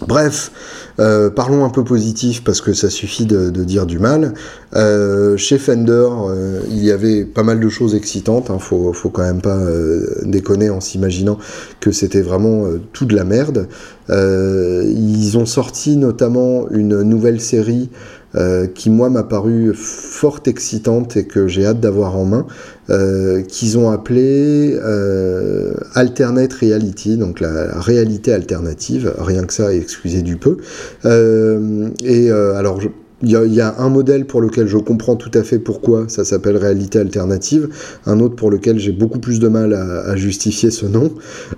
Bref, 0.00 0.50
euh, 0.98 1.30
parlons 1.30 1.64
un 1.64 1.70
peu 1.70 1.84
positif 1.84 2.42
parce 2.42 2.60
que 2.60 2.72
ça 2.72 2.90
suffit 2.90 3.26
de, 3.26 3.50
dire 3.50 3.86
du 3.86 3.98
mal. 3.98 4.34
Euh, 4.74 5.36
chez 5.36 5.56
Fender, 5.56 6.08
euh, 6.10 6.60
il 6.68 6.84
y 6.84 6.90
avait 6.90 7.24
pas 7.24 7.44
mal 7.44 7.60
de 7.60 7.68
choses 7.68 7.94
excitantes. 7.94 8.50
Hein, 8.50 8.58
faut, 8.58 8.92
faut 8.92 9.10
quand 9.10 9.22
même 9.22 9.40
pas 9.40 9.60
déconner 10.24 10.68
en 10.68 10.80
s'imaginant 10.80 11.38
que 11.80 11.92
c'était 11.92 12.22
vraiment 12.22 12.64
tout 12.92 13.04
de 13.04 13.14
la 13.14 13.24
merde. 13.24 13.68
ils 14.10 15.38
ont 15.38 15.46
sorti 15.46 15.96
notamment 15.96 16.68
une 16.70 17.02
nouvelle 17.02 17.40
série 17.40 17.88
euh, 18.36 18.66
qui 18.66 18.90
moi 18.90 19.10
m'a 19.10 19.22
paru 19.22 19.72
fort 19.74 20.40
excitante 20.46 21.16
et 21.16 21.24
que 21.24 21.46
j'ai 21.46 21.66
hâte 21.66 21.80
d'avoir 21.80 22.16
en 22.16 22.24
main, 22.24 22.46
euh, 22.90 23.42
qu'ils 23.42 23.78
ont 23.78 23.90
appelé 23.90 24.76
euh, 24.82 25.74
Alternate 25.94 26.52
Reality, 26.52 27.16
donc 27.16 27.40
la 27.40 27.78
réalité 27.80 28.32
alternative, 28.32 29.14
rien 29.18 29.44
que 29.44 29.52
ça, 29.52 29.72
excusez 29.72 30.22
du 30.22 30.36
peu. 30.36 30.58
et 31.04 32.30
alors 32.30 32.80
je 32.80 32.88
il 33.24 33.54
y, 33.54 33.60
a, 33.60 33.74
un 33.78 33.88
modèle 33.88 34.26
pour 34.26 34.40
lequel 34.40 34.66
je 34.66 34.76
comprends 34.78 35.16
tout 35.16 35.30
à 35.34 35.42
fait 35.42 35.58
pourquoi 35.58 36.04
ça 36.08 36.24
s'appelle 36.24 36.56
réalité 36.56 36.98
alternative, 36.98 37.68
un 38.06 38.20
autre 38.20 38.36
pour 38.36 38.50
lequel 38.50 38.78
j'ai 38.78 38.92
beaucoup 38.92 39.18
plus 39.18 39.40
de 39.40 39.48
mal 39.48 39.72
à, 39.74 40.14
justifier 40.16 40.70
ce 40.70 40.86
nom. 40.86 41.12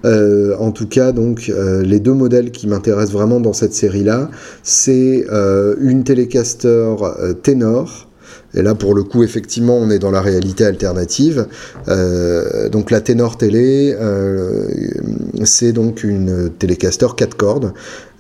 Euh, 0.05 0.57
en 0.59 0.71
tout 0.71 0.87
cas, 0.87 1.13
donc, 1.13 1.51
euh, 1.51 1.83
les 1.83 2.01
deux 2.01 2.15
modèles 2.15 2.51
qui 2.51 2.69
m'intéressent 2.69 3.13
vraiment 3.13 3.41
dans 3.41 3.53
cette 3.53 3.75
série-là, 3.75 4.31
c'est 4.63 5.27
euh, 5.33 5.75
une 5.81 6.05
Telecaster 6.05 6.95
ténor, 7.43 8.09
et 8.55 8.63
là, 8.63 8.75
pour 8.75 8.95
le 8.95 9.03
coup, 9.03 9.23
effectivement, 9.23 9.77
on 9.77 9.91
est 9.91 9.99
dans 9.99 10.11
la 10.11 10.21
réalité 10.21 10.65
alternative. 10.65 11.47
Euh, 11.89 12.69
donc 12.69 12.91
la 12.91 13.01
ténor 13.01 13.37
télé, 13.37 13.95
euh, 14.01 14.67
c'est 15.45 15.73
donc 15.73 16.05
une 16.05 16.51
télécaster 16.51 17.09
4 17.17 17.37
cordes, 17.37 17.73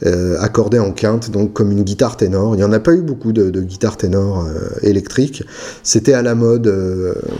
euh, 0.04 0.36
accordée 0.40 0.78
en 0.78 0.92
quinte, 0.92 1.30
donc 1.30 1.54
comme 1.54 1.72
une 1.72 1.84
guitare 1.84 2.16
ténor. 2.16 2.54
Il 2.54 2.58
n'y 2.58 2.64
en 2.64 2.72
a 2.72 2.80
pas 2.80 2.92
eu 2.92 3.00
beaucoup 3.00 3.32
de, 3.32 3.50
guitares 3.62 3.96
ténor 3.96 4.46
électriques. 4.82 5.42
C'était 5.82 6.12
à 6.12 6.22
la 6.22 6.34
mode 6.34 6.72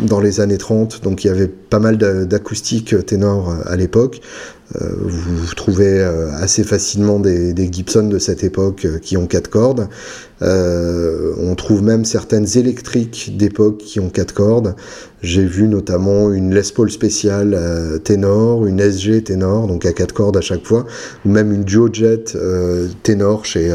dans 0.01 0.20
les 0.20 0.41
années 0.41 0.59
30, 0.59 1.03
donc 1.03 1.24
il 1.24 1.28
y 1.28 1.30
avait 1.30 1.49
pas 1.49 1.80
mal 1.80 1.99
d'acoustiques 1.99 3.05
ténor 3.05 3.55
à 3.66 3.76
l'époque. 3.76 4.20
Euh, 4.75 4.89
vous, 5.01 5.55
trouvez 5.55 6.01
euh, 6.01 6.33
assez 6.33 6.64
facilement 6.64 7.21
des, 7.21 7.55
Gibson 7.71 8.09
de 8.09 8.19
cette 8.19 8.43
époque 8.43 8.85
euh, 8.85 8.99
qui 8.99 9.17
ont 9.17 9.27
quatre 9.27 9.49
cordes. 9.49 9.89
on 10.41 11.55
trouve 11.57 11.83
même 11.83 12.05
certaines 12.05 12.59
électriques 12.59 13.37
d'époque 13.37 13.79
qui 13.79 14.01
ont 14.01 14.11
quatre 14.11 14.35
cordes. 14.35 14.75
J'ai 15.23 15.45
vu 15.45 15.69
notamment 15.69 16.33
une 16.33 16.55
Les 16.55 16.73
Paul 16.75 16.91
spéciale 16.91 17.59
ténor, 18.05 18.67
une 18.67 18.81
SG 18.81 19.23
ténor, 19.25 19.67
donc 19.67 19.87
à 19.87 19.93
quatre 19.93 20.12
cordes 20.12 20.37
à 20.37 20.41
chaque 20.41 20.64
fois, 20.64 20.85
ou 21.25 21.31
même 21.31 21.53
une 21.53 21.67
Joe 21.67 21.91
Jet 21.93 22.37
ténor 23.03 23.45
chez 23.45 23.73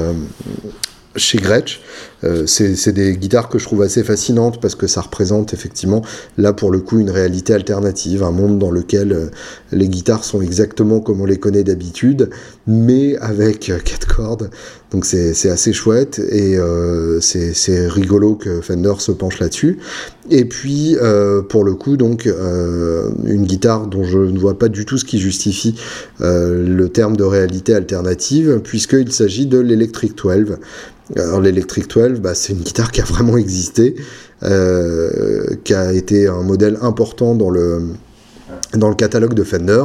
chez 1.16 1.38
Gretsch. 1.38 1.82
Euh, 2.24 2.46
c'est 2.46 2.92
des 2.92 3.18
guitares 3.18 3.50
que 3.50 3.58
je 3.58 3.66
trouve 3.66 3.82
assez 3.82 4.04
fascinantes 4.04 4.62
parce 4.62 4.76
que 4.76 4.88
ça 4.88 5.02
représente 5.02 5.54
effectivement, 5.54 6.04
là 6.38 6.54
pour 6.54 6.72
le 6.72 6.80
coup, 6.80 7.00
une 7.00 7.10
réalité 7.10 7.54
alternative, 7.54 8.24
un 8.24 8.32
monde 8.32 8.60
dans 8.60 8.72
lequel 8.72 9.12
euh, 9.12 9.26
les 9.72 9.88
guitares 9.88 10.24
sont 10.24 10.42
exactement 10.42 11.00
comme 11.00 11.22
on 11.22 11.26
les 11.26 11.38
connaît 11.38 11.64
d'habitude, 11.64 12.30
mais 12.72 13.18
avec 13.18 13.70
euh, 13.70 13.78
quatre 13.80 14.08
cordes. 14.08 14.50
Donc 14.92 15.06
c'est 15.06 15.50
assez 15.50 15.72
chouette 15.72 16.20
et 16.20 16.58
c'est 17.22 17.88
rigolo 17.88 18.36
que 18.36 18.60
Fender 18.60 18.96
se 19.00 19.14
penche 19.14 19.40
là-dessus. 19.40 19.80
Et 20.30 20.44
puis 20.44 20.98
pour 21.48 21.64
le 21.64 21.76
coup, 21.76 21.96
donc 21.96 22.26
une 22.26 23.46
guitare 23.46 23.88
dont 23.88 24.04
je 24.04 24.20
ne 24.20 24.38
vois 24.38 24.60
pas 24.60 24.68
du 24.68 24.84
tout 24.84 24.98
ce 24.98 25.06
qui 25.06 25.18
justifie 25.18 25.80
le 26.20 26.88
terme 26.88 27.16
de 27.16 27.24
réalité 27.24 27.74
alternative, 27.74 28.60
puisqu'il 28.62 29.14
s'agit 29.14 29.46
de 29.46 29.60
l'Electric 29.60 30.18
12. 30.18 30.58
Alors 31.18 31.42
l'Electric 31.42 31.90
12, 31.90 32.20
bah, 32.20 32.34
c'est 32.36 32.54
une 32.54 32.62
guitare 32.62 32.92
qui 32.92 33.02
a 33.02 33.04
vraiment 33.04 33.38
existé, 33.38 33.96
euh, 34.44 35.56
qui 35.64 35.74
a 35.74 35.94
été 35.94 36.28
un 36.28 36.42
modèle 36.42 36.78
important 36.82 37.36
dans 37.36 37.50
le, 37.50 37.82
dans 38.74 38.90
le 38.90 38.96
catalogue 38.96 39.34
de 39.34 39.44
Fender. 39.44 39.84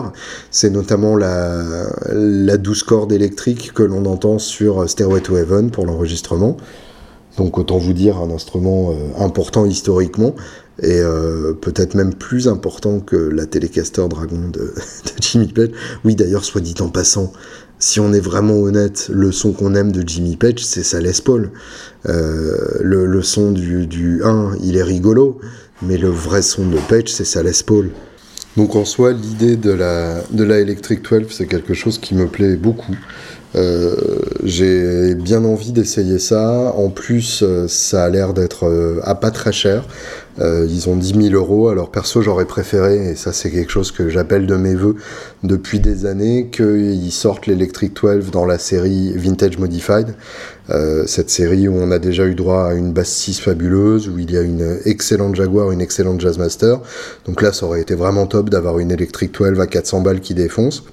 C'est 0.51 0.71
notamment 0.71 1.17
la, 1.17 1.87
la 2.13 2.57
12 2.57 2.83
cordes 2.83 3.13
électrique 3.13 3.73
que 3.73 3.83
l'on 3.83 4.05
entend 4.07 4.39
sur 4.39 4.89
Stairway 4.89 5.21
to 5.21 5.37
Heaven 5.37 5.71
pour 5.71 5.87
l'enregistrement. 5.87 6.57
Donc 7.37 7.59
autant 7.59 7.79
vous 7.79 7.93
dire 7.93 8.19
un 8.19 8.31
instrument 8.31 8.93
euh, 8.93 9.25
important 9.25 9.67
historiquement 9.67 10.35
et 10.83 11.01
euh, 11.01 11.53
peut-être 11.53 11.95
même 11.95 12.15
plus 12.15 12.49
important 12.49 13.01
que 13.01 13.17
la 13.17 13.47
Telecaster 13.47 14.07
Dragon 14.09 14.49
de, 14.53 14.73
Jimmy 15.21 15.49
Page. 15.49 15.71
Oui 16.05 16.17
d'ailleurs 16.17 16.45
soit 16.45 16.61
dit 16.61 16.75
en 16.81 16.89
passant, 16.89 17.33
si 17.79 18.01
on 18.01 18.13
est 18.13 18.21
vraiment 18.21 18.55
honnête, 18.55 19.11
le 19.13 19.33
son 19.33 19.53
qu'on 19.53 19.75
aime 19.75 19.93
de 19.93 20.07
Jimmy 20.07 20.37
Page, 20.37 20.65
c'est 20.65 20.83
sa 20.83 21.01
Les 21.01 21.13
Paul. 21.23 21.51
Euh, 22.07 22.79
le, 22.81 23.23
son 23.23 23.53
du, 23.53 23.87
du 23.87 24.23
1, 24.25 24.53
il 24.63 24.77
est 24.79 24.83
rigolo, 24.83 25.39
mais 25.83 25.99
le 25.99 26.09
vrai 26.09 26.41
son 26.41 26.67
de 26.67 26.79
Page, 26.89 27.09
c'est 27.09 27.25
sa 27.25 27.43
Les 27.43 27.63
Paul. 27.67 27.91
Donc 28.57 28.75
en 28.75 28.85
soi, 28.85 29.13
l'idée 29.13 29.57
de 29.57 29.71
la, 29.71 30.23
de 30.31 30.45
la 30.45 30.59
Electric 30.59 31.03
12, 31.03 31.27
c'est 31.31 31.47
quelque 31.47 31.75
chose 31.75 31.99
qui 31.99 32.15
me 32.15 32.27
plaît 32.27 32.57
beaucoup. 32.57 32.97
j'ai 34.45 35.15
bien 35.15 35.45
envie 35.45 35.73
d'essayer 35.73 36.19
ça. 36.19 36.73
En 36.77 36.91
plus, 36.91 37.45
ça 37.69 38.05
a 38.05 38.09
l'air 38.09 38.35
d'être 38.35 39.01
à 39.03 39.15
pas 39.15 39.31
très 39.31 39.53
cher. 39.53 39.85
Euh, 40.41 40.67
ils 40.69 40.89
ont 40.89 40.97
10 40.97 41.31
000 41.31 41.35
euros. 41.35 41.69
Alors 41.69 41.91
perso, 41.91 42.23
j'aurais 42.23 42.45
préféré, 42.45 43.11
et 43.11 43.15
ça 43.15 43.33
c'est 43.33 43.51
quelque 43.51 43.71
chose 43.71 43.91
que 43.91 44.09
j'appelle 44.09 44.47
de 44.47 44.57
mes 44.57 44.75
voeux 44.75 44.97
depuis 45.43 45.81
des 45.81 46.07
années, 46.07 46.49
qu'ils 46.51 47.13
sortent 47.13 47.47
l'Electric 47.47 47.95
12 48.01 48.31
dans 48.31 48.45
la 48.45 48.59
série 48.59 49.13
Vintage 49.17 49.59
Modified. 49.59 50.15
Euh, 50.71 51.05
cette 51.07 51.31
série 51.31 51.69
où 51.69 51.75
on 51.75 51.91
a 51.91 51.99
déjà 51.99 52.27
eu 52.27 52.35
droit 52.35 52.65
à 52.65 52.75
une 52.75 52.93
basse 52.93 53.13
6 53.13 53.41
fabuleuse, 53.41 54.09
où 54.09 54.19
il 54.19 54.31
y 54.31 54.37
a 54.37 54.43
une 54.43 54.79
excellente 54.85 55.35
Jaguar, 55.35 55.71
une 55.71 55.81
excellente 55.81 56.21
Jazzmaster. 56.21 56.81
Donc 57.25 57.43
là, 57.43 57.53
ça 57.53 57.67
aurait 57.67 57.81
été 57.81 57.95
vraiment 57.95 58.27
top 58.27 58.51
d'avoir 58.51 58.79
une 58.79 58.91
Electric 58.91 59.33
12 59.33 59.61
à 59.61 59.67
400 59.67 60.01
balles 60.01 60.21
qui 60.21 60.35
défonce. 60.35 60.85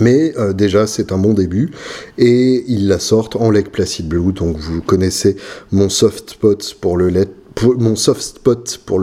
Mais 0.00 0.34
euh, 0.36 0.52
déjà, 0.52 0.86
c'est 0.86 1.12
un 1.12 1.18
bon 1.18 1.32
début. 1.32 1.70
Et 2.18 2.64
ils 2.68 2.88
la 2.88 2.98
sortent 2.98 3.36
en 3.36 3.50
Lake 3.50 3.70
Placid 3.72 4.08
Blue. 4.08 4.32
Donc 4.32 4.58
vous 4.58 4.82
connaissez 4.82 5.36
mon 5.72 5.88
soft 5.88 6.30
spot 6.30 6.74
pour 6.80 6.98
le 6.98 7.08
LED 7.08 7.28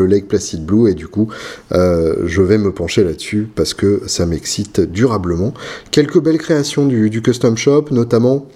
Lake 0.07 0.27
Placid 0.27 0.65
Blue 0.65 0.89
et 0.89 0.93
du 0.93 1.07
coup 1.07 1.29
euh, 1.71 2.15
je 2.25 2.41
vais 2.41 2.57
me 2.57 2.71
pencher 2.71 3.03
là-dessus 3.03 3.47
parce 3.55 3.73
que 3.73 4.03
ça 4.07 4.25
m'excite 4.25 4.81
durablement. 4.81 5.53
Quelques 5.91 6.21
belles 6.21 6.37
créations 6.37 6.85
du, 6.85 7.21
custom 7.21 7.57
shop, 7.57 7.85
notamment 7.91 8.47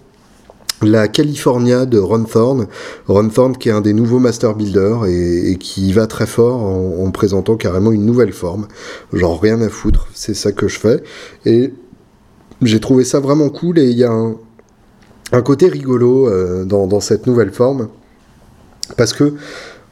la 0.82 1.08
California 1.08 1.86
de 1.86 2.00
Ron 2.00 2.24
Thorne. 2.24 2.68
Ron 3.08 3.30
Thorne 3.30 3.58
qui 3.58 3.70
est 3.70 3.72
un 3.72 3.82
des 3.82 3.94
nouveaux 3.94 4.20
master 4.20 4.56
builders 4.56 5.06
et, 5.06 5.58
qui 5.60 5.92
va 5.94 6.08
très 6.08 6.28
fort 6.28 6.62
en, 6.64 7.10
présentant 7.12 7.56
carrément 7.56 7.92
une 7.92 8.06
nouvelle 8.06 8.34
forme. 8.34 8.68
Genre 9.14 9.42
rien 9.42 9.62
à 9.62 9.70
foutre, 9.70 10.08
c'est 10.14 10.34
ça 10.34 10.52
que 10.52 10.68
je 10.68 10.80
fais. 10.80 11.04
Et 11.46 11.74
j'ai 12.62 12.80
trouvé 12.80 13.04
ça 13.04 13.20
vraiment 13.20 13.50
cool 13.50 13.80
et 13.80 13.90
il 13.90 13.98
y 13.98 14.04
a 14.04 14.12
un, 14.12 15.42
côté 15.42 15.68
rigolo 15.68 16.28
euh, 16.28 16.66
dans, 16.66 16.88
dans, 16.88 17.00
cette 17.00 17.28
nouvelle 17.28 17.52
forme. 17.52 17.90
Parce 18.96 19.14
que 19.14 19.34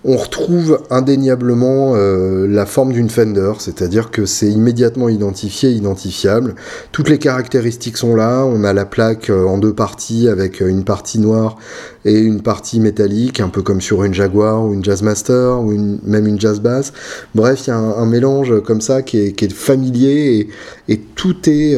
on 0.07 0.17
retrouve 0.17 0.83
indéniablement 0.91 1.93
euh, 1.95 2.47
la 2.47 2.67
forme 2.67 2.93
d'une 2.93 3.09
Fender, 3.09 3.53
c'est-à-dire 3.57 4.11
que 4.11 4.27
c'est 4.27 4.49
immédiatement 4.49 5.09
identifié, 5.09 5.71
identifiable. 5.71 6.53
Toutes 6.91 7.09
les 7.09 7.17
caractéristiques 7.17 7.97
sont 7.97 8.15
là. 8.15 8.45
On 8.45 8.63
a 8.63 8.71
la 8.71 8.85
plaque 8.85 9.31
euh, 9.31 9.45
en 9.45 9.57
deux 9.57 9.73
parties 9.73 10.29
avec 10.29 10.61
euh, 10.61 10.67
une 10.67 10.83
partie 10.83 11.17
noire 11.17 11.57
et 12.05 12.17
une 12.17 12.41
partie 12.41 12.79
métallique, 12.79 13.39
un 13.39 13.49
peu 13.49 13.61
comme 13.61 13.81
sur 13.81 14.03
une 14.03 14.13
Jaguar 14.13 14.63
ou 14.63 14.73
une 14.73 14.83
Jazzmaster 14.83 15.59
ou 15.59 15.71
même 16.03 16.27
une 16.27 16.39
Jazz 16.39 16.61
Bass. 16.61 16.93
Bref, 17.33 17.63
il 17.65 17.71
y 17.71 17.73
a 17.73 17.77
un, 17.77 18.05
mélange 18.05 18.61
comme 18.61 18.79
ça 18.81 19.01
qui 19.01 19.17
est, 19.17 19.53
familier 19.53 20.47
et, 20.87 21.01
tout 21.15 21.49
est 21.49 21.75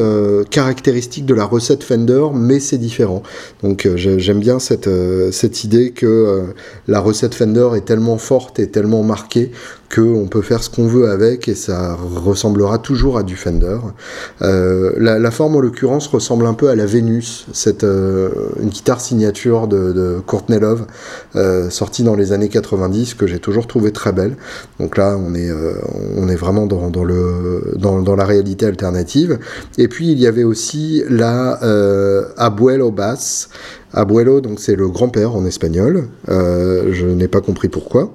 caractéristique 0.50 1.24
de 1.24 1.34
la 1.34 1.44
recette 1.44 1.82
Fender, 1.82 2.26
mais 2.34 2.60
c'est 2.60 2.76
différent. 2.76 3.22
Donc 3.62 3.88
j'aime 3.96 4.40
bien 4.40 4.58
cette, 4.58 4.90
cette 5.32 5.64
idée 5.64 5.92
que 5.92 6.44
la 6.86 7.00
recette 7.00 7.34
Fender 7.34 7.70
est 7.74 7.86
tellement 7.86 8.18
forte 8.18 8.58
et 8.58 8.68
tellement 8.68 9.02
marquée 9.02 9.50
qu'on 9.94 10.26
peut 10.26 10.42
faire 10.42 10.62
ce 10.62 10.68
qu'on 10.68 10.86
veut 10.86 11.10
avec 11.10 11.48
et 11.48 11.54
ça 11.54 11.96
ressemblera 11.96 12.78
toujours 12.78 13.16
à 13.16 13.22
du 13.22 13.36
Fender. 13.36 13.78
Euh, 14.42 14.92
la, 14.98 15.30
forme 15.30 15.56
en 15.56 15.60
l'occurrence 15.60 16.06
ressemble 16.08 16.46
un 16.46 16.54
peu 16.54 16.68
à 16.68 16.74
la 16.74 16.84
Vénus, 16.84 17.46
cette, 17.52 17.84
euh, 17.84 18.28
une 18.60 18.68
guitare 18.68 19.00
signature 19.00 19.66
de, 19.66 20.20
Courtney 20.26 20.58
Love 20.58 20.84
euh, 21.36 21.70
sortie 21.70 22.02
dans 22.02 22.14
les 22.14 22.32
années 22.32 22.48
90 22.48 23.14
que 23.14 23.26
j'ai 23.26 23.38
toujours 23.38 23.66
trouvé 23.66 23.92
très 23.92 24.12
belle. 24.12 24.36
Donc 24.78 24.96
là 24.96 25.16
on 25.16 25.34
est, 25.34 25.50
on 26.16 26.28
est 26.28 26.36
vraiment 26.36 26.66
dans, 26.66 27.04
le, 27.04 27.74
dans, 27.76 28.16
la 28.16 28.24
réalité 28.24 28.66
alternative. 28.66 29.38
Et 29.78 29.88
puis 29.88 30.12
il 30.12 30.18
y 30.18 30.26
avait 30.26 30.44
aussi 30.44 31.02
la 31.08 31.58
Abuelo 32.36 32.90
Bass. 32.90 33.48
Abuelo, 33.94 34.42
donc 34.42 34.60
c'est 34.60 34.76
le 34.76 34.88
grand-père 34.88 35.34
en 35.34 35.46
espagnol. 35.46 36.08
je 36.28 37.06
n'ai 37.06 37.28
pas 37.28 37.40
compris 37.40 37.68
pourquoi. 37.68 38.12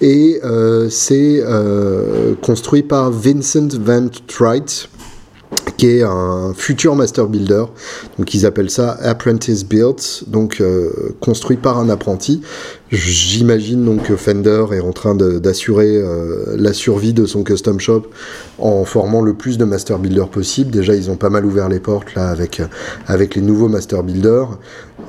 Et 0.00 0.40
euh, 0.44 0.88
c'est 0.90 1.40
euh, 1.42 2.34
construit 2.42 2.82
par 2.82 3.10
Vincent 3.10 3.68
Van 3.80 4.08
Trite, 4.26 4.88
qui 5.76 5.86
est 5.88 6.02
un 6.02 6.52
futur 6.54 6.96
master 6.96 7.26
builder. 7.26 7.64
Donc 8.18 8.34
ils 8.34 8.46
appellent 8.46 8.70
ça 8.70 8.96
apprentice 9.02 9.64
built, 9.64 10.24
donc 10.26 10.60
euh, 10.60 10.90
construit 11.20 11.56
par 11.56 11.78
un 11.78 11.88
apprenti. 11.88 12.42
J'imagine 12.90 13.84
donc 13.84 14.02
que 14.02 14.16
Fender 14.16 14.66
est 14.72 14.80
en 14.80 14.92
train 14.92 15.14
d'assurer 15.14 15.98
la 16.54 16.74
survie 16.74 17.14
de 17.14 17.24
son 17.24 17.42
custom 17.42 17.80
shop 17.80 18.02
en 18.58 18.84
formant 18.84 19.22
le 19.22 19.32
plus 19.32 19.56
de 19.56 19.64
master 19.64 19.98
builders 19.98 20.28
possible. 20.28 20.70
Déjà, 20.70 20.94
ils 20.94 21.10
ont 21.10 21.16
pas 21.16 21.30
mal 21.30 21.46
ouvert 21.46 21.70
les 21.70 21.80
portes 21.80 22.14
là 22.14 22.28
avec, 22.28 22.60
avec 23.06 23.34
les 23.34 23.40
nouveaux 23.40 23.68
master 23.68 24.02
builders, 24.02 24.58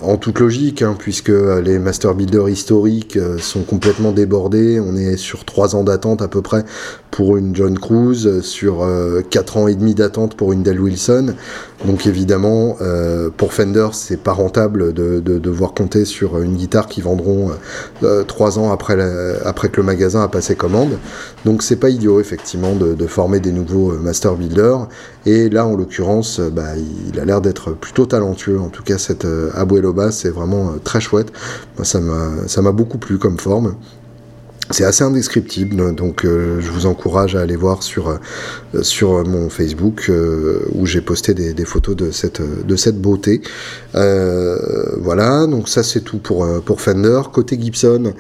en 0.02 0.18
toute 0.18 0.40
logique, 0.40 0.82
hein, 0.82 0.96
puisque 0.98 1.30
les 1.30 1.80
master 1.80 2.16
builders 2.16 2.50
historiques 2.50 3.18
euh, 3.18 3.38
sont 3.38 3.62
complètement 3.62 4.12
débordés. 4.12 4.80
On 4.80 4.96
est 4.96 5.18
sur 5.18 5.46
3 5.46 5.76
ans 5.76 5.84
d'attente 5.84 6.22
à 6.22 6.28
peu 6.28 6.42
près 6.42 6.66
pour 7.12 7.38
une 7.38 7.56
John 7.56 7.78
Cruise, 7.78 8.42
sur 8.42 8.86
4 9.30 9.58
euh, 9.58 9.62
ans 9.62 9.68
et 9.68 9.76
demi 9.76 9.94
d'attente 9.94 10.36
pour 10.36 10.52
une 10.52 10.64
Dell 10.64 10.80
Wilson. 10.80 11.36
Donc 11.86 12.08
évidemment, 12.08 12.78
pour 13.36 13.54
Fender, 13.54 13.90
c'est 13.92 14.22
pas 14.22 14.32
rentable 14.32 14.94
de, 14.94 15.20
de, 15.20 15.38
devoir 15.38 15.74
compter 15.74 16.06
sur 16.06 16.42
une 16.42 16.56
guitare 16.56 16.88
qui 16.88 17.02
vendront 17.02 17.52
euh, 18.04 18.24
trois 18.24 18.60
ans 18.60 18.72
après, 18.72 18.98
après 19.46 19.70
que 19.70 19.78
le 19.78 19.84
magasin 19.84 20.24
a 20.24 20.28
passé 20.28 20.56
commande. 20.56 20.98
Donc 21.46 21.64
c'est 21.64 21.76
pas 21.76 21.90
idiot 21.90 22.20
effectivement 22.20 22.76
de, 22.76 23.08
former 23.08 23.40
des 23.40 23.52
nouveaux 23.52 23.92
euh, 23.92 24.00
master 24.00 24.36
builders. 24.36 24.88
Et 25.26 25.50
là 25.50 25.66
en 25.66 25.76
l'occurrence, 25.76 26.40
euh, 26.40 26.50
bah, 26.50 26.76
il 27.12 27.20
a 27.20 27.26
l'air 27.26 27.42
d'être 27.42 27.72
plutôt 27.72 28.06
talentueux. 28.06 28.60
En 28.60 28.70
tout 28.70 28.84
cas 28.84 28.98
cette 28.98 29.28
Abuelo 29.56 29.83
Bass 29.92 30.20
c'est 30.20 30.30
vraiment 30.30 30.76
très 30.84 31.02
chouette. 31.02 31.32
Moi, 31.78 31.86
ça 31.86 32.62
m'a 32.62 32.72
beaucoup 32.72 32.98
plu 32.98 33.18
comme 33.18 33.38
forme. 33.38 33.76
C'est 34.70 34.86
assez 34.86 35.04
indescriptible, 35.04 35.94
donc 35.94 36.24
euh, 36.24 36.62
je 36.62 36.72
vous 36.72 36.86
encourage 36.86 37.36
à 37.36 37.42
aller 37.42 37.58
voir 37.58 37.84
sur, 37.84 38.08
euh, 38.08 38.82
sur 38.82 39.28
mon 39.28 39.50
Facebook 39.50 40.06
euh, 40.10 40.66
où 40.72 40.86
j'ai 40.86 41.02
posté 41.02 41.34
des, 41.34 41.54
des, 41.54 41.66
photos 41.66 41.98
de 41.98 42.12
cette, 42.12 42.42
de 42.42 42.76
cette 42.78 43.00
beauté. 43.00 43.42
voilà, 43.94 45.48
donc 45.48 45.68
ça 45.68 45.84
c'est 45.84 46.00
tout 46.00 46.18
pour, 46.18 46.48
pour 46.62 46.80
Fender. 46.80 47.22
Côté 47.34 47.60
Gibson, 47.60 48.14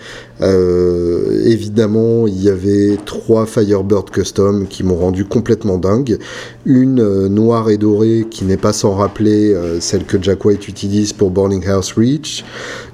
évidemment, 0.43 2.27
il 2.27 2.41
y 2.41 2.49
avait 2.49 2.97
trois 3.05 3.45
Firebird 3.45 4.09
Custom 4.09 4.67
qui 4.67 4.83
m'ont 4.83 4.95
rendu 4.95 5.25
complètement 5.25 5.77
dingue. 5.77 6.17
Une 6.65 7.27
noire 7.27 7.69
et 7.69 7.77
dorée 7.77 8.25
qui 8.29 8.45
n'est 8.45 8.57
pas 8.57 8.73
sans 8.73 8.93
rappeler 8.93 9.55
celle 9.79 10.03
que 10.05 10.21
Jack 10.21 10.43
White 10.45 10.67
utilise 10.67 11.13
pour 11.13 11.31
Burning 11.31 11.65
House 11.67 11.93
Reach. 11.93 12.43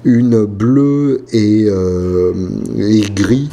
Une 0.04 0.44
bleue 0.44 1.22
et, 1.32 1.66
et 1.66 3.00
gris 3.14 3.50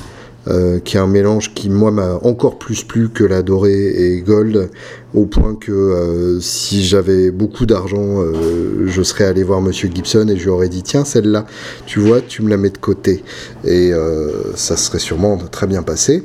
euh, 0.47 0.79
qui 0.79 0.97
est 0.97 0.99
un 0.99 1.07
mélange 1.07 1.53
qui 1.53 1.69
moi 1.69 1.91
m'a 1.91 2.19
encore 2.23 2.57
plus 2.57 2.83
plu 2.83 3.09
que 3.09 3.23
la 3.23 3.41
dorée 3.41 3.87
et 3.87 4.21
gold, 4.21 4.69
au 5.13 5.25
point 5.25 5.55
que 5.55 5.71
euh, 5.71 6.39
si 6.39 6.85
j'avais 6.85 7.31
beaucoup 7.31 7.65
d'argent, 7.65 8.21
euh, 8.21 8.85
je 8.85 9.01
serais 9.03 9.25
allé 9.25 9.43
voir 9.43 9.61
Monsieur 9.61 9.89
Gibson 9.93 10.27
et 10.29 10.37
je 10.37 10.43
lui 10.43 10.49
aurais 10.49 10.69
dit 10.69 10.83
tiens 10.83 11.03
celle-là, 11.03 11.45
tu 11.85 11.99
vois, 11.99 12.21
tu 12.21 12.43
me 12.43 12.49
la 12.49 12.57
mets 12.57 12.69
de 12.69 12.77
côté 12.77 13.23
et 13.65 13.91
ça 14.55 14.77
serait 14.77 14.99
sûrement 14.99 15.37
très 15.37 15.67
bien 15.67 15.83
passé. 15.83 16.23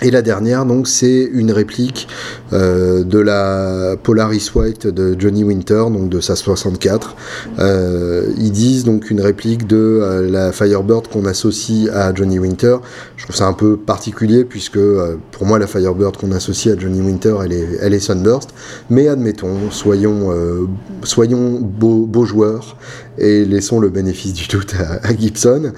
Et 0.00 0.12
la 0.12 0.22
dernière, 0.22 0.64
donc, 0.64 0.86
c'est 0.86 1.28
une 1.32 1.50
réplique 1.50 2.06
euh, 2.52 3.02
de 3.02 3.18
la 3.18 3.96
Polaris 4.00 4.48
White 4.54 4.86
de 4.86 5.16
Johnny 5.18 5.42
Winter, 5.42 5.86
donc 5.90 6.08
de 6.08 6.20
sa 6.20 6.36
64. 6.36 7.16
Euh, 7.58 8.32
ils 8.36 8.52
disent 8.52 8.84
donc 8.84 9.10
une 9.10 9.20
réplique 9.20 9.66
de 9.66 9.76
euh, 9.76 10.30
la 10.30 10.52
Firebird 10.52 11.08
qu'on 11.08 11.24
associe 11.24 11.90
à 11.92 12.14
Johnny 12.14 12.38
Winter. 12.38 12.76
Je 13.16 13.24
trouve 13.24 13.34
ça 13.34 13.46
un 13.46 13.52
peu 13.52 13.76
particulier 13.76 14.44
puisque 14.44 14.78
pour 15.32 15.46
moi 15.46 15.58
la 15.58 15.66
Firebird 15.66 16.16
qu'on 16.16 16.30
associe 16.30 16.76
à 16.76 16.78
Johnny 16.78 17.00
Winter, 17.00 17.34
elle 17.44 17.52
est, 17.52 17.68
elle 17.80 17.92
est 17.92 17.98
Sunburst. 17.98 18.50
Mais 18.90 19.08
admettons, 19.08 19.72
soyons, 19.72 20.30
soyons 21.02 21.58
beaux, 21.60 22.24
joueurs 22.24 22.76
et 23.18 23.44
laissons 23.44 23.80
le 23.80 23.88
bénéfice 23.88 24.32
du 24.32 24.46
doute 24.46 24.74
à, 25.02 25.14
Gibson. 25.14 25.72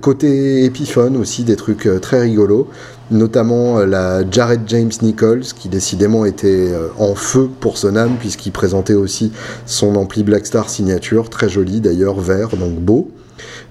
côté 0.00 0.64
Epiphone 0.64 1.16
aussi, 1.16 1.44
des 1.44 1.56
trucs 1.56 1.88
très 2.00 2.20
rigolos 2.20 2.68
notamment 3.10 3.78
euh, 3.78 3.86
la 3.86 4.28
Jared 4.30 4.62
James 4.66 4.90
Nichols, 5.02 5.42
qui 5.42 5.68
décidément 5.68 6.24
était 6.24 6.70
euh, 6.70 6.88
en 6.98 7.14
feu 7.14 7.48
pour 7.60 7.78
son 7.78 7.96
âme, 7.96 8.16
puisqu'il 8.18 8.52
présentait 8.52 8.94
aussi 8.94 9.32
son 9.66 9.96
ampli 9.96 10.22
Blackstar 10.22 10.68
signature, 10.68 11.30
très 11.30 11.48
joli 11.48 11.80
d'ailleurs, 11.80 12.20
vert, 12.20 12.50
donc 12.56 12.74
beau. 12.74 13.10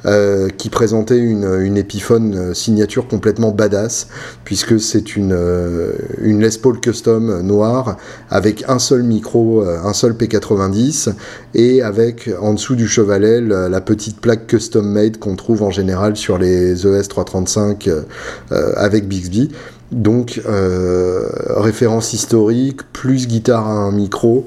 Euh, 0.05 0.47
qui 0.47 0.69
présentait 0.69 1.17
une, 1.17 1.59
une 1.61 1.75
épiphone 1.75 2.33
euh, 2.33 2.53
signature 2.53 3.05
complètement 3.05 3.51
badass, 3.51 4.07
puisque 4.45 4.79
c'est 4.79 5.17
une, 5.17 5.33
euh, 5.33 5.91
une 6.21 6.39
Les 6.39 6.57
Paul 6.57 6.79
Custom 6.79 7.41
noire 7.41 7.97
avec 8.29 8.63
un 8.69 8.79
seul 8.79 9.03
micro, 9.03 9.61
un 9.61 9.91
seul 9.91 10.13
P90, 10.13 11.13
et 11.53 11.81
avec 11.81 12.29
en 12.41 12.53
dessous 12.53 12.75
du 12.75 12.87
chevalet 12.87 13.41
la, 13.41 13.81
petite 13.81 14.21
plaque 14.21 14.47
custom 14.47 14.89
made 14.89 15.17
qu'on 15.17 15.35
trouve 15.35 15.63
en 15.63 15.71
général 15.71 16.15
sur 16.15 16.37
les 16.37 16.87
ES 16.87 17.07
335 17.07 17.89
avec 18.51 19.07
Bixby. 19.07 19.51
Donc 19.91 20.41
référence 20.45 22.13
historique, 22.13 22.81
plus 22.93 23.27
guitare 23.27 23.67
à 23.67 23.73
un 23.73 23.91
micro, 23.91 24.45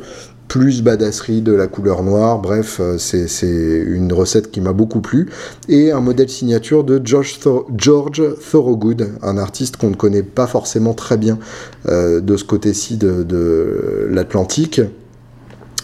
plus 0.53 0.83
badasserie 0.83 1.41
de 1.41 1.53
la 1.53 1.67
couleur 1.67 2.03
noire. 2.03 2.39
Bref, 2.39 2.79
euh, 2.79 2.99
c'est 2.99 3.83
une 3.87 4.13
recette 4.13 4.51
qui 4.51 4.61
m'a 4.61 4.75
beaucoup 4.75 5.01
plu. 5.01 5.31
Et 5.71 5.93
un 5.93 6.01
modèle 6.01 6.29
signature 6.29 6.85
de 6.85 7.01
George, 7.03 8.23
Thorogood, 8.51 9.13
un 9.23 9.39
artiste 9.39 9.79
qu'on 9.79 9.89
ne 9.89 9.95
connaît 9.95 10.23
pas 10.23 10.47
forcément 10.47 10.93
très 10.93 11.17
bien 11.17 11.39
euh, 11.89 12.21
de 12.21 12.37
ce 12.37 12.45
côté-ci 12.45 12.99
de 12.99 14.07
l'Atlantique 14.11 14.83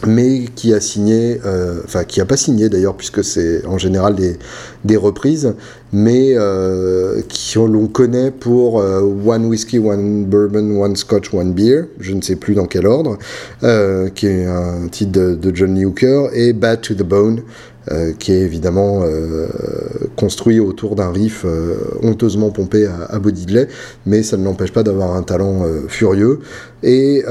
mais 0.07 0.45
qui 0.55 0.73
a 0.75 0.81
signé, 0.81 1.41
euh, 1.45 1.81
enfin 1.85 2.05
qui 2.05 2.21
a 2.21 2.25
pas 2.25 2.37
signé 2.37 2.69
d'ailleurs 2.69 2.97
puisque 2.97 3.25
c'est 3.25 3.65
en 3.67 3.79
général 3.79 4.15
des, 4.15 4.97
reprises, 4.97 5.55
mais 5.93 6.33
euh, 6.35 7.21
qui 7.29 7.57
l'on 7.57 7.87
connaît 7.87 8.31
pour 8.31 8.81
euh, 8.81 9.01
One 9.01 9.47
Whiskey, 9.47 9.79
One 9.79 10.25
Bourbon, 10.25 10.81
One 10.81 10.97
Scotch, 10.97 11.33
One 11.33 11.53
Beer, 11.53 11.85
je 12.01 12.13
ne 12.15 12.23
sais 12.23 12.37
plus 12.37 12.55
dans 12.55 12.67
quel 12.67 12.87
ordre, 12.87 13.19
qui 14.15 14.27
est 14.27 14.47
un 14.47 14.89
titre 14.89 15.13
de, 15.13 15.35
de 15.35 15.55
John 15.55 15.75
Lee 15.75 15.85
Hooker, 15.85 16.29
et 16.33 16.53
Bad 16.53 16.81
to 16.81 16.95
the 16.95 17.03
Bone, 17.03 17.43
qui 18.19 18.33
est 18.33 18.41
évidemment 18.41 19.01
euh, 19.03 19.47
construit 20.17 20.61
autour 20.61 20.95
d'un 20.95 21.11
riff 21.11 21.45
euh, 21.45 21.77
honteusement 22.03 22.51
pompé 22.51 22.87
à, 22.87 23.05
à 23.09 23.19
Bodiley, 23.19 23.69
mais 24.07 24.23
ça 24.23 24.37
ne 24.37 24.45
l'empêche 24.45 24.73
pas 24.73 24.83
d'avoir 24.83 25.15
un 25.15 25.23
talent 25.23 25.65
furieux 25.89 26.41
et 26.83 27.25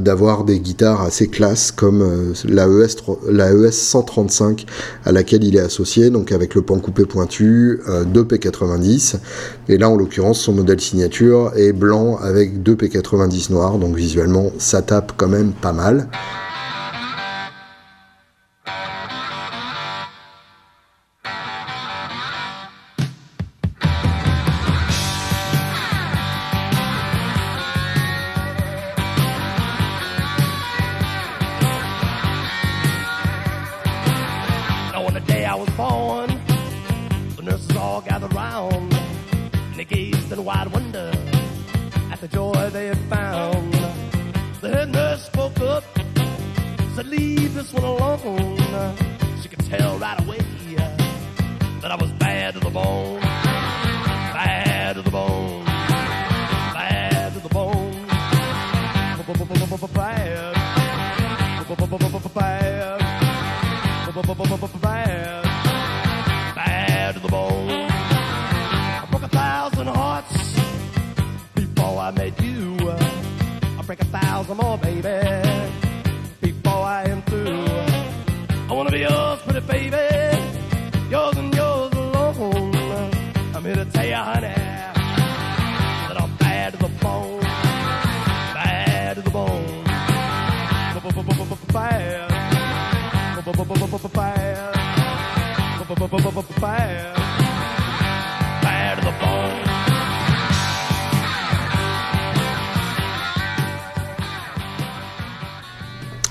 d'avoir 0.00 0.44
des 0.44 0.58
guitares 0.58 1.02
assez 1.02 1.28
classes 1.28 1.70
comme 1.70 2.32
la 2.44 2.66
ES, 2.66 2.96
la 3.28 3.52
ES 3.52 3.70
135 3.70 4.66
à 5.04 5.12
laquelle 5.12 5.44
il 5.44 5.56
est 5.56 5.60
associé, 5.60 6.10
donc 6.10 6.32
avec 6.32 6.54
le 6.54 6.62
pan 6.62 6.78
coupé 6.78 7.04
pointu, 7.04 7.80
2 7.86 8.24
P90, 8.24 9.16
et 9.68 9.78
là 9.78 9.88
en 9.88 9.96
l'occurrence 9.96 10.40
son 10.40 10.52
modèle 10.52 10.80
signature 10.80 11.52
est 11.56 11.72
blanc 11.72 12.16
avec 12.16 12.62
2 12.62 12.74
P90 12.74 13.52
noirs, 13.52 13.78
donc 13.78 13.94
visuellement 13.94 14.50
ça 14.58 14.82
tape 14.82 15.12
quand 15.16 15.28
même 15.28 15.52
pas 15.52 15.72
mal. 15.72 16.08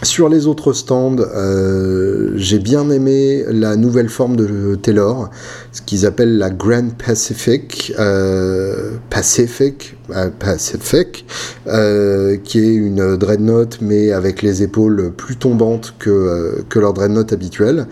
Sur 0.03 0.29
les 0.29 0.47
autres 0.47 0.73
stands, 0.73 1.17
euh, 1.19 2.31
j'ai 2.35 2.59
bien 2.59 2.89
aimé 2.89 3.43
la 3.49 3.75
nouvelle 3.75 4.09
forme 4.09 4.35
de 4.35 4.75
Taylor, 4.75 5.29
qu'ils 5.91 6.05
appellent 6.05 6.37
la 6.37 6.49
Grand 6.49 6.95
Pacific, 6.97 7.91
euh, 7.99 8.91
Pacific, 9.09 9.97
euh, 10.11 10.29
Pacific, 10.39 11.25
euh, 11.67 12.37
qui 12.41 12.59
est 12.59 12.73
une 12.73 13.17
dreadnought 13.17 13.79
mais 13.81 14.13
avec 14.13 14.41
les 14.41 14.63
épaules 14.63 15.11
plus 15.11 15.35
tombantes 15.35 15.93
que, 15.99 16.63
que 16.69 16.79
leur 16.79 16.93
dreadnought 16.93 17.33
habituelle. 17.33 17.87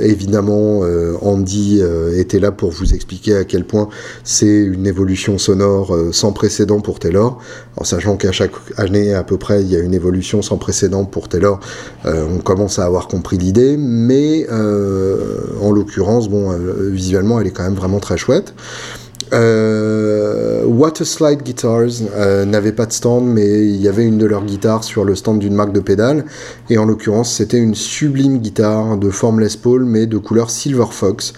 évidemment, 0.00 0.80
Andy 1.20 1.82
était 2.16 2.38
là 2.40 2.50
pour 2.50 2.70
vous 2.70 2.94
expliquer 2.94 3.36
à 3.36 3.44
quel 3.44 3.66
point 3.66 3.90
c'est 4.24 4.46
une 4.46 4.86
évolution 4.86 5.36
sonore 5.36 5.94
sans 6.12 6.32
précédent 6.32 6.80
pour 6.80 6.98
Taylor. 6.98 7.42
En 7.80 7.84
sachant 7.84 8.16
qu'à 8.16 8.30
chaque 8.30 8.52
année 8.76 9.14
à 9.14 9.24
peu 9.24 9.38
près 9.38 9.62
il 9.62 9.70
y 9.70 9.74
a 9.74 9.80
une 9.80 9.94
évolution 9.94 10.42
sans 10.42 10.58
précédent 10.58 11.06
pour 11.06 11.28
Taylor, 11.28 11.58
on 12.04 12.38
commence 12.38 12.78
à 12.78 12.84
avoir 12.84 13.08
compris 13.08 13.38
l'idée, 13.38 13.76
mais 13.78 14.46
en 14.50 15.72
l'occurrence, 15.72 16.28
bon, 16.28 16.50
visuellement, 16.90 17.40
elle 17.40 17.46
est 17.46 17.52
quand 17.52 17.64
même 17.64 17.74
vraiment 17.74 17.98
très 17.98 18.18
chouette. 18.18 18.54
Euh, 19.32 20.64
Waterslide 20.64 21.42
Guitars 21.42 22.02
euh, 22.16 22.44
n'avait 22.44 22.72
pas 22.72 22.86
de 22.86 22.92
stand, 22.92 23.26
mais 23.26 23.66
il 23.66 23.80
y 23.80 23.88
avait 23.88 24.04
une 24.04 24.18
de 24.18 24.26
leurs 24.26 24.44
guitares 24.44 24.82
sur 24.82 25.04
le 25.04 25.14
stand 25.14 25.38
d'une 25.38 25.54
marque 25.54 25.72
de 25.72 25.80
pédales. 25.80 26.24
Et 26.68 26.78
en 26.78 26.84
l'occurrence, 26.84 27.32
c'était 27.32 27.58
une 27.58 27.74
sublime 27.74 28.38
guitare 28.38 28.96
de 28.96 29.10
forme 29.10 29.40
Les 29.40 29.56
Paul, 29.60 29.84
mais 29.84 30.06
de 30.06 30.18
couleur 30.18 30.50
Silver 30.50 30.86
Fox. 30.90 31.32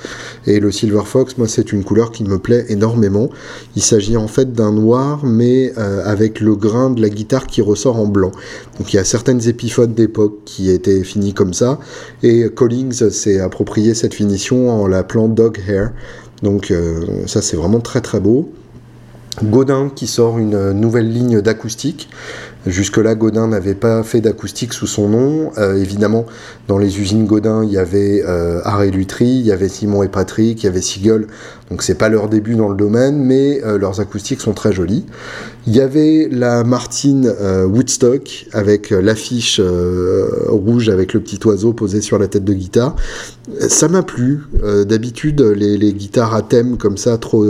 Et 0.47 0.61
le 0.61 0.70
Silver 0.70 1.03
Fox, 1.05 1.36
moi, 1.38 1.49
c'est 1.49 1.72
une 1.72 1.84
couleur 1.84 2.12
qui 2.12 2.24
me 2.24 2.38
plaît 2.38 2.66
énormément. 2.68 3.28
Il 3.76 3.82
s'agit 3.82 4.16
en 4.16 4.28
fait 4.28 4.53
d'un 4.53 4.72
noir, 4.72 5.24
mais 5.24 5.72
euh, 5.78 6.03
avec 6.05 6.40
le 6.40 6.55
grain 6.55 6.90
de 6.90 7.01
la 7.01 7.09
guitare 7.09 7.47
qui 7.47 7.62
ressort 7.62 7.99
en 7.99 8.07
blanc. 8.07 8.32
Donc 8.78 8.93
il 8.93 8.97
y 8.97 8.99
a 8.99 9.05
certaines 9.05 9.49
épiphones 9.49 9.95
d'époque 9.95 10.40
qui 10.45 10.70
étaient 10.70 11.05
finies 11.05 11.34
comme 11.34 11.55
ça. 11.55 11.78
Et 12.22 12.49
Collings 12.49 13.11
s'est 13.11 13.40
approprié 13.40 13.95
cette 13.95 14.14
finition 14.14 14.70
en 14.70 14.86
l'appelant 14.86 15.28
Dog 15.28 15.61
Hair. 15.68 15.93
Donc 16.43 16.70
euh, 16.70 17.26
ça 17.26 17.43
c'est 17.43 17.57
vraiment 17.57 17.80
très 17.80 18.01
très 18.01 18.20
beau. 18.20 18.53
Godin 19.43 19.90
qui 19.95 20.07
sort 20.07 20.38
une 20.38 20.72
nouvelle 20.72 21.11
ligne 21.11 21.40
d'acoustique. 21.40 22.11
Jusque-là, 22.66 23.16
Godin 23.16 23.48
n'avait 23.48 23.74
pas 23.74 24.02
fait 24.04 24.20
d'acoustique 24.20 24.72
sous 24.72 24.86
son 24.86 25.08
nom. 25.08 25.50
Euh, 25.58 25.76
évidemment, 25.76 26.26
dans 26.68 26.78
les 26.78 27.00
usines 27.00 27.26
Godin, 27.26 27.64
il 27.64 27.72
y 27.72 27.78
avait 27.78 28.22
euh, 28.24 28.62
Lutry, 28.90 29.26
il 29.26 29.46
y 29.46 29.52
avait 29.52 29.68
Simon 29.68 30.02
et 30.04 30.08
Patrick, 30.08 30.62
il 30.62 30.66
y 30.66 30.68
avait 30.68 30.80
Siegel. 30.80 31.26
Donc 31.70 31.82
c'est 31.82 31.96
pas 31.96 32.08
leur 32.08 32.28
début 32.28 32.54
dans 32.54 32.68
le 32.68 32.76
domaine, 32.76 33.18
mais 33.18 33.62
euh, 33.64 33.78
leurs 33.78 34.00
acoustiques 34.00 34.40
sont 34.40 34.52
très 34.52 34.72
jolies. 34.72 35.04
Il 35.66 35.74
y 35.74 35.80
avait 35.80 36.28
la 36.30 36.64
Martine 36.64 37.32
euh, 37.40 37.66
Woodstock 37.66 38.46
avec 38.52 38.90
l'affiche 38.90 39.60
rouge 40.48 40.88
avec 40.88 41.14
le 41.14 41.20
petit 41.20 41.40
oiseau 41.44 41.72
posé 41.72 42.00
sur 42.00 42.18
la 42.18 42.28
tête 42.28 42.44
de 42.44 42.52
guitare. 42.52 42.94
Ça 43.68 43.88
m'a 43.88 44.02
plu. 44.02 44.40
D'habitude, 44.86 45.40
les, 45.40 45.76
les, 45.76 45.92
guitares 45.92 46.34
à 46.34 46.42
thème 46.42 46.76
comme 46.76 46.96
ça, 46.96 47.18
trop, 47.18 47.44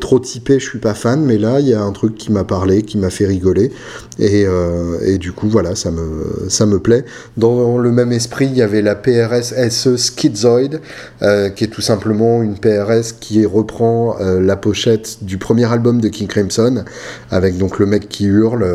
trop 0.00 0.18
typées, 0.18 0.58
je 0.58 0.68
suis 0.68 0.78
pas 0.78 0.94
fan, 0.94 1.24
mais 1.24 1.38
là, 1.38 1.60
il 1.60 1.68
y 1.68 1.74
a 1.74 1.82
un 1.82 1.92
truc 1.92 2.14
qui 2.14 2.30
m'a 2.30 2.44
parlé, 2.44 2.82
qui 2.82 2.98
m'a 2.98 3.10
fait 3.10 3.26
rigoler. 3.26 3.72
Euh, 4.20 4.98
et, 5.04 5.18
du 5.18 5.32
coup, 5.32 5.48
voilà, 5.48 5.74
ça 5.74 5.90
me, 5.90 6.48
ça 6.48 6.66
me 6.66 6.78
plaît. 6.78 7.04
Dans 7.36 7.78
le 7.78 7.92
même 7.92 8.12
esprit, 8.12 8.46
il 8.46 8.56
y 8.56 8.62
avait 8.62 8.82
la 8.82 8.94
PRS 8.94 9.54
SE 9.70 9.96
Schizoid, 9.96 10.80
euh, 11.22 11.48
qui 11.48 11.64
est 11.64 11.68
tout 11.68 11.80
simplement 11.80 12.42
une 12.42 12.58
PRS 12.58 13.12
qui 13.18 13.44
reprend 13.46 14.16
euh, 14.20 14.40
la 14.40 14.56
pochette 14.56 15.18
du 15.22 15.38
premier 15.38 15.70
album 15.70 16.00
de 16.00 16.08
King 16.08 16.28
Crimson, 16.28 16.84
avec 17.30 17.58
donc 17.58 17.78
le 17.78 17.86
mec 17.86 18.08
qui 18.08 18.24
hurle, 18.24 18.66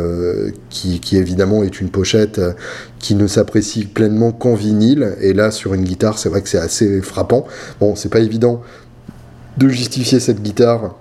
qui, 0.70 1.00
qui, 1.00 1.18
évidemment 1.18 1.64
est 1.64 1.82
une 1.82 1.90
pochette 1.90 2.42
qui 3.00 3.16
ne 3.16 3.28
s'apprécie 3.28 3.86
pleinement 3.86 4.32
qu'en 4.32 4.56
vinyle. 4.56 5.16
Et 5.22 5.34
là, 5.34 5.52
sur 5.52 5.74
une 5.74 5.84
guitare, 5.84 6.18
c'est 6.18 6.30
vrai 6.30 6.42
que 6.42 6.50
c'est 6.50 6.58
assez 6.58 7.02
frappant. 7.02 7.46
Bon, 7.80 7.96
c'est 7.96 8.10
pas 8.10 8.20
évident 8.20 8.62
de 9.58 9.70
justifier 9.70 10.20
cette 10.20 10.42
guitare 10.42 10.96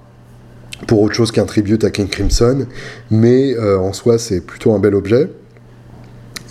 pour 0.87 1.01
autre 1.01 1.15
chose 1.15 1.33
qu'un 1.33 1.45
tribute 1.45 1.85
à 1.85 1.91
King 1.91 2.09
Crimson, 2.09 2.67
mais 3.11 3.55
euh, 3.55 3.79
en 3.79 3.93
soi 3.93 4.19
c'est 4.19 4.41
plutôt 4.41 4.73
un 4.73 4.79
bel 4.79 4.95
objet. 4.95 5.31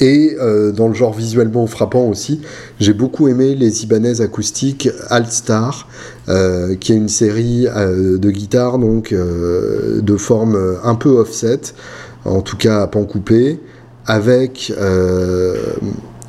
Et 0.02 0.36
euh, 0.42 0.74
dans 0.74 0.90
le 0.90 0.94
genre 0.94 1.14
visuellement 1.14 1.68
frappant 1.68 2.04
aussi, 2.04 2.42
j'ai 2.82 2.92
beaucoup 2.92 3.30
aimé 3.30 3.56
les 3.56 3.84
Ibanez 3.84 4.20
acoustiques 4.20 4.90
Altstar, 5.10 5.88
euh, 6.28 6.76
qui 6.76 6.92
est 6.92 6.98
une 6.98 7.08
série 7.08 7.66
de 7.66 8.30
guitares 8.32 8.78
donc 8.78 9.14
de 9.14 10.18
forme 10.18 10.80
un 10.84 10.96
peu 10.96 11.10
offset, 11.10 11.62
en 12.26 12.42
tout 12.42 12.58
cas 12.58 12.82
à 12.82 12.88
pan 12.88 13.06
coupé, 13.06 13.62
avec 14.06 14.74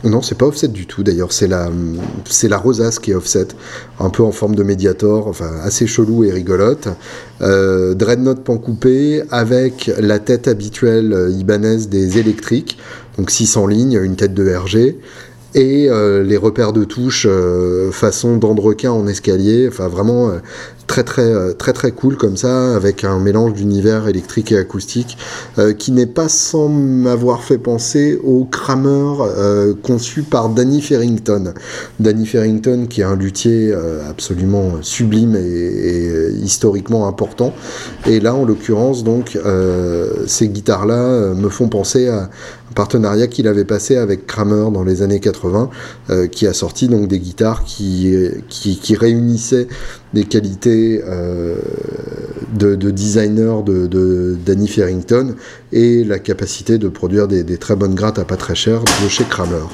non, 0.09 0.23
c'est 0.23 0.37
pas 0.37 0.47
offset 0.47 0.69
du 0.69 0.87
tout 0.87 1.03
d'ailleurs, 1.03 1.33
c'est 1.33 1.49
la, 1.49 1.71
c'est 2.29 2.49
la 2.49 2.59
rosace 2.59 2.99
qui 2.99 3.11
est 3.11 3.15
offset, 3.15 3.49
un 3.99 4.11
peu 4.11 4.23
en 4.23 4.33
forme 4.33 4.55
de 4.55 4.63
médiator, 4.63 5.27
enfin 5.27 5.51
assez 5.63 5.87
chelou 5.87 6.25
et 6.25 6.31
rigolote. 6.31 6.89
Euh, 7.43 7.95
dreadnought 7.95 8.43
pan 8.43 8.59
coupé 8.59 9.23
avec 9.31 9.91
la 9.99 10.19
tête 10.19 10.49
habituelle 10.49 11.13
euh, 11.13 11.31
ibanaise 11.31 11.89
des 11.89 12.19
électriques, 12.19 12.79
donc 13.19 13.31
600 13.31 13.67
lignes, 13.67 14.01
une 14.03 14.17
tête 14.17 14.35
de 14.35 14.55
RG, 14.55 14.97
et 15.55 15.89
euh, 15.89 16.23
les 16.23 16.37
repères 16.37 16.73
de 16.73 16.85
touche 16.85 17.27
façon 17.91 18.37
d'andrequin 18.37 18.93
en 18.93 19.07
escalier, 19.07 19.69
enfin 19.69 19.89
vraiment 19.89 20.31
très 20.87 21.03
très 21.03 21.23
euh, 21.23 21.53
très 21.53 21.73
très 21.73 21.93
cool 21.93 22.17
comme 22.17 22.37
ça 22.37 22.75
avec 22.75 23.05
un 23.05 23.19
mélange 23.19 23.55
d'univers 23.55 24.09
électrique 24.09 24.53
et 24.53 24.59
acoustique 24.59 25.19
euh, 25.59 25.73
qui 25.73 25.93
n'est 25.93 26.07
pas 26.07 26.29
sans 26.29 26.69
m'avoir 26.69 27.43
fait 27.43 27.59
penser 27.59 28.19
au 28.23 28.45
Kramer 28.45 29.15
euh, 29.21 29.75
conçu 29.83 30.23
par 30.23 30.49
Danny 30.49 30.81
Farrington. 30.81 31.53
Danny 32.01 32.27
Farrington 32.27 32.87
qui 32.89 33.01
est 33.01 33.05
un 33.05 33.17
luthier 33.17 33.75
absolument 34.09 34.75
sublime 34.83 35.37
et, 35.37 36.31
historiquement 36.43 37.09
important 37.09 37.53
et 38.07 38.21
là 38.21 38.35
en 38.35 38.45
l'occurrence 38.45 39.05
donc 39.05 39.39
ces 40.27 40.49
guitares 40.49 40.87
là 40.87 41.35
me 41.35 41.49
font 41.49 41.69
penser 41.69 42.09
à 42.09 42.25
un 42.25 42.73
partenariat 42.75 43.27
qu'il 43.27 43.49
avait 43.49 43.65
passé 43.65 43.97
avec 43.97 44.27
Kramer 44.27 44.71
dans 44.73 44.85
les 44.85 45.03
années 45.03 45.21
80 45.21 45.71
qui 46.31 46.47
a 46.47 46.53
sorti 46.53 46.89
donc 46.89 47.09
des 47.09 47.19
guitares 47.19 47.65
qui, 47.65 48.15
qui 48.49 48.97
réunissaient 48.97 49.69
des 50.15 50.25
qualités 50.25 50.76
euh, 51.05 51.57
de, 52.55 52.91
designer 52.91 53.63
de, 53.63 54.37
Danny 54.45 54.69
Farrington 54.69 55.35
et 55.73 56.05
la 56.05 56.19
capacité 56.19 56.79
de 56.79 56.89
produire 56.89 57.29
des, 57.29 57.45
très 57.59 57.77
bonnes 57.77 57.95
grattes 57.95 58.19
à 58.19 58.25
pas 58.25 58.37
très 58.37 58.55
cher 58.55 58.83
de 59.03 59.09
chez 59.09 59.25
Kramer. 59.25 59.67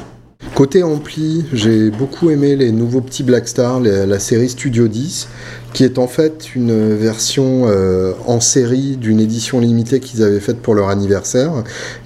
Côté 0.55 0.83
ampli, 0.83 1.47
j'ai 1.55 1.91
beaucoup 1.91 2.29
aimé 2.29 2.57
les 2.57 2.73
nouveaux 2.73 3.01
petits 3.01 3.23
Blackstar, 3.23 3.81
la 3.81 4.19
série 4.19 4.51
Studio 4.51 4.87
10, 4.87 5.29
qui 5.73 5.83
est 5.83 5.99
en 5.99 6.07
fait 6.07 6.55
une 6.55 6.95
version 6.95 7.63
euh, 7.65 8.13
en 8.27 8.39
série 8.39 8.99
d'une 8.99 9.19
édition 9.19 9.61
limitée 9.61 9.99
qu'ils 9.99 10.23
avaient 10.23 10.41
faite 10.41 10.59
pour 10.59 10.75
leur 10.75 10.91
anniversaire. 10.91 11.53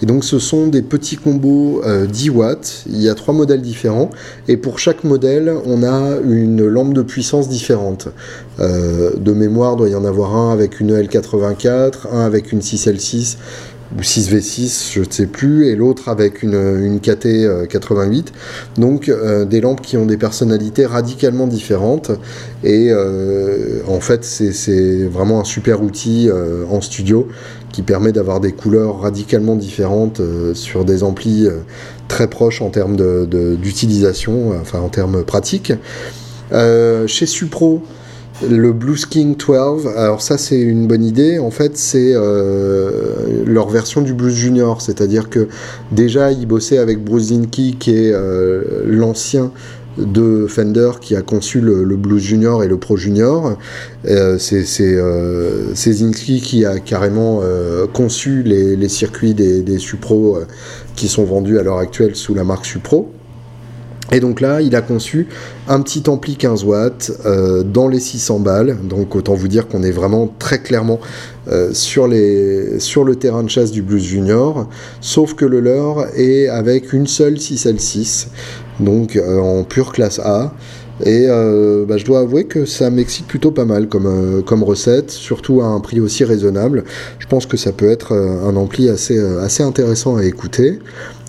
Et 0.01 0.07
donc 0.07 0.25
ce 0.25 0.39
sont 0.39 0.69
des 0.69 0.83
petits 0.83 1.17
combos 1.17 1.83
10 1.85 2.29
euh, 2.29 2.33
watts, 2.33 2.85
il 2.89 3.03
y 3.03 3.09
a 3.09 3.17
trois 3.17 3.35
modèles 3.35 3.63
différents, 3.63 4.11
et 4.47 4.57
pour 4.57 4.79
chaque 4.79 5.03
modèle, 5.03 5.53
on 5.65 5.83
a 5.83 6.17
une 6.25 6.65
lampe 6.65 6.95
de 6.95 7.03
puissance 7.03 7.49
différente. 7.49 8.09
Euh, 8.61 9.11
de 9.17 9.33
mémoire, 9.33 9.75
doit 9.75 9.89
y 9.89 9.97
en 9.97 10.05
avoir 10.05 10.37
un 10.37 10.53
avec 10.53 10.79
une 10.79 10.97
L84, 10.97 12.13
un 12.13 12.21
avec 12.21 12.53
une 12.53 12.61
6L6, 12.61 13.39
ou 13.97 14.01
6V6, 14.01 14.93
je 14.95 15.01
ne 15.01 15.11
sais 15.11 15.27
plus, 15.27 15.69
et 15.69 15.77
l'autre 15.77 16.09
avec 16.09 16.43
une, 16.43 16.55
une 16.55 17.01
KT 17.01 17.69
88. 17.69 18.33
Donc 18.79 19.09
euh, 19.09 19.45
des 19.45 19.61
lampes 19.61 19.81
qui 19.81 19.97
ont 19.97 20.07
des 20.07 20.17
personnalités 20.17 20.87
radicalement 20.87 21.47
différentes. 21.47 22.11
Et 22.65 22.89
euh, 22.91 23.81
en 23.87 24.01
fait, 24.01 24.25
c'est 24.25 25.05
vraiment 25.05 25.41
un 25.41 25.45
super 25.45 25.83
outil 25.83 26.29
euh, 26.29 26.65
en 26.71 26.81
studio 26.81 27.29
qui 27.73 27.83
permet 27.83 28.13
d'avoir 28.13 28.41
des 28.41 28.53
couleurs 28.53 29.01
radicalement 29.01 29.55
différentes 29.55 30.23
sur 30.55 30.87
des 30.87 31.03
amplis 31.03 31.47
très 32.09 32.27
proches 32.27 32.63
en 32.63 32.71
termes 32.71 32.97
d'utilisation, 33.57 34.59
enfin 34.59 34.79
en 34.79 34.89
termes 34.89 35.25
pratiques. 35.25 35.75
chez 36.51 37.27
Supro, 37.27 37.83
le 38.43 38.73
Blues 38.73 39.07
King 39.07 39.37
12, 39.37 39.87
alors 39.97 40.21
ça 40.21 40.37
c'est 40.37 40.61
une 40.61 40.87
bonne 40.87 41.05
idée, 41.05 41.39
en 41.39 41.51
fait 41.51 41.77
c'est 41.77 42.13
euh, 42.15 43.45
leur 43.47 43.69
version 43.69 44.03
du 44.03 44.13
Blues 44.13 44.35
Junior, 44.35 44.83
c'est-à-dire 44.83 45.31
que 45.31 45.49
déjà 45.91 46.33
ils 46.33 46.47
bossaient 46.47 46.79
avec 46.79 47.03
Bruce 47.03 47.29
Zinke 47.29 47.79
qui 47.79 47.91
est 47.91 48.13
euh, 48.13 48.85
l'ancien 48.87 49.53
de 49.97 50.47
Fender 50.47 50.91
qui 51.01 51.17
a 51.17 51.23
conçu 51.23 51.63
le, 51.63 51.85
Blues 51.97 52.23
Junior 52.23 52.63
et 52.63 52.69
le 52.69 52.77
Pro 52.77 52.99
Junior. 52.99 53.57
Euh, 54.07 54.37
c'est 54.39 54.67
euh, 54.81 55.75
Zinke 55.75 56.43
qui 56.43 56.67
a 56.67 56.79
carrément 56.81 57.41
conçu 57.95 58.43
les, 58.43 58.89
circuits 58.91 59.33
des, 59.33 59.63
des 59.63 59.79
Supro 59.79 60.41
qui 60.95 61.09
sont 61.09 61.25
vendus 61.25 61.59
à 61.59 61.63
l'heure 61.63 61.79
actuelle 61.79 62.15
sous 62.15 62.35
la 62.35 62.45
marque 62.45 62.67
Supro. 62.67 63.11
Et 64.13 64.21
donc 64.21 64.41
là, 64.41 64.61
il 64.63 64.77
a 64.77 64.83
conçu 64.83 65.27
un 65.69 65.81
petit 65.81 66.09
ampli 66.09 66.37
15 66.37 66.65
watts 66.65 67.13
euh, 67.27 67.63
dans 67.65 67.89
les 67.89 67.99
600 67.99 68.41
balles. 68.41 68.77
Donc 68.85 69.17
autant 69.17 69.35
vous 69.35 69.49
dire 69.49 69.67
qu'on 69.67 69.83
est 69.83 69.91
vraiment 69.91 70.33
très 70.39 70.61
clairement 70.61 71.01
euh, 71.49 71.73
sur, 71.73 72.07
les, 72.07 72.79
sur 72.79 73.05
le 73.05 73.17
terrain 73.17 73.43
de 73.43 73.51
chasse 73.51 73.73
du 73.73 73.83
Blues 73.83 74.03
Junior. 74.03 74.69
Sauf 75.01 75.35
que 75.35 75.45
le 75.45 75.61
leur 75.61 76.07
est 76.17 76.49
avec 76.49 76.93
une 76.93 77.07
seule 77.07 77.35
6L6, 77.35 78.29
donc 78.79 79.17
euh, 79.17 79.39
en 79.39 79.65
pure 79.65 79.93
classe 79.93 80.21
A. 80.21 80.53
Et 81.05 81.27
bah, 81.27 81.99
je 81.99 82.07
dois 82.07 82.21
avouer 82.21 82.45
que 82.45 82.65
ça 82.65 82.89
m'excite 82.89 83.27
plutôt 83.27 83.51
pas 83.51 83.67
mal 83.67 83.87
comme, 83.87 84.43
comme 84.47 84.63
recette, 84.63 85.11
surtout 85.11 85.61
à 85.61 85.67
un 85.67 85.79
prix 85.81 86.01
aussi 86.01 86.25
raisonnable. 86.25 86.85
Je 87.19 87.27
pense 87.27 87.45
que 87.45 87.59
ça 87.59 87.73
peut 87.73 87.91
être 87.91 88.15
un 88.15 88.57
ampli 88.57 88.89
assez, 88.89 89.19
assez 89.19 89.63
intéressant 89.63 90.17
à 90.17 90.25
écouter. 90.25 90.79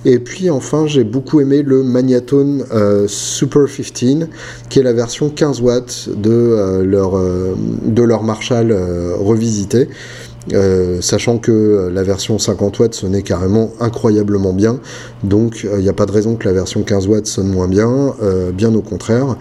Et 0.07 0.19
puis 0.19 0.49
enfin, 0.49 0.87
j'ai 0.87 1.03
beaucoup 1.03 1.41
aimé 1.41 1.63
le 1.63 1.83
Magnatone 1.83 2.63
euh, 2.71 3.09
Super 3.09 3.65
15, 3.65 4.29
qui 4.69 4.79
est 4.79 4.83
la 4.83 4.93
version 4.93 5.29
15 5.29 5.59
watts 5.59 6.07
de, 6.15 6.31
euh, 6.31 6.85
leur, 6.85 7.17
euh, 7.17 7.55
de 7.83 8.03
leur 8.03 8.23
Marshall 8.23 8.73
revisité. 9.19 9.89
sachant 11.01 11.39
que 11.39 11.91
la 11.93 12.03
version 12.03 12.39
50 12.39 12.79
watts 12.79 12.93
sonnait 12.93 13.21
carrément 13.21 13.73
incroyablement 13.81 14.53
bien, 14.53 14.79
donc 15.25 15.67
il 15.69 15.81
n'y 15.81 15.89
a 15.89 15.93
pas 15.93 16.05
de 16.05 16.13
raison 16.13 16.37
que 16.37 16.47
la 16.47 16.53
version 16.53 16.83
15 16.83 17.07
watts 17.09 17.25
sonne 17.27 17.49
moins 17.49 17.67
bien, 17.67 18.15
bien 18.53 18.73
au 18.73 18.81
contraire. 18.81 19.35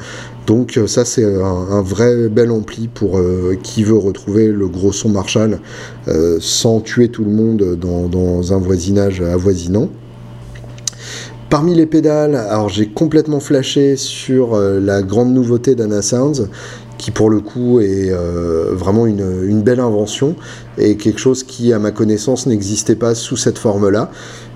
Donc 0.49 0.81
ça 0.89 1.05
c'est 1.05 1.25
un, 1.25 1.81
vrai 1.81 2.29
bel 2.29 2.51
ampli 2.51 2.89
pour 2.89 3.21
qui 3.63 3.85
veut 3.85 3.97
retrouver 3.97 4.49
le 4.49 4.67
gros 4.67 4.91
son 4.91 5.11
Marshall 5.11 5.61
sans 6.41 6.81
tuer 6.81 7.09
tout 7.09 7.23
le 7.23 7.31
monde 7.31 7.77
dans, 7.81 8.09
dans 8.09 8.53
un 8.53 8.59
voisinage 8.59 9.21
avoisinant. 9.21 9.89
Parmi 11.49 11.77
les 11.77 11.87
pédales, 11.87 12.35
alors 12.35 12.69
j'ai 12.69 12.89
complètement 12.89 13.39
flashé 13.39 13.95
sur 13.95 14.55
euh, 14.55 14.81
la 14.81 15.03
grande 15.03 15.33
nouveauté 15.33 15.77
d'Anna 15.77 16.03
Sounds, 16.03 16.49
qui 16.99 17.13
pour 17.13 17.31
le 17.31 17.39
coup 17.39 17.79
est 17.79 18.11
euh, 18.11 18.73
vraiment 18.75 19.07
une, 19.07 19.63
belle 19.63 19.79
invention 19.79 20.35
et 20.77 20.97
quelque 20.97 21.21
chose 21.21 21.45
qui, 21.45 21.73
à 21.73 21.79
ma 21.79 21.93
connaissance, 21.93 22.47
n'existait 22.47 22.97
pas 22.97 23.15
sous 23.15 23.37
cette 23.37 23.59
forme-là. 23.59 24.11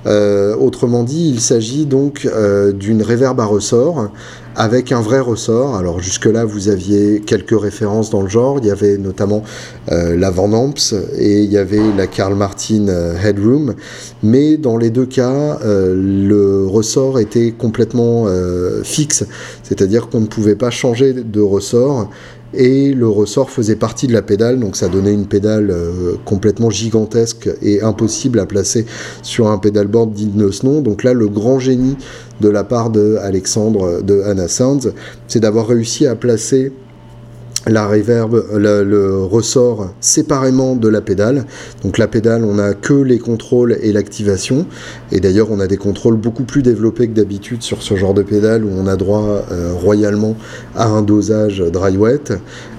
Euh, 0.07 0.57
autrement 0.57 1.05
dit, 1.05 1.31
il 1.31 1.41
s'agit 1.41 1.87
donc 1.87 2.29
d'une 2.75 3.03
réverb 3.03 3.41
à 3.41 3.45
ressort 3.45 4.11
avec 4.57 4.93
un 4.93 5.01
vrai 5.01 5.21
ressort. 5.21 5.77
Alors 5.77 6.01
jusque-là, 6.01 6.45
vous 6.45 6.69
aviez 6.69 7.21
quelques 7.21 7.59
références 7.59 8.11
dans 8.11 8.23
le 8.23 8.29
genre. 8.29 8.59
Il 8.61 8.67
y 8.67 8.71
avait 8.71 8.99
notamment 8.99 9.43
euh, 9.91 10.17
la 10.17 10.31
Van 10.31 10.53
Amps 10.53 10.95
et 11.17 11.43
il 11.43 11.51
y 11.51 11.59
avait 11.59 11.81
la 11.97 12.07
Carl 12.07 12.35
Martin 12.35 12.89
euh, 12.89 13.15
Headroom. 13.23 13.75
Mais 14.23 14.57
dans 14.57 14.77
les 14.77 14.91
deux 14.91 15.07
cas, 15.07 15.59
euh, 15.65 15.95
le 15.95 16.67
ressort 16.67 17.19
était 17.19 17.53
complètement 17.53 18.27
fixe, 18.83 19.25
c'est-à-dire 19.63 20.09
qu'on 20.09 20.21
ne 20.21 20.27
pouvait 20.27 20.55
pas 20.55 20.71
changer 20.71 21.13
de 21.13 21.41
ressort 21.41 22.11
et 22.55 22.93
le 22.93 23.09
ressort 23.09 23.51
faisait 23.51 23.77
partie 23.77 24.07
de 24.07 24.13
la 24.13 24.23
pédale, 24.23 24.59
donc 24.59 24.77
ça 24.77 24.89
donnait 24.89 25.13
une 25.13 25.27
pédale 25.27 25.75
complètement 26.25 26.71
gigantesque 26.71 27.49
et 27.63 27.83
impossible 27.83 28.41
à 28.41 28.47
placer 28.47 28.87
sur 29.23 29.49
un 29.49 29.59
pédalboard 29.59 30.13
digne 30.13 30.37
de 30.37 30.51
ce 30.51 30.67
nom. 30.67 30.81
Donc 30.81 31.05
là, 31.05 31.13
le 31.13 31.29
grand 31.29 31.59
génie 31.59 31.97
de 32.41 32.49
la 32.49 32.65
part 32.65 32.91
de 32.91 33.17
Alexandre 33.21 34.03
de 34.03 34.23
Anna 34.23 34.49
Sounds, 34.49 34.93
c'est 35.29 35.41
d'avoir 35.41 35.69
réussi 35.69 36.07
à 36.07 36.17
placer 36.17 36.73
la 37.67 37.87
reverb, 37.87 38.43
le, 38.55 39.23
ressort 39.25 39.93
séparément 40.01 40.77
de 40.77 40.89
la 40.89 41.01
pédale. 41.01 41.45
Donc 41.83 41.99
la 41.99 42.09
pédale, 42.09 42.45
on 42.45 42.55
n'a 42.55 42.75
que 42.75 42.95
les 42.95 43.19
contrôles 43.19 43.77
et 43.83 43.93
l'activation. 43.93 44.67
Et 45.13 45.21
d'ailleurs, 45.21 45.49
on 45.51 45.61
a 45.61 45.67
des 45.67 45.77
contrôles 45.77 46.17
beaucoup 46.17 46.45
plus 46.45 46.63
développés 46.63 47.09
que 47.09 47.15
d'habitude 47.15 47.63
sur 47.63 47.83
ce 47.83 47.97
genre 47.97 48.15
de 48.15 48.23
pédale 48.23 48.65
où 48.65 48.71
on 48.77 48.87
a 48.87 48.97
droit 48.97 49.45
euh, 49.53 49.73
royalement 49.75 50.37
à 50.75 50.89
un 50.89 51.03
dosage 51.03 51.61
dry 51.61 51.97
wet. 51.97 52.33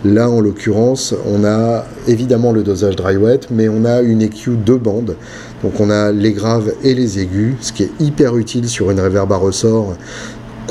Là, 0.03 0.29
en 0.29 0.41
l'occurrence, 0.41 1.13
on 1.31 1.45
a 1.45 1.85
évidemment 2.07 2.51
le 2.51 2.63
dosage 2.63 2.95
dry 2.95 3.17
wet, 3.17 3.41
mais 3.51 3.69
on 3.69 3.85
a 3.85 4.01
une 4.01 4.21
EQ 4.21 4.51
deux 4.65 4.77
bandes. 4.77 5.15
Donc 5.63 5.79
on 5.79 5.91
a 5.91 6.11
les 6.11 6.33
graves 6.33 6.73
et 6.83 6.95
les 6.95 7.19
aigus, 7.19 7.55
ce 7.61 7.71
qui 7.71 7.83
est 7.83 7.91
hyper 7.99 8.35
utile 8.35 8.67
sur 8.67 8.89
une 8.89 8.99
reverb 8.99 9.31
à 9.31 9.35
ressort 9.35 9.95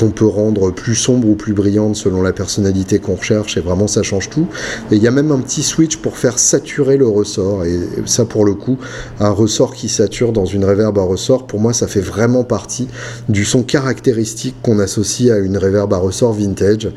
peut 0.09 0.27
rendre 0.27 0.71
plus 0.71 0.95
sombre 0.95 1.29
ou 1.29 1.35
plus 1.35 1.53
brillante 1.53 1.97
selon 1.97 2.23
la 2.23 2.33
personnalité 2.33 2.99
qu'on 2.99 3.17
recherche 3.17 3.57
et 3.57 3.61
vraiment 3.61 3.87
ça 3.87 4.03
change 4.03 4.31
tout. 4.31 4.47
Et 4.91 4.97
il 4.97 5.03
y 5.03 5.07
a 5.07 5.11
même 5.11 5.31
un 5.33 5.41
petit 5.41 5.63
switch 5.63 5.99
pour 5.99 6.17
faire 6.17 6.39
saturer 6.39 6.97
le 6.97 7.07
ressort 7.07 7.65
et 7.65 7.79
ça 8.07 8.25
pour 8.25 8.45
le 8.45 8.55
coup, 8.55 8.79
un 9.19 9.31
ressort 9.31 9.75
qui 9.75 9.89
sature 9.89 10.33
dans 10.33 10.47
une 10.47 10.65
reverb 10.65 10.99
à 10.99 11.03
ressort, 11.03 11.47
pour 11.47 11.61
moi 11.61 11.73
ça 11.73 11.87
fait 11.87 12.01
vraiment 12.01 12.45
partie 12.45 12.89
du 13.29 13.45
son 13.45 13.63
caractéristique 13.63 14.55
qu'on 14.63 14.79
associe 14.79 15.31
à 15.31 15.39
une 15.39 15.59
reverb 15.59 15.93
à 15.93 15.99
ressort 15.99 16.33
vintage. 16.33 16.89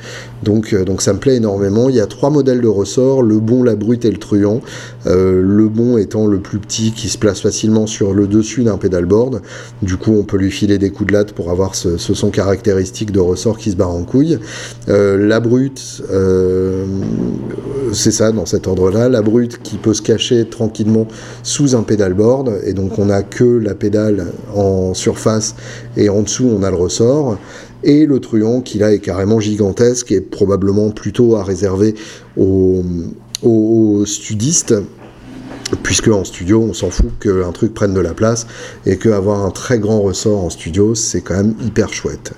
Donc, 0.43 0.73
euh, 0.73 0.83
donc 0.85 1.01
ça 1.01 1.13
me 1.13 1.19
plaît 1.19 1.35
énormément. 1.35 1.89
Il 1.89 1.95
y 1.95 2.01
a 2.01 2.07
trois 2.07 2.29
modèles 2.29 2.61
de 2.61 2.67
ressort, 2.67 3.21
le 3.21 3.39
bon, 3.39 3.63
la 3.63 3.75
brute 3.75 4.05
et 4.05 4.11
le 4.11 4.17
truand. 4.17 4.61
Euh, 5.07 5.41
le 5.41 5.67
bon 5.67 5.97
étant 5.97 6.27
le 6.27 6.39
plus 6.39 6.59
petit 6.59 6.91
qui 6.91 7.09
se 7.09 7.17
place 7.17 7.41
facilement 7.41 7.87
sur 7.87 8.13
le 8.13 8.27
dessus 8.27 8.63
d'un 8.63 8.77
pedalboard. 8.77 9.41
Du 9.81 9.97
coup 9.97 10.13
on 10.17 10.23
peut 10.23 10.37
lui 10.37 10.51
filer 10.51 10.77
des 10.77 10.89
coups 10.89 11.07
de 11.07 11.13
latte 11.13 11.33
pour 11.33 11.49
avoir 11.49 11.75
ce, 11.75 11.97
son 11.97 12.29
caractéristique 12.29 12.92
de 13.01 13.19
ressort 13.19 13.57
qui 13.57 13.71
se 13.71 13.75
barre 13.75 13.91
en 13.91 14.03
couille. 14.03 14.39
Euh, 14.87 15.17
la 15.17 15.39
brute, 15.39 16.03
c'est 17.91 18.11
ça 18.11 18.31
dans 18.31 18.45
cet 18.45 18.67
ordre-là. 18.67 19.09
La 19.09 19.21
brute 19.21 19.61
qui 19.61 19.77
peut 19.77 19.93
se 19.93 20.01
cacher 20.01 20.45
tranquillement 20.45 21.07
sous 21.41 21.75
un 21.75 21.83
pedalboard 21.83 22.53
et 22.63 22.73
donc 22.73 22.99
on 22.99 23.05
n'a 23.05 23.23
que 23.23 23.43
la 23.43 23.75
pédale 23.75 24.27
en 24.55 24.93
surface 24.93 25.55
et 25.97 26.09
en 26.09 26.21
dessous 26.21 26.49
on 26.49 26.63
a 26.63 26.69
le 26.69 26.77
ressort 26.77 27.37
et 27.83 28.05
le 28.05 28.19
truand 28.19 28.61
qui 28.61 28.77
là 28.77 28.93
est 28.93 28.99
carrément 28.99 29.39
gigantesque 29.39 30.11
et 30.11 30.21
probablement 30.21 30.91
plutôt 30.91 31.35
à 31.35 31.43
réserver 31.43 31.95
aux 32.37 34.05
studistes 34.05 34.75
puisque 35.81 36.07
en 36.07 36.23
studio 36.23 36.61
on 36.61 36.73
s'en 36.73 36.89
fout 36.89 37.11
qu'un 37.19 37.51
truc 37.51 37.73
prenne 37.73 37.93
de 37.93 37.99
la 37.99 38.13
place 38.13 38.47
et 38.85 38.97
qu'avoir 38.97 39.45
un 39.45 39.51
très 39.51 39.79
grand 39.79 40.01
ressort 40.01 40.43
en 40.43 40.49
studio 40.49 40.95
c'est 40.95 41.21
quand 41.21 41.35
même 41.35 41.55
hyper 41.65 41.93
chouette. 41.93 42.33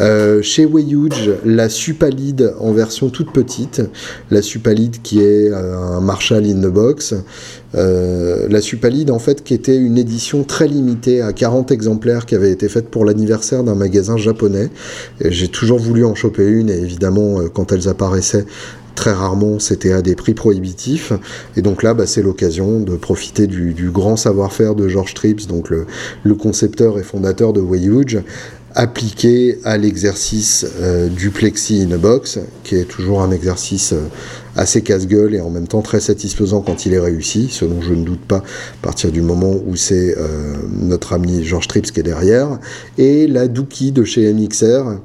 Euh, 0.00 0.42
chez 0.42 0.64
Wayuge, 0.64 1.32
la 1.44 1.68
Supalide 1.68 2.54
en 2.60 2.72
version 2.72 3.08
toute 3.08 3.32
petite, 3.32 3.82
la 4.30 4.42
Supalide 4.42 5.02
qui 5.02 5.20
est 5.20 5.50
euh, 5.50 5.76
un 5.76 6.00
Marshall 6.00 6.44
in 6.46 6.60
the 6.60 6.72
box, 6.72 7.14
euh, 7.74 8.46
la 8.48 8.60
Supalide 8.60 9.10
en 9.10 9.18
fait 9.18 9.42
qui 9.44 9.54
était 9.54 9.76
une 9.76 9.98
édition 9.98 10.44
très 10.44 10.68
limitée 10.68 11.20
à 11.20 11.32
40 11.32 11.70
exemplaires 11.70 12.26
qui 12.26 12.34
avait 12.34 12.50
été 12.50 12.68
faite 12.68 12.88
pour 12.88 13.04
l'anniversaire 13.04 13.64
d'un 13.64 13.74
magasin 13.74 14.16
japonais. 14.16 14.70
J'ai 15.24 15.48
toujours 15.48 15.78
voulu 15.78 16.04
en 16.04 16.14
choper 16.14 16.46
une 16.46 16.70
et 16.70 16.78
évidemment 16.78 17.40
quand 17.52 17.72
elles 17.72 17.88
apparaissaient 17.88 18.46
Très 18.98 19.12
rarement, 19.12 19.60
c'était 19.60 19.92
à 19.92 20.02
des 20.02 20.16
prix 20.16 20.34
prohibitifs. 20.34 21.12
Et 21.56 21.62
donc 21.62 21.84
là, 21.84 21.94
bah, 21.94 22.04
c'est 22.04 22.20
l'occasion 22.20 22.80
de 22.80 22.96
profiter 22.96 23.46
du, 23.46 23.90
grand 23.92 24.16
savoir-faire 24.16 24.74
de 24.74 24.88
George 24.88 25.14
Trips, 25.14 25.46
donc 25.46 25.70
le, 25.70 26.34
concepteur 26.34 26.98
et 26.98 27.04
fondateur 27.04 27.52
de 27.52 27.60
Wayuge, 27.60 28.18
appliqué 28.74 29.60
à 29.62 29.76
l'exercice 29.76 30.66
euh, 30.80 31.08
du 31.08 31.30
plexi 31.30 31.80
in 31.80 31.92
a 31.92 31.96
box, 31.96 32.40
qui 32.64 32.74
est 32.74 32.86
toujours 32.86 33.22
un 33.22 33.30
exercice 33.30 33.92
euh, 33.92 34.00
assez 34.56 34.82
casse-gueule 34.82 35.36
et 35.36 35.40
en 35.40 35.50
même 35.50 35.68
temps 35.68 35.80
très 35.80 36.00
satisfaisant 36.00 36.60
quand 36.60 36.84
il 36.84 36.92
est 36.92 36.98
réussi, 36.98 37.46
ce 37.52 37.64
dont 37.66 37.80
je 37.80 37.94
ne 37.94 38.02
doute 38.04 38.26
pas 38.26 38.38
à 38.38 38.82
partir 38.82 39.12
du 39.12 39.22
moment 39.22 39.54
où 39.64 39.76
c'est 39.76 40.16
euh, 40.18 40.54
notre 40.72 41.12
ami 41.12 41.44
George 41.44 41.68
Trips 41.68 41.92
qui 41.92 42.00
est 42.00 42.02
derrière, 42.02 42.58
et 42.98 43.28
la 43.28 43.46
Dookie 43.46 43.92
de 43.92 44.02
chez 44.02 44.32
MXR, 44.34 44.98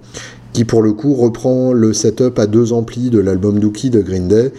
qui 0.53 0.65
pour 0.65 0.81
le 0.81 0.93
coup 0.93 1.15
reprend 1.15 1.73
le 1.73 1.93
setup 1.93 2.37
à 2.37 2.45
deux 2.45 2.73
amplis 2.73 3.09
de 3.09 3.19
l'album 3.19 3.59
Dookie 3.59 3.89
de 3.89 4.01
Green 4.01 4.27
Day 4.27 4.53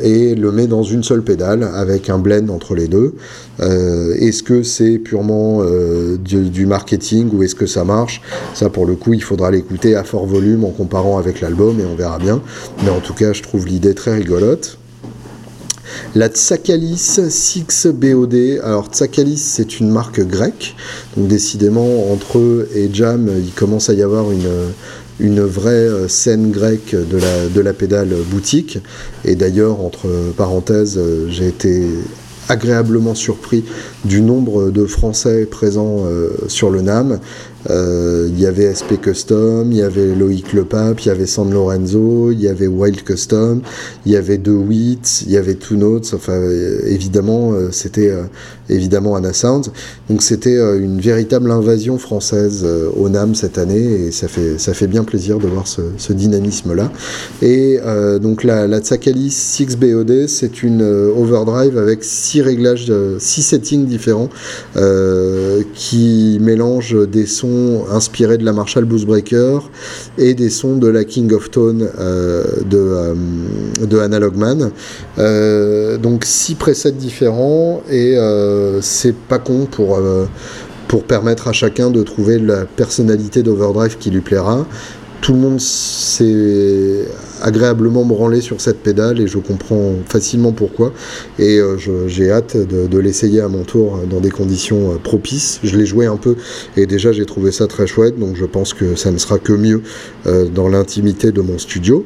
et 0.00 0.36
le 0.36 0.52
met 0.52 0.68
dans 0.68 0.84
une 0.84 1.02
seule 1.02 1.22
pédale 1.22 1.68
avec 1.74 2.08
un 2.08 2.18
blend 2.18 2.48
entre 2.48 2.76
les 2.76 2.86
deux. 2.86 3.14
Euh, 3.58 4.14
est-ce 4.14 4.44
que 4.44 4.62
c'est 4.62 4.98
purement 4.98 5.62
euh, 5.62 6.16
du, 6.16 6.66
marketing 6.66 7.28
ou 7.32 7.42
est-ce 7.42 7.56
que 7.56 7.66
ça 7.66 7.84
marche? 7.84 8.22
Ça 8.54 8.70
pour 8.70 8.86
le 8.86 8.94
coup 8.94 9.12
il 9.12 9.22
faudra 9.22 9.50
l'écouter 9.50 9.96
à 9.96 10.04
fort 10.04 10.26
volume 10.26 10.64
en 10.64 10.70
comparant 10.70 11.18
avec 11.18 11.40
l'album 11.40 11.80
et 11.80 11.84
on 11.84 11.96
verra 11.96 12.18
bien. 12.18 12.40
Mais 12.84 12.90
en 12.90 13.00
tout 13.00 13.14
cas 13.14 13.32
je 13.32 13.42
trouve 13.42 13.66
l'idée 13.66 13.94
très 13.94 14.14
rigolote. 14.14 14.78
La 16.14 16.28
Tsakalis 16.28 17.18
6 17.28 17.88
BOD. 17.88 18.60
Alors 18.62 18.86
Tsakalis, 18.86 19.38
c'est 19.38 19.80
une 19.80 19.90
marque 19.90 20.20
grecque. 20.20 20.76
Donc 21.16 21.26
décidément, 21.26 22.12
entre 22.12 22.38
eux 22.38 22.68
et 22.74 22.88
Jam, 22.92 23.28
il 23.36 23.50
commence 23.52 23.90
à 23.90 23.94
y 23.94 24.02
avoir 24.02 24.30
une, 24.30 24.48
une 25.20 25.42
vraie 25.42 25.70
euh, 25.70 26.08
scène 26.08 26.50
grecque 26.50 26.94
de 26.94 27.18
la, 27.18 27.48
de 27.48 27.60
la 27.60 27.72
pédale 27.72 28.14
boutique. 28.30 28.78
Et 29.24 29.36
d'ailleurs, 29.36 29.80
entre 29.80 30.08
parenthèses, 30.36 30.98
euh, 30.98 31.26
j'ai 31.28 31.48
été 31.48 31.84
agréablement 32.48 33.14
surpris 33.14 33.64
du 34.04 34.22
nombre 34.22 34.70
de 34.70 34.84
Français 34.84 35.46
présents 35.46 36.04
euh, 36.06 36.30
sur 36.48 36.70
le 36.70 36.80
NAM. 36.80 37.20
Il 37.68 38.40
y 38.40 38.46
avait 38.46 38.74
SP 38.74 38.96
Custom, 39.00 39.70
il 39.70 39.76
y 39.76 39.82
avait 39.82 40.14
Loïc 40.14 40.54
Lepape, 40.54 41.00
il 41.00 41.08
y 41.08 41.10
avait 41.10 41.26
San 41.26 41.52
Lorenzo, 41.52 42.32
il 42.32 42.40
y 42.40 42.48
avait 42.48 42.66
Wild 42.66 43.04
Custom, 43.04 43.60
il 44.06 44.12
y 44.12 44.16
avait 44.16 44.38
DeWitt, 44.38 45.24
il 45.26 45.32
y 45.32 45.36
avait 45.36 45.54
Two 45.54 45.76
Notes. 45.76 46.12
Enfin, 46.14 46.40
évidemment, 46.86 47.52
c'était 47.70 48.14
évidemment 48.70 49.16
Anna 49.16 49.32
Sound. 49.32 49.66
Donc, 50.08 50.22
c'était 50.22 50.56
une 50.78 51.00
véritable 51.00 51.50
invasion 51.50 51.98
française 51.98 52.66
au 52.96 53.08
NAM 53.08 53.34
cette 53.34 53.58
année 53.58 54.06
et 54.06 54.10
ça 54.10 54.28
fait, 54.28 54.58
ça 54.58 54.74
fait 54.74 54.86
bien 54.86 55.04
plaisir 55.04 55.38
de 55.38 55.46
voir 55.46 55.66
ce, 55.66 56.12
dynamisme-là. 56.12 56.90
Et 57.42 57.78
donc, 58.20 58.44
la, 58.44 58.66
la 58.66 58.80
Tsakali 58.80 59.30
6 59.30 59.76
BOD, 59.76 60.26
c'est 60.26 60.62
une 60.62 60.82
overdrive 60.82 61.78
avec 61.78 62.02
6 62.02 62.42
réglages, 62.42 62.92
6 63.18 63.42
settings 63.42 63.86
différents 63.86 64.28
qui 65.74 66.38
mélangent 66.40 67.08
des 67.08 67.26
sons 67.26 67.84
inspirés 67.90 68.38
de 68.38 68.44
la 68.44 68.52
Marshall 68.52 68.84
Bluesbreaker 68.84 69.70
et 70.18 70.34
des 70.34 70.50
sons 70.50 70.76
de 70.76 70.88
la 70.88 71.04
King 71.04 71.32
of 71.32 71.50
Tone 71.50 71.88
euh, 71.98 72.44
de, 72.68 72.78
euh, 72.78 73.14
de 73.86 73.98
Analog 73.98 74.36
Man. 74.36 74.70
Euh, 75.18 75.96
donc 75.98 76.24
six 76.24 76.54
presets 76.54 76.92
différents 76.92 77.82
et 77.90 78.16
c'est 78.80 79.14
pas 79.14 79.38
con 79.38 79.66
pour 79.70 80.00
pour 80.88 81.04
permettre 81.04 81.46
à 81.48 81.52
chacun 81.52 81.90
de 81.90 82.02
trouver 82.02 82.38
la 82.38 82.64
personnalité 82.64 83.42
d'Overdrive 83.42 83.96
qui 83.98 84.10
lui 84.10 84.20
plaira 84.20 84.66
tout 85.20 85.34
le 85.34 85.38
monde 85.38 85.60
s'est 85.60 87.04
agréablement 87.42 88.04
branlé 88.04 88.40
sur 88.40 88.60
cette 88.60 88.78
pédale 88.78 89.20
et 89.20 89.26
je 89.26 89.38
comprends 89.38 89.94
facilement 90.06 90.52
pourquoi. 90.52 90.92
Et 91.38 91.58
euh, 91.58 91.76
j'ai 92.08 92.30
hâte 92.30 92.56
de, 92.56 92.98
l'essayer 92.98 93.40
à 93.40 93.48
mon 93.48 93.64
tour 93.64 93.98
dans 94.08 94.20
des 94.20 94.30
conditions 94.30 94.92
euh, 94.92 94.96
propices. 94.96 95.60
Je 95.62 95.76
l'ai 95.76 95.86
joué 95.86 96.06
un 96.06 96.16
peu 96.16 96.36
et 96.76 96.86
déjà 96.86 97.12
j'ai 97.12 97.26
trouvé 97.26 97.52
ça 97.52 97.66
très 97.66 97.86
chouette, 97.86 98.18
donc 98.18 98.36
je 98.36 98.44
pense 98.44 98.74
que 98.74 98.94
ça 98.94 99.10
ne 99.10 99.18
sera 99.18 99.38
que 99.38 99.52
mieux 99.52 99.82
euh, 100.26 100.46
dans 100.48 100.68
l'intimité 100.68 101.32
de 101.32 101.40
mon 101.40 101.58
studio. 101.58 102.04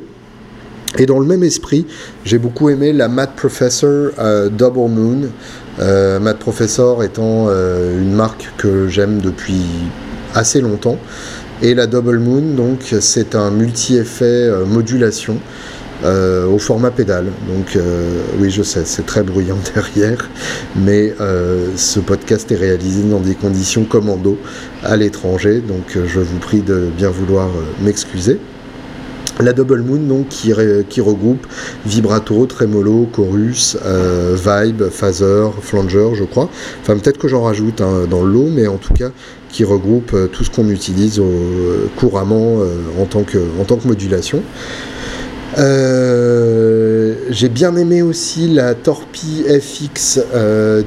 Et 0.98 1.06
dans 1.06 1.18
le 1.18 1.26
même 1.26 1.42
esprit, 1.42 1.86
j'ai 2.24 2.38
beaucoup 2.38 2.68
aimé 2.68 2.92
la 2.92 3.08
Matt 3.08 3.34
Professor 3.34 4.12
Double 4.50 4.90
Moon. 4.90 5.22
Matt 5.78 6.38
Professor 6.38 7.02
étant 7.02 7.48
une 7.48 8.14
marque 8.14 8.48
que 8.58 8.86
j'aime 8.88 9.20
depuis 9.20 9.64
assez 10.34 10.60
longtemps. 10.60 10.98
Et 11.62 11.74
la 11.74 11.86
Double 11.86 12.18
Moon, 12.18 12.54
donc, 12.54 12.94
c'est 13.00 13.34
un 13.34 13.50
multi-effet 13.50 14.24
euh, 14.24 14.66
modulation 14.66 15.38
euh, 16.04 16.46
au 16.46 16.58
format 16.58 16.90
pédale. 16.90 17.26
Donc, 17.48 17.76
euh, 17.76 18.20
oui, 18.38 18.50
je 18.50 18.62
sais, 18.62 18.82
c'est 18.84 19.06
très 19.06 19.22
bruyant 19.22 19.56
derrière, 19.74 20.28
mais 20.76 21.14
ce 21.76 22.00
podcast 22.00 22.50
est 22.52 22.56
réalisé 22.56 23.04
dans 23.04 23.20
des 23.20 23.34
conditions 23.34 23.84
commando 23.84 24.36
à 24.82 24.96
l'étranger, 24.96 25.60
donc 25.60 25.96
je 26.06 26.20
vous 26.20 26.38
prie 26.38 26.60
de 26.60 26.90
bien 26.96 27.08
vouloir 27.08 27.48
m'excuser. 27.80 28.38
La 29.40 29.52
Double 29.52 29.82
Moon, 29.82 29.98
donc, 29.98 30.28
qui, 30.28 30.52
regroupe 30.52 31.46
vibrato, 31.86 32.46
tremolo, 32.46 33.08
chorus, 33.12 33.76
vibe, 34.34 34.84
phaser, 34.90 35.48
flanger, 35.60 36.10
je 36.14 36.24
crois. 36.24 36.48
Enfin, 36.82 36.96
peut-être 36.96 37.18
que 37.18 37.28
j'en 37.28 37.42
rajoute 37.42 37.80
hein, 37.80 38.06
dans 38.08 38.24
l'eau, 38.24 38.48
mais 38.50 38.66
en 38.68 38.76
tout 38.76 38.94
cas, 38.94 39.10
qui 39.54 39.62
regroupe 39.62 40.14
euh, 40.14 40.26
tout 40.26 40.42
ce 40.42 40.50
qu'on 40.50 40.68
utilise 40.68 41.20
euh, 41.20 41.86
couramment 41.96 42.56
euh, 42.58 42.74
en, 43.00 43.06
tant 43.06 43.22
que, 43.22 43.38
modulation. 43.86 44.42
j'ai 47.30 47.48
bien 47.48 47.76
aimé 47.76 48.02
aussi 48.02 48.48
la 48.48 48.74
Torpille 48.74 49.44
FX 49.60 50.18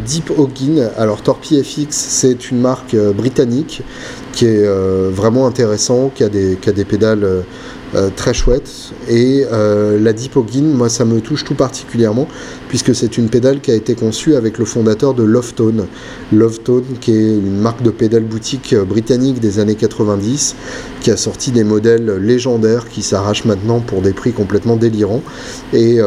Deep 0.06 0.32
Hoggin. 0.38 0.90
Alors 0.98 1.22
Torpille 1.22 1.64
FX, 1.64 1.88
c'est 1.92 2.52
une 2.52 2.60
marque 2.60 2.96
britannique 3.16 3.84
qui 4.34 4.46
est 4.46 4.68
vraiment 5.10 5.48
intéressant, 5.48 6.12
qui 6.14 6.24
a 6.26 6.30
des, 6.30 6.58
qui 6.62 6.70
a 6.70 6.74
des 6.74 6.86
pédales 6.86 7.26
euh, 7.96 8.10
très 8.14 8.34
chouette. 8.34 8.70
Et 9.08 9.46
euh, 9.50 9.98
la 9.98 10.12
Deepogin, 10.12 10.64
moi, 10.64 10.90
ça 10.90 11.06
me 11.06 11.22
touche 11.22 11.46
tout 11.46 11.56
particulièrement, 11.56 12.28
puisque 12.68 12.94
c'est 12.94 13.18
une 13.18 13.30
pédale 13.30 13.62
qui 13.62 13.72
a 13.72 13.76
été 13.76 13.96
conçue 13.96 14.36
avec 14.36 14.58
le 14.58 14.66
fondateur 14.66 15.14
de 15.14 15.24
Lovetone. 15.24 15.86
Lovetone, 16.34 16.84
qui 17.00 17.14
est 17.14 17.36
une 17.36 17.62
marque 17.62 17.82
de 17.84 17.90
pédale 17.90 18.26
boutique 18.26 18.74
euh, 18.74 18.84
britannique 18.84 19.40
des 19.40 19.60
années 19.60 19.76
90, 19.76 20.56
qui 21.00 21.12
a 21.12 21.16
sorti 21.16 21.52
des 21.52 21.64
modèles 21.64 22.18
légendaires 22.18 22.90
qui 22.90 23.02
s'arrachent 23.02 23.46
maintenant 23.46 23.80
pour 23.80 24.02
des 24.02 24.12
prix 24.12 24.34
complètement 24.34 24.76
délirants, 24.76 25.24
et 25.72 26.00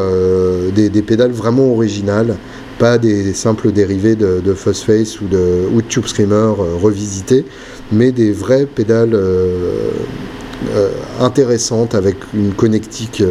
des, 0.75 1.03
pédales 1.03 1.33
vraiment 1.33 1.73
originales 1.73 2.37
pas 2.79 2.99
des, 2.99 3.33
simples 3.35 3.73
dérivés 3.73 4.17
de, 4.17 4.41
de 4.45 4.53
ou 4.53 5.29
de, 5.29 5.69
ou 5.75 5.83
Tube 5.83 6.07
Screamer 6.07 6.55
revisités, 6.81 7.45
mais 7.93 8.13
des 8.13 8.33
vraies 8.33 8.67
pédales 8.67 9.19
intéressante 11.21 11.95
avec 11.95 12.17
une 12.35 12.53
connectique 12.53 13.23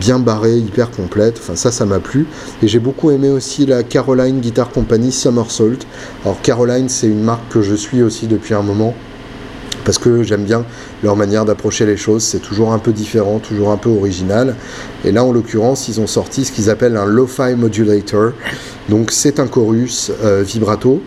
bien 0.00 0.18
barrée, 0.18 0.56
hyper 0.56 0.90
complète. 0.90 1.36
Enfin, 1.38 1.56
ça, 1.56 1.70
ça 1.70 1.84
m'a 1.84 2.00
plu. 2.00 2.26
Et 2.62 2.68
j'ai 2.68 2.78
beaucoup 2.78 3.10
aimé 3.10 3.28
aussi 3.28 3.66
la 3.66 3.82
Caroline 3.82 4.40
Guitar 4.40 4.70
Company 4.70 5.12
Somersault. 5.12 5.80
Alors, 6.24 6.40
Caroline, 6.40 6.88
c'est 6.88 7.06
une 7.06 7.22
marque 7.22 7.48
que 7.50 7.62
je 7.62 7.74
suis 7.74 8.02
aussi 8.02 8.26
depuis 8.26 8.54
un 8.54 8.62
moment 8.62 8.94
parce 9.84 9.98
que 9.98 10.22
j'aime 10.22 10.44
bien 10.44 10.64
leur 11.02 11.16
manière 11.16 11.44
d'approcher 11.46 11.86
les 11.86 11.96
choses. 11.96 12.22
C'est 12.22 12.40
toujours 12.40 12.72
un 12.72 12.78
peu 12.78 12.92
différent, 12.92 13.38
toujours 13.38 13.70
un 13.70 13.78
peu 13.78 13.88
original. 13.88 14.54
Et 15.04 15.12
là, 15.12 15.24
en 15.24 15.32
l'occurrence, 15.32 15.88
ils 15.88 16.00
ont 16.00 16.06
sorti 16.06 16.44
ce 16.44 16.52
qu'ils 16.52 16.68
appellent 16.68 16.96
un 16.96 17.06
Lo-Fi 17.06 17.54
Modulator. 17.56 18.32
Donc, 18.88 19.10
c'est 19.10 19.40
un 19.40 19.46
chorus 19.46 20.10
vibrato 20.42 21.02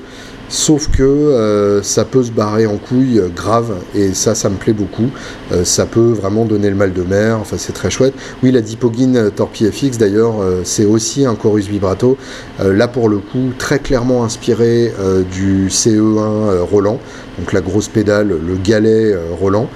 Sauf 0.51 0.89
que 0.91 1.01
euh, 1.01 1.81
ça 1.81 2.03
peut 2.03 2.23
se 2.23 2.31
barrer 2.31 2.65
en 2.67 2.75
couille 2.75 3.19
euh, 3.19 3.29
grave, 3.33 3.71
et 3.95 4.13
ça, 4.13 4.35
ça 4.35 4.49
me 4.49 4.57
plaît 4.57 4.73
beaucoup. 4.73 5.09
Euh, 5.53 5.63
ça 5.63 5.85
peut 5.85 6.11
vraiment 6.11 6.43
donner 6.43 6.69
le 6.69 6.75
mal 6.75 6.91
de 6.91 7.03
mer, 7.03 7.37
enfin 7.39 7.55
c'est 7.57 7.71
très 7.71 7.89
chouette. 7.89 8.13
Oui, 8.43 8.51
la 8.51 8.59
Dipogin 8.59 9.29
Torpille 9.33 9.71
FX 9.71 9.97
d'ailleurs, 9.97 10.33
c'est 10.65 10.83
aussi 10.83 11.25
un 11.25 11.35
chorus 11.35 11.67
vibrato. 11.67 12.17
là 12.59 12.89
pour 12.89 13.07
le 13.07 13.19
coup, 13.19 13.53
très 13.57 13.79
clairement 13.79 14.25
inspiré 14.25 14.93
du 15.31 15.69
CE1 15.69 16.59
Roland, 16.59 16.99
donc 17.39 17.53
la 17.53 17.61
grosse 17.61 17.87
pédale, 17.87 18.27
le 18.27 18.55
galet 18.55 19.15
Roland. 19.39 19.69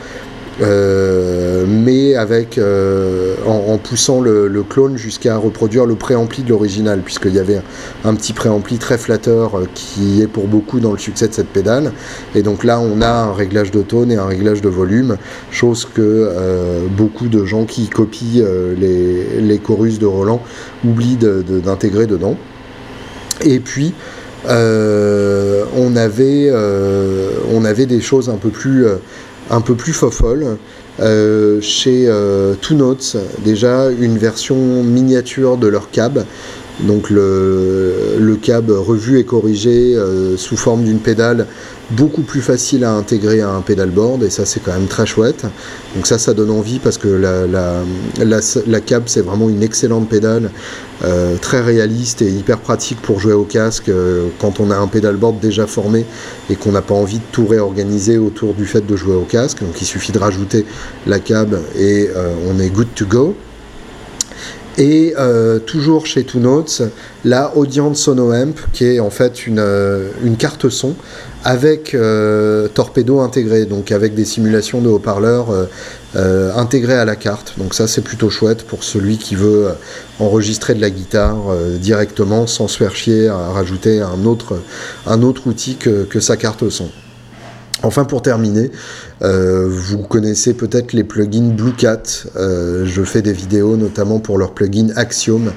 Euh, 0.61 1.65
mais 1.67 2.15
avec 2.15 2.57
euh, 2.57 3.35
en, 3.45 3.77
poussant 3.77 4.21
le, 4.21 4.63
clone 4.67 4.97
jusqu'à 4.97 5.35
reproduire 5.37 5.85
le 5.85 5.95
préampli 5.95 6.43
de 6.43 6.49
l'original, 6.49 7.01
puisqu'il 7.01 7.33
y 7.33 7.39
avait 7.39 7.61
un, 8.05 8.15
petit 8.15 8.31
préampli 8.31 8.77
très 8.77 8.97
flatteur 8.97 9.57
euh, 9.57 9.67
qui 9.73 10.21
est 10.21 10.27
pour 10.27 10.47
beaucoup 10.47 10.79
dans 10.79 10.93
le 10.93 10.97
succès 10.97 11.27
de 11.27 11.33
cette 11.33 11.49
pédale. 11.49 11.91
Et 12.35 12.41
donc 12.41 12.63
là, 12.63 12.79
on 12.79 13.01
a 13.01 13.09
un 13.09 13.33
réglage 13.33 13.71
de 13.71 13.81
tone 13.81 14.11
et 14.11 14.15
un 14.15 14.25
réglage 14.25 14.61
de 14.61 14.69
volume, 14.69 15.17
chose 15.51 15.85
que 15.93 16.31
beaucoup 16.95 17.27
de 17.27 17.45
gens 17.45 17.65
qui 17.65 17.87
copient 17.87 18.45
les, 18.77 19.59
chorus 19.63 19.99
de 19.99 20.05
Roland 20.05 20.41
oublient 20.85 21.17
d'intégrer 21.17 22.05
dedans. 22.05 22.37
Et 23.41 23.59
puis, 23.59 23.93
on, 24.47 25.95
avait, 25.95 26.51
on 27.53 27.65
avait 27.65 27.85
des 27.85 28.01
choses 28.01 28.29
un 28.29 28.37
peu 28.37 28.49
plus 28.49 28.85
un 29.49 29.61
peu 29.61 29.75
plus 29.75 29.93
fofolle. 29.93 30.57
Euh, 31.01 31.59
chez 31.59 32.05
euh, 32.07 32.55
Two 32.55 32.75
Notes, 32.75 33.17
déjà 33.43 33.89
une 33.89 34.17
version 34.17 34.55
miniature 34.55 35.57
de 35.57 35.67
leur 35.67 35.91
cab. 35.91 36.25
Donc 36.81 37.09
le, 37.09 38.37
cab 38.41 38.69
revu 38.69 39.17
et 39.17 39.23
corrigé 39.23 39.95
euh, 39.95 40.37
sous 40.37 40.57
forme 40.57 40.83
d'une 40.83 40.99
pédale 40.99 41.47
beaucoup 41.91 42.21
plus 42.21 42.41
facile 42.41 42.83
à 42.83 42.93
intégrer 42.93 43.41
à 43.41 43.49
un 43.49 43.61
pedalboard 43.61 44.23
et 44.23 44.29
ça 44.29 44.45
c'est 44.45 44.61
quand 44.61 44.73
même 44.73 44.87
très 44.87 45.05
chouette. 45.05 45.45
Donc 45.95 46.07
ça 46.07 46.17
ça 46.17 46.33
donne 46.33 46.51
envie 46.51 46.79
parce 46.79 46.97
que 46.97 47.07
la, 47.07 47.45
la, 48.17 48.81
cab 48.81 49.03
c'est 49.05 49.21
vraiment 49.21 49.49
une 49.49 49.63
excellente 49.63 50.09
pédale, 50.09 50.49
euh, 51.03 51.35
très 51.37 51.61
réaliste 51.61 52.21
et 52.21 52.29
hyper 52.29 52.59
pratique 52.59 53.01
pour 53.01 53.19
jouer 53.19 53.33
au 53.33 53.43
casque 53.43 53.89
euh, 53.89 54.27
quand 54.39 54.59
on 54.59 54.71
a 54.71 54.77
un 54.77 54.87
pedalboard 54.87 55.39
déjà 55.39 55.67
formé 55.67 56.05
et 56.49 56.55
qu'on 56.55 56.71
n'a 56.71 56.81
pas 56.81 56.95
envie 56.95 57.19
de 57.19 57.23
tout 57.31 57.45
réorganiser 57.45 58.17
autour 58.17 58.53
du 58.53 58.65
fait 58.65 58.85
de 58.85 58.95
jouer 58.95 59.15
au 59.15 59.25
casque. 59.25 59.61
Donc 59.61 59.81
il 59.81 59.85
suffit 59.85 60.11
de 60.11 60.19
rajouter 60.19 60.65
la 61.05 61.19
cab 61.19 61.55
et 61.77 62.09
euh, 62.15 62.33
on 62.47 62.59
est 62.59 62.69
good 62.69 62.87
to 62.95 63.05
go. 63.05 63.35
Et 64.77 65.13
toujours 65.65 66.05
chez 66.05 66.25
Two 66.25 66.39
Notes, 66.39 66.81
la 67.23 67.55
Audience 67.55 67.99
Sono 67.99 68.33
Amp, 68.33 68.59
qui 68.73 68.85
est 68.85 68.99
en 68.99 69.09
fait 69.09 69.47
une, 69.47 69.63
une 70.23 70.35
carte 70.35 70.69
son 70.69 70.95
avec 71.45 71.93
euh, 71.93 72.67
torpedo 72.67 73.19
intégré, 73.19 73.65
donc 73.65 73.91
avec 73.91 74.15
des 74.15 74.25
simulations 74.25 74.81
de 74.81 74.89
haut-parleurs 74.89 75.51
euh, 75.51 75.65
euh, 76.15 76.51
intégrés 76.55 76.95
à 76.95 77.05
la 77.05 77.15
carte. 77.15 77.53
Donc 77.59 77.75
ça 77.75 77.87
c'est 77.87 78.01
plutôt 78.01 78.31
chouette 78.31 78.63
pour 78.63 78.83
celui 78.83 79.19
qui 79.19 79.35
veut 79.35 79.67
enregistrer 80.19 80.73
de 80.73 80.81
la 80.81 80.89
guitare 80.89 81.55
directement 81.79 82.47
sans 82.47 82.67
se 82.67 82.77
faire 82.77 82.95
chier 82.95 83.27
à 83.27 83.51
rajouter 83.51 84.01
un 84.01 84.25
autre, 84.25 84.59
un 85.05 85.21
autre 85.21 85.45
outil 85.45 85.75
que, 85.75 86.03
que 86.03 86.19
sa 86.19 86.35
carte 86.35 86.67
son. 86.69 86.89
Enfin 87.85 88.03
pour 88.03 88.23
terminer, 88.23 88.71
euh, 89.21 89.67
vous 89.69 89.99
connaissez 89.99 90.55
peut-être 90.55 90.93
les 90.93 91.03
plugins 91.03 91.53
BlueCat. 91.53 92.01
Euh, 92.35 92.83
je 92.85 93.03
fais 93.03 93.21
des 93.21 93.31
vidéos 93.31 93.77
notamment 93.77 94.17
pour 94.17 94.39
leur 94.39 94.53
plugin 94.53 94.87
Axiom 94.95 95.51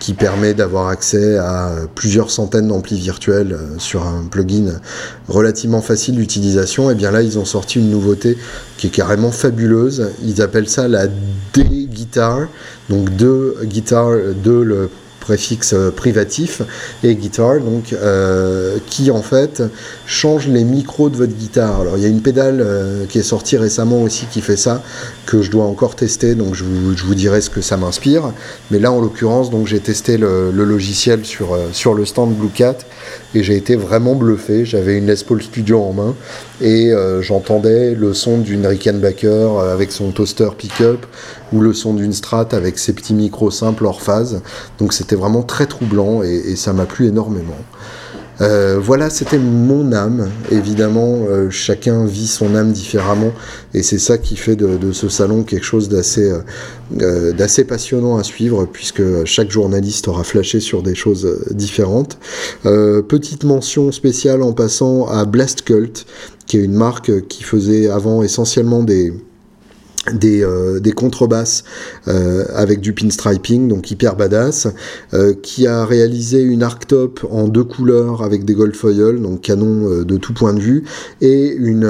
qui 0.00 0.14
permet 0.14 0.54
d'avoir 0.54 0.88
accès 0.88 1.38
à 1.38 1.70
plusieurs 1.94 2.32
centaines 2.32 2.66
d'amplis 2.66 2.98
virtuels 2.98 3.52
euh, 3.52 3.78
sur 3.78 4.04
un 4.04 4.24
plugin 4.28 4.80
relativement 5.28 5.80
facile 5.80 6.16
d'utilisation. 6.16 6.90
Et 6.90 6.96
bien 6.96 7.12
là, 7.12 7.22
ils 7.22 7.38
ont 7.38 7.44
sorti 7.44 7.78
une 7.78 7.90
nouveauté 7.90 8.36
qui 8.76 8.88
est 8.88 8.90
carrément 8.90 9.30
fabuleuse. 9.30 10.10
Ils 10.24 10.42
appellent 10.42 10.68
ça 10.68 10.88
la 10.88 11.06
D-Guitar. 11.54 12.48
Donc 12.90 13.10
deux 13.10 13.56
guitares, 13.62 14.16
deux 14.42 14.64
le 14.64 14.90
préfixe 15.28 15.74
euh, 15.74 15.90
privatif 15.90 16.62
et 17.04 17.14
guitar, 17.14 17.60
donc 17.60 17.92
euh, 17.92 18.78
qui 18.86 19.10
en 19.10 19.20
fait 19.20 19.62
change 20.06 20.48
les 20.48 20.64
micros 20.64 21.10
de 21.10 21.18
votre 21.18 21.34
guitare. 21.34 21.82
Alors 21.82 21.98
il 21.98 22.02
y 22.02 22.06
a 22.06 22.08
une 22.08 22.22
pédale 22.22 22.62
euh, 22.62 23.04
qui 23.06 23.18
est 23.18 23.22
sortie 23.34 23.58
récemment 23.58 24.00
aussi 24.00 24.24
qui 24.32 24.40
fait 24.40 24.56
ça, 24.56 24.82
que 25.26 25.42
je 25.42 25.50
dois 25.50 25.64
encore 25.64 25.96
tester, 25.96 26.34
donc 26.34 26.54
je 26.54 26.64
vous, 26.64 27.14
dirai 27.14 27.42
ce 27.42 27.50
que 27.50 27.60
ça 27.60 27.76
m'inspire. 27.76 28.32
Mais 28.70 28.78
là 28.78 28.90
en 28.90 29.02
l'occurrence, 29.02 29.50
donc 29.50 29.66
j'ai 29.66 29.80
testé 29.80 30.16
le, 30.16 30.50
logiciel 30.50 31.26
sur, 31.26 31.94
le 31.94 32.04
stand 32.06 32.34
Bluecat 32.34 32.78
et 33.34 33.42
j'ai 33.42 33.56
été 33.56 33.76
vraiment 33.76 34.14
bluffé. 34.14 34.64
J'avais 34.64 34.96
une 34.96 35.08
Les 35.08 35.24
Paul 35.26 35.42
Studio 35.42 35.82
en 35.82 35.92
main 35.92 36.14
et 36.62 36.92
j'entendais 37.20 37.94
le 37.94 38.14
son 38.14 38.38
d'une 38.38 38.66
Rickenbacker 38.66 39.48
avec 39.72 39.92
son 39.92 40.10
toaster 40.10 40.50
pickup 40.56 41.06
ou 41.52 41.60
le 41.60 41.72
son 41.72 41.94
d'une 41.94 42.12
Strat 42.12 42.48
avec 42.52 42.78
ses 42.78 42.92
petits 42.92 43.14
micros 43.14 43.50
simples 43.50 43.86
hors 43.86 44.02
phase. 44.02 44.42
Donc 44.78 44.92
c'était 44.92 45.16
vraiment 45.16 45.42
très 45.42 45.66
troublant 45.66 46.22
et, 46.22 46.56
ça 46.56 46.72
m'a 46.72 46.86
plu 46.86 47.06
énormément. 47.06 47.56
Euh, 48.40 48.78
voilà, 48.80 49.10
c'était 49.10 49.38
mon 49.38 49.92
âme. 49.92 50.28
Évidemment, 50.52 51.24
euh, 51.28 51.50
chacun 51.50 52.04
vit 52.04 52.28
son 52.28 52.54
âme 52.54 52.70
différemment, 52.70 53.32
et 53.74 53.82
c'est 53.82 53.98
ça 53.98 54.16
qui 54.16 54.36
fait 54.36 54.54
de, 54.54 54.92
ce 54.92 55.08
salon 55.08 55.42
quelque 55.42 55.64
chose 55.64 55.88
d'assez 55.88 56.32
euh, 57.00 57.32
d'assez 57.32 57.64
passionnant 57.64 58.16
à 58.16 58.22
suivre, 58.22 58.66
puisque 58.72 59.24
chaque 59.24 59.50
journaliste 59.50 60.06
aura 60.06 60.22
flashé 60.22 60.60
sur 60.60 60.82
des 60.82 60.94
choses 60.94 61.28
différentes. 61.50 62.18
petite 62.62 63.42
mention 63.42 63.90
spéciale 63.90 64.42
en 64.42 64.52
passant 64.52 65.08
à 65.08 65.24
Blast 65.24 65.62
Cult, 65.62 66.06
qui 66.46 66.58
est 66.58 66.62
une 66.62 66.74
marque 66.74 67.26
qui 67.26 67.42
faisait 67.42 67.90
avant 67.90 68.22
essentiellement 68.22 68.84
des 68.84 69.12
des, 70.12 70.42
euh, 70.42 70.80
des 70.80 70.92
contrebasses 70.92 71.64
euh, 72.06 72.44
avec 72.54 72.80
du 72.80 72.92
pinstriping, 72.92 73.68
donc 73.68 73.90
hyper 73.90 74.16
badass, 74.16 74.68
euh, 75.14 75.34
qui 75.42 75.66
a 75.66 75.84
réalisé 75.84 76.42
une 76.42 76.62
arctop 76.62 77.26
en 77.30 77.48
deux 77.48 77.64
couleurs 77.64 78.22
avec 78.22 78.44
des 78.44 78.54
gold 78.54 78.74
foil, 78.74 79.20
donc 79.20 79.42
canon 79.42 80.02
de 80.02 80.16
tout 80.16 80.34
point 80.34 80.54
de 80.54 80.60
vue, 80.60 80.84
et 81.20 81.52
une 81.52 81.88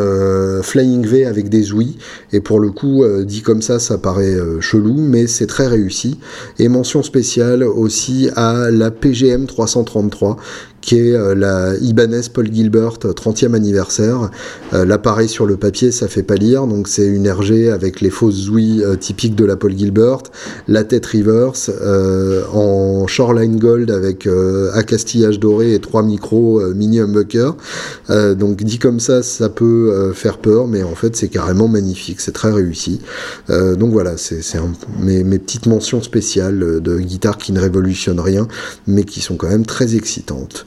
flying 0.63 1.07
V 1.07 1.25
avec 1.25 1.49
des 1.49 1.73
ouïes. 1.73 1.99
Et 2.33 2.41
pour 2.41 2.61
le 2.61 2.71
coup, 2.71 3.05
dit 3.25 3.43
comme 3.43 3.63
ça, 3.63 3.79
ça 3.79 3.99
paraît 3.99 4.37
chelou, 4.61 4.95
mais 4.95 5.27
c'est 5.27 5.47
très 5.47 5.67
réussi. 5.67 6.19
Et 6.59 6.69
mention 6.69 7.03
spéciale 7.03 7.63
aussi 7.63 8.31
à 8.37 8.71
la 8.71 8.91
PGM 8.91 9.47
333, 9.47 10.37
qui 10.89 10.99
est 10.99 11.15
euh, 11.15 11.35
la 11.35 11.77
Ibanez 11.83 12.23
Paul 12.33 12.51
Gilbert 12.51 12.95
30e 13.03 13.53
euh, 13.53 13.57
anniversaire. 13.57 14.31
Euh, 14.73 14.87
l'appareil 14.87 15.29
sur 15.29 15.45
le 15.45 15.59
papier, 15.59 15.93
ça 15.93 16.09
fait 16.09 16.23
pas 16.23 16.37
lire, 16.37 16.67
donc 16.67 16.89
c'est 16.89 17.07
une 17.07 17.31
RG 17.31 17.69
avec 17.71 18.01
les 18.01 18.09
fausses 18.09 18.49
ouïes 18.49 18.83
typiques 18.99 19.35
de 19.35 19.45
la 19.45 19.57
Paul 19.57 19.77
Gilbert, 19.77 20.23
la 20.67 20.85
tête 20.85 21.05
reverse, 21.05 21.71
en 22.53 23.07
shoreline 23.07 23.59
gold 23.59 23.91
avec 23.91 24.29
accastillage 24.73 25.39
doré 25.39 25.75
et 25.75 25.81
trois 25.81 26.03
micros 26.03 26.63
mini 26.75 27.01
humbucker. 27.01 27.51
donc 28.09 28.63
dit 28.63 28.79
comme 28.79 29.01
ça, 29.01 29.23
ça 29.23 29.49
peut 29.49 30.13
faire 30.15 30.39
peur, 30.39 30.67
mais 30.69 30.83
en 30.83 30.95
fait 30.95 31.17
c'est 31.17 31.29
carrément 31.29 31.69
magnifique, 31.69 32.21
c'est 32.21 32.33
très 32.33 32.51
réussi. 32.51 33.01
donc 33.49 33.93
voilà, 33.93 34.17
c'est 34.17 34.41
mes, 35.01 35.25
mes 35.25 35.39
petites 35.39 35.67
mentions 35.67 36.03
spéciales 36.03 36.81
de 36.81 36.99
guitares 36.99 37.39
qui 37.39 37.53
ne 37.53 37.61
révolutionnent 37.61 38.21
rien, 38.21 38.47
mais 38.87 39.05
qui 39.05 39.21
sont 39.21 39.37
quand 39.37 39.49
même 39.49 39.67
très 39.67 39.97
excitantes. 39.97 40.67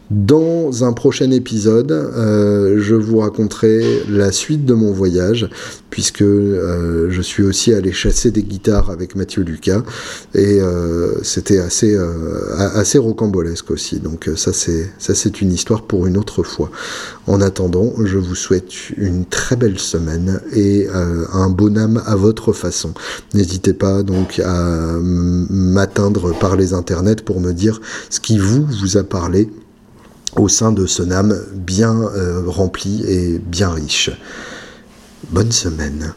Dans 0.11 0.83
un 0.83 0.91
prochain 0.91 1.31
épisode, 1.31 1.93
euh, 1.93 2.81
je 2.81 2.95
vous 2.95 3.19
raconterai 3.19 4.03
la 4.09 4.33
suite 4.33 4.65
de 4.65 4.73
mon 4.73 4.91
voyage, 4.91 5.49
puisque 5.89 6.21
euh, 6.21 7.07
je 7.09 7.21
suis 7.21 7.43
aussi 7.43 7.73
allé 7.73 7.93
chasser 7.93 8.29
des 8.29 8.43
guitares 8.43 8.89
avec 8.89 9.15
Mathieu 9.15 9.41
Lucas, 9.41 9.83
et 10.35 10.59
euh, 10.59 11.13
c'était 11.23 11.59
assez, 11.59 11.97
assez 12.57 12.97
rocambolesque 12.97 13.71
aussi. 13.71 13.99
Donc 13.99 14.29
ça 14.35 14.51
c'est, 14.51 14.91
ça 14.97 15.15
c'est 15.15 15.39
une 15.39 15.53
histoire 15.53 15.83
pour 15.83 16.05
une 16.05 16.17
autre 16.17 16.43
fois. 16.43 16.69
En 17.25 17.39
attendant, 17.39 17.93
je 18.03 18.17
vous 18.17 18.35
souhaite 18.35 18.89
une 18.97 19.23
très 19.23 19.55
belle 19.55 19.79
semaine 19.79 20.41
et 20.53 20.87
un 20.89 21.49
bon 21.49 21.77
âme 21.77 22.03
à 22.05 22.17
votre 22.17 22.51
façon. 22.51 22.93
N'hésitez 23.33 23.73
pas 23.73 24.03
donc 24.03 24.41
à 24.43 24.97
m'atteindre 24.99 26.37
par 26.37 26.57
les 26.57 26.73
internets 26.73 27.23
pour 27.23 27.39
me 27.39 27.53
dire 27.53 27.79
ce 28.09 28.19
qui 28.19 28.37
vous 28.39 28.65
vous 28.65 28.97
a 28.97 29.03
parlé 29.03 29.47
au 30.35 30.47
sein 30.47 30.71
de 30.71 30.85
ce 30.85 31.03
NAM 31.03 31.35
bien 31.53 31.93
euh, 31.93 32.43
rempli 32.45 33.03
et 33.07 33.39
bien 33.39 33.71
riche. 33.71 34.11
Bonne 35.29 35.51
semaine. 35.51 36.13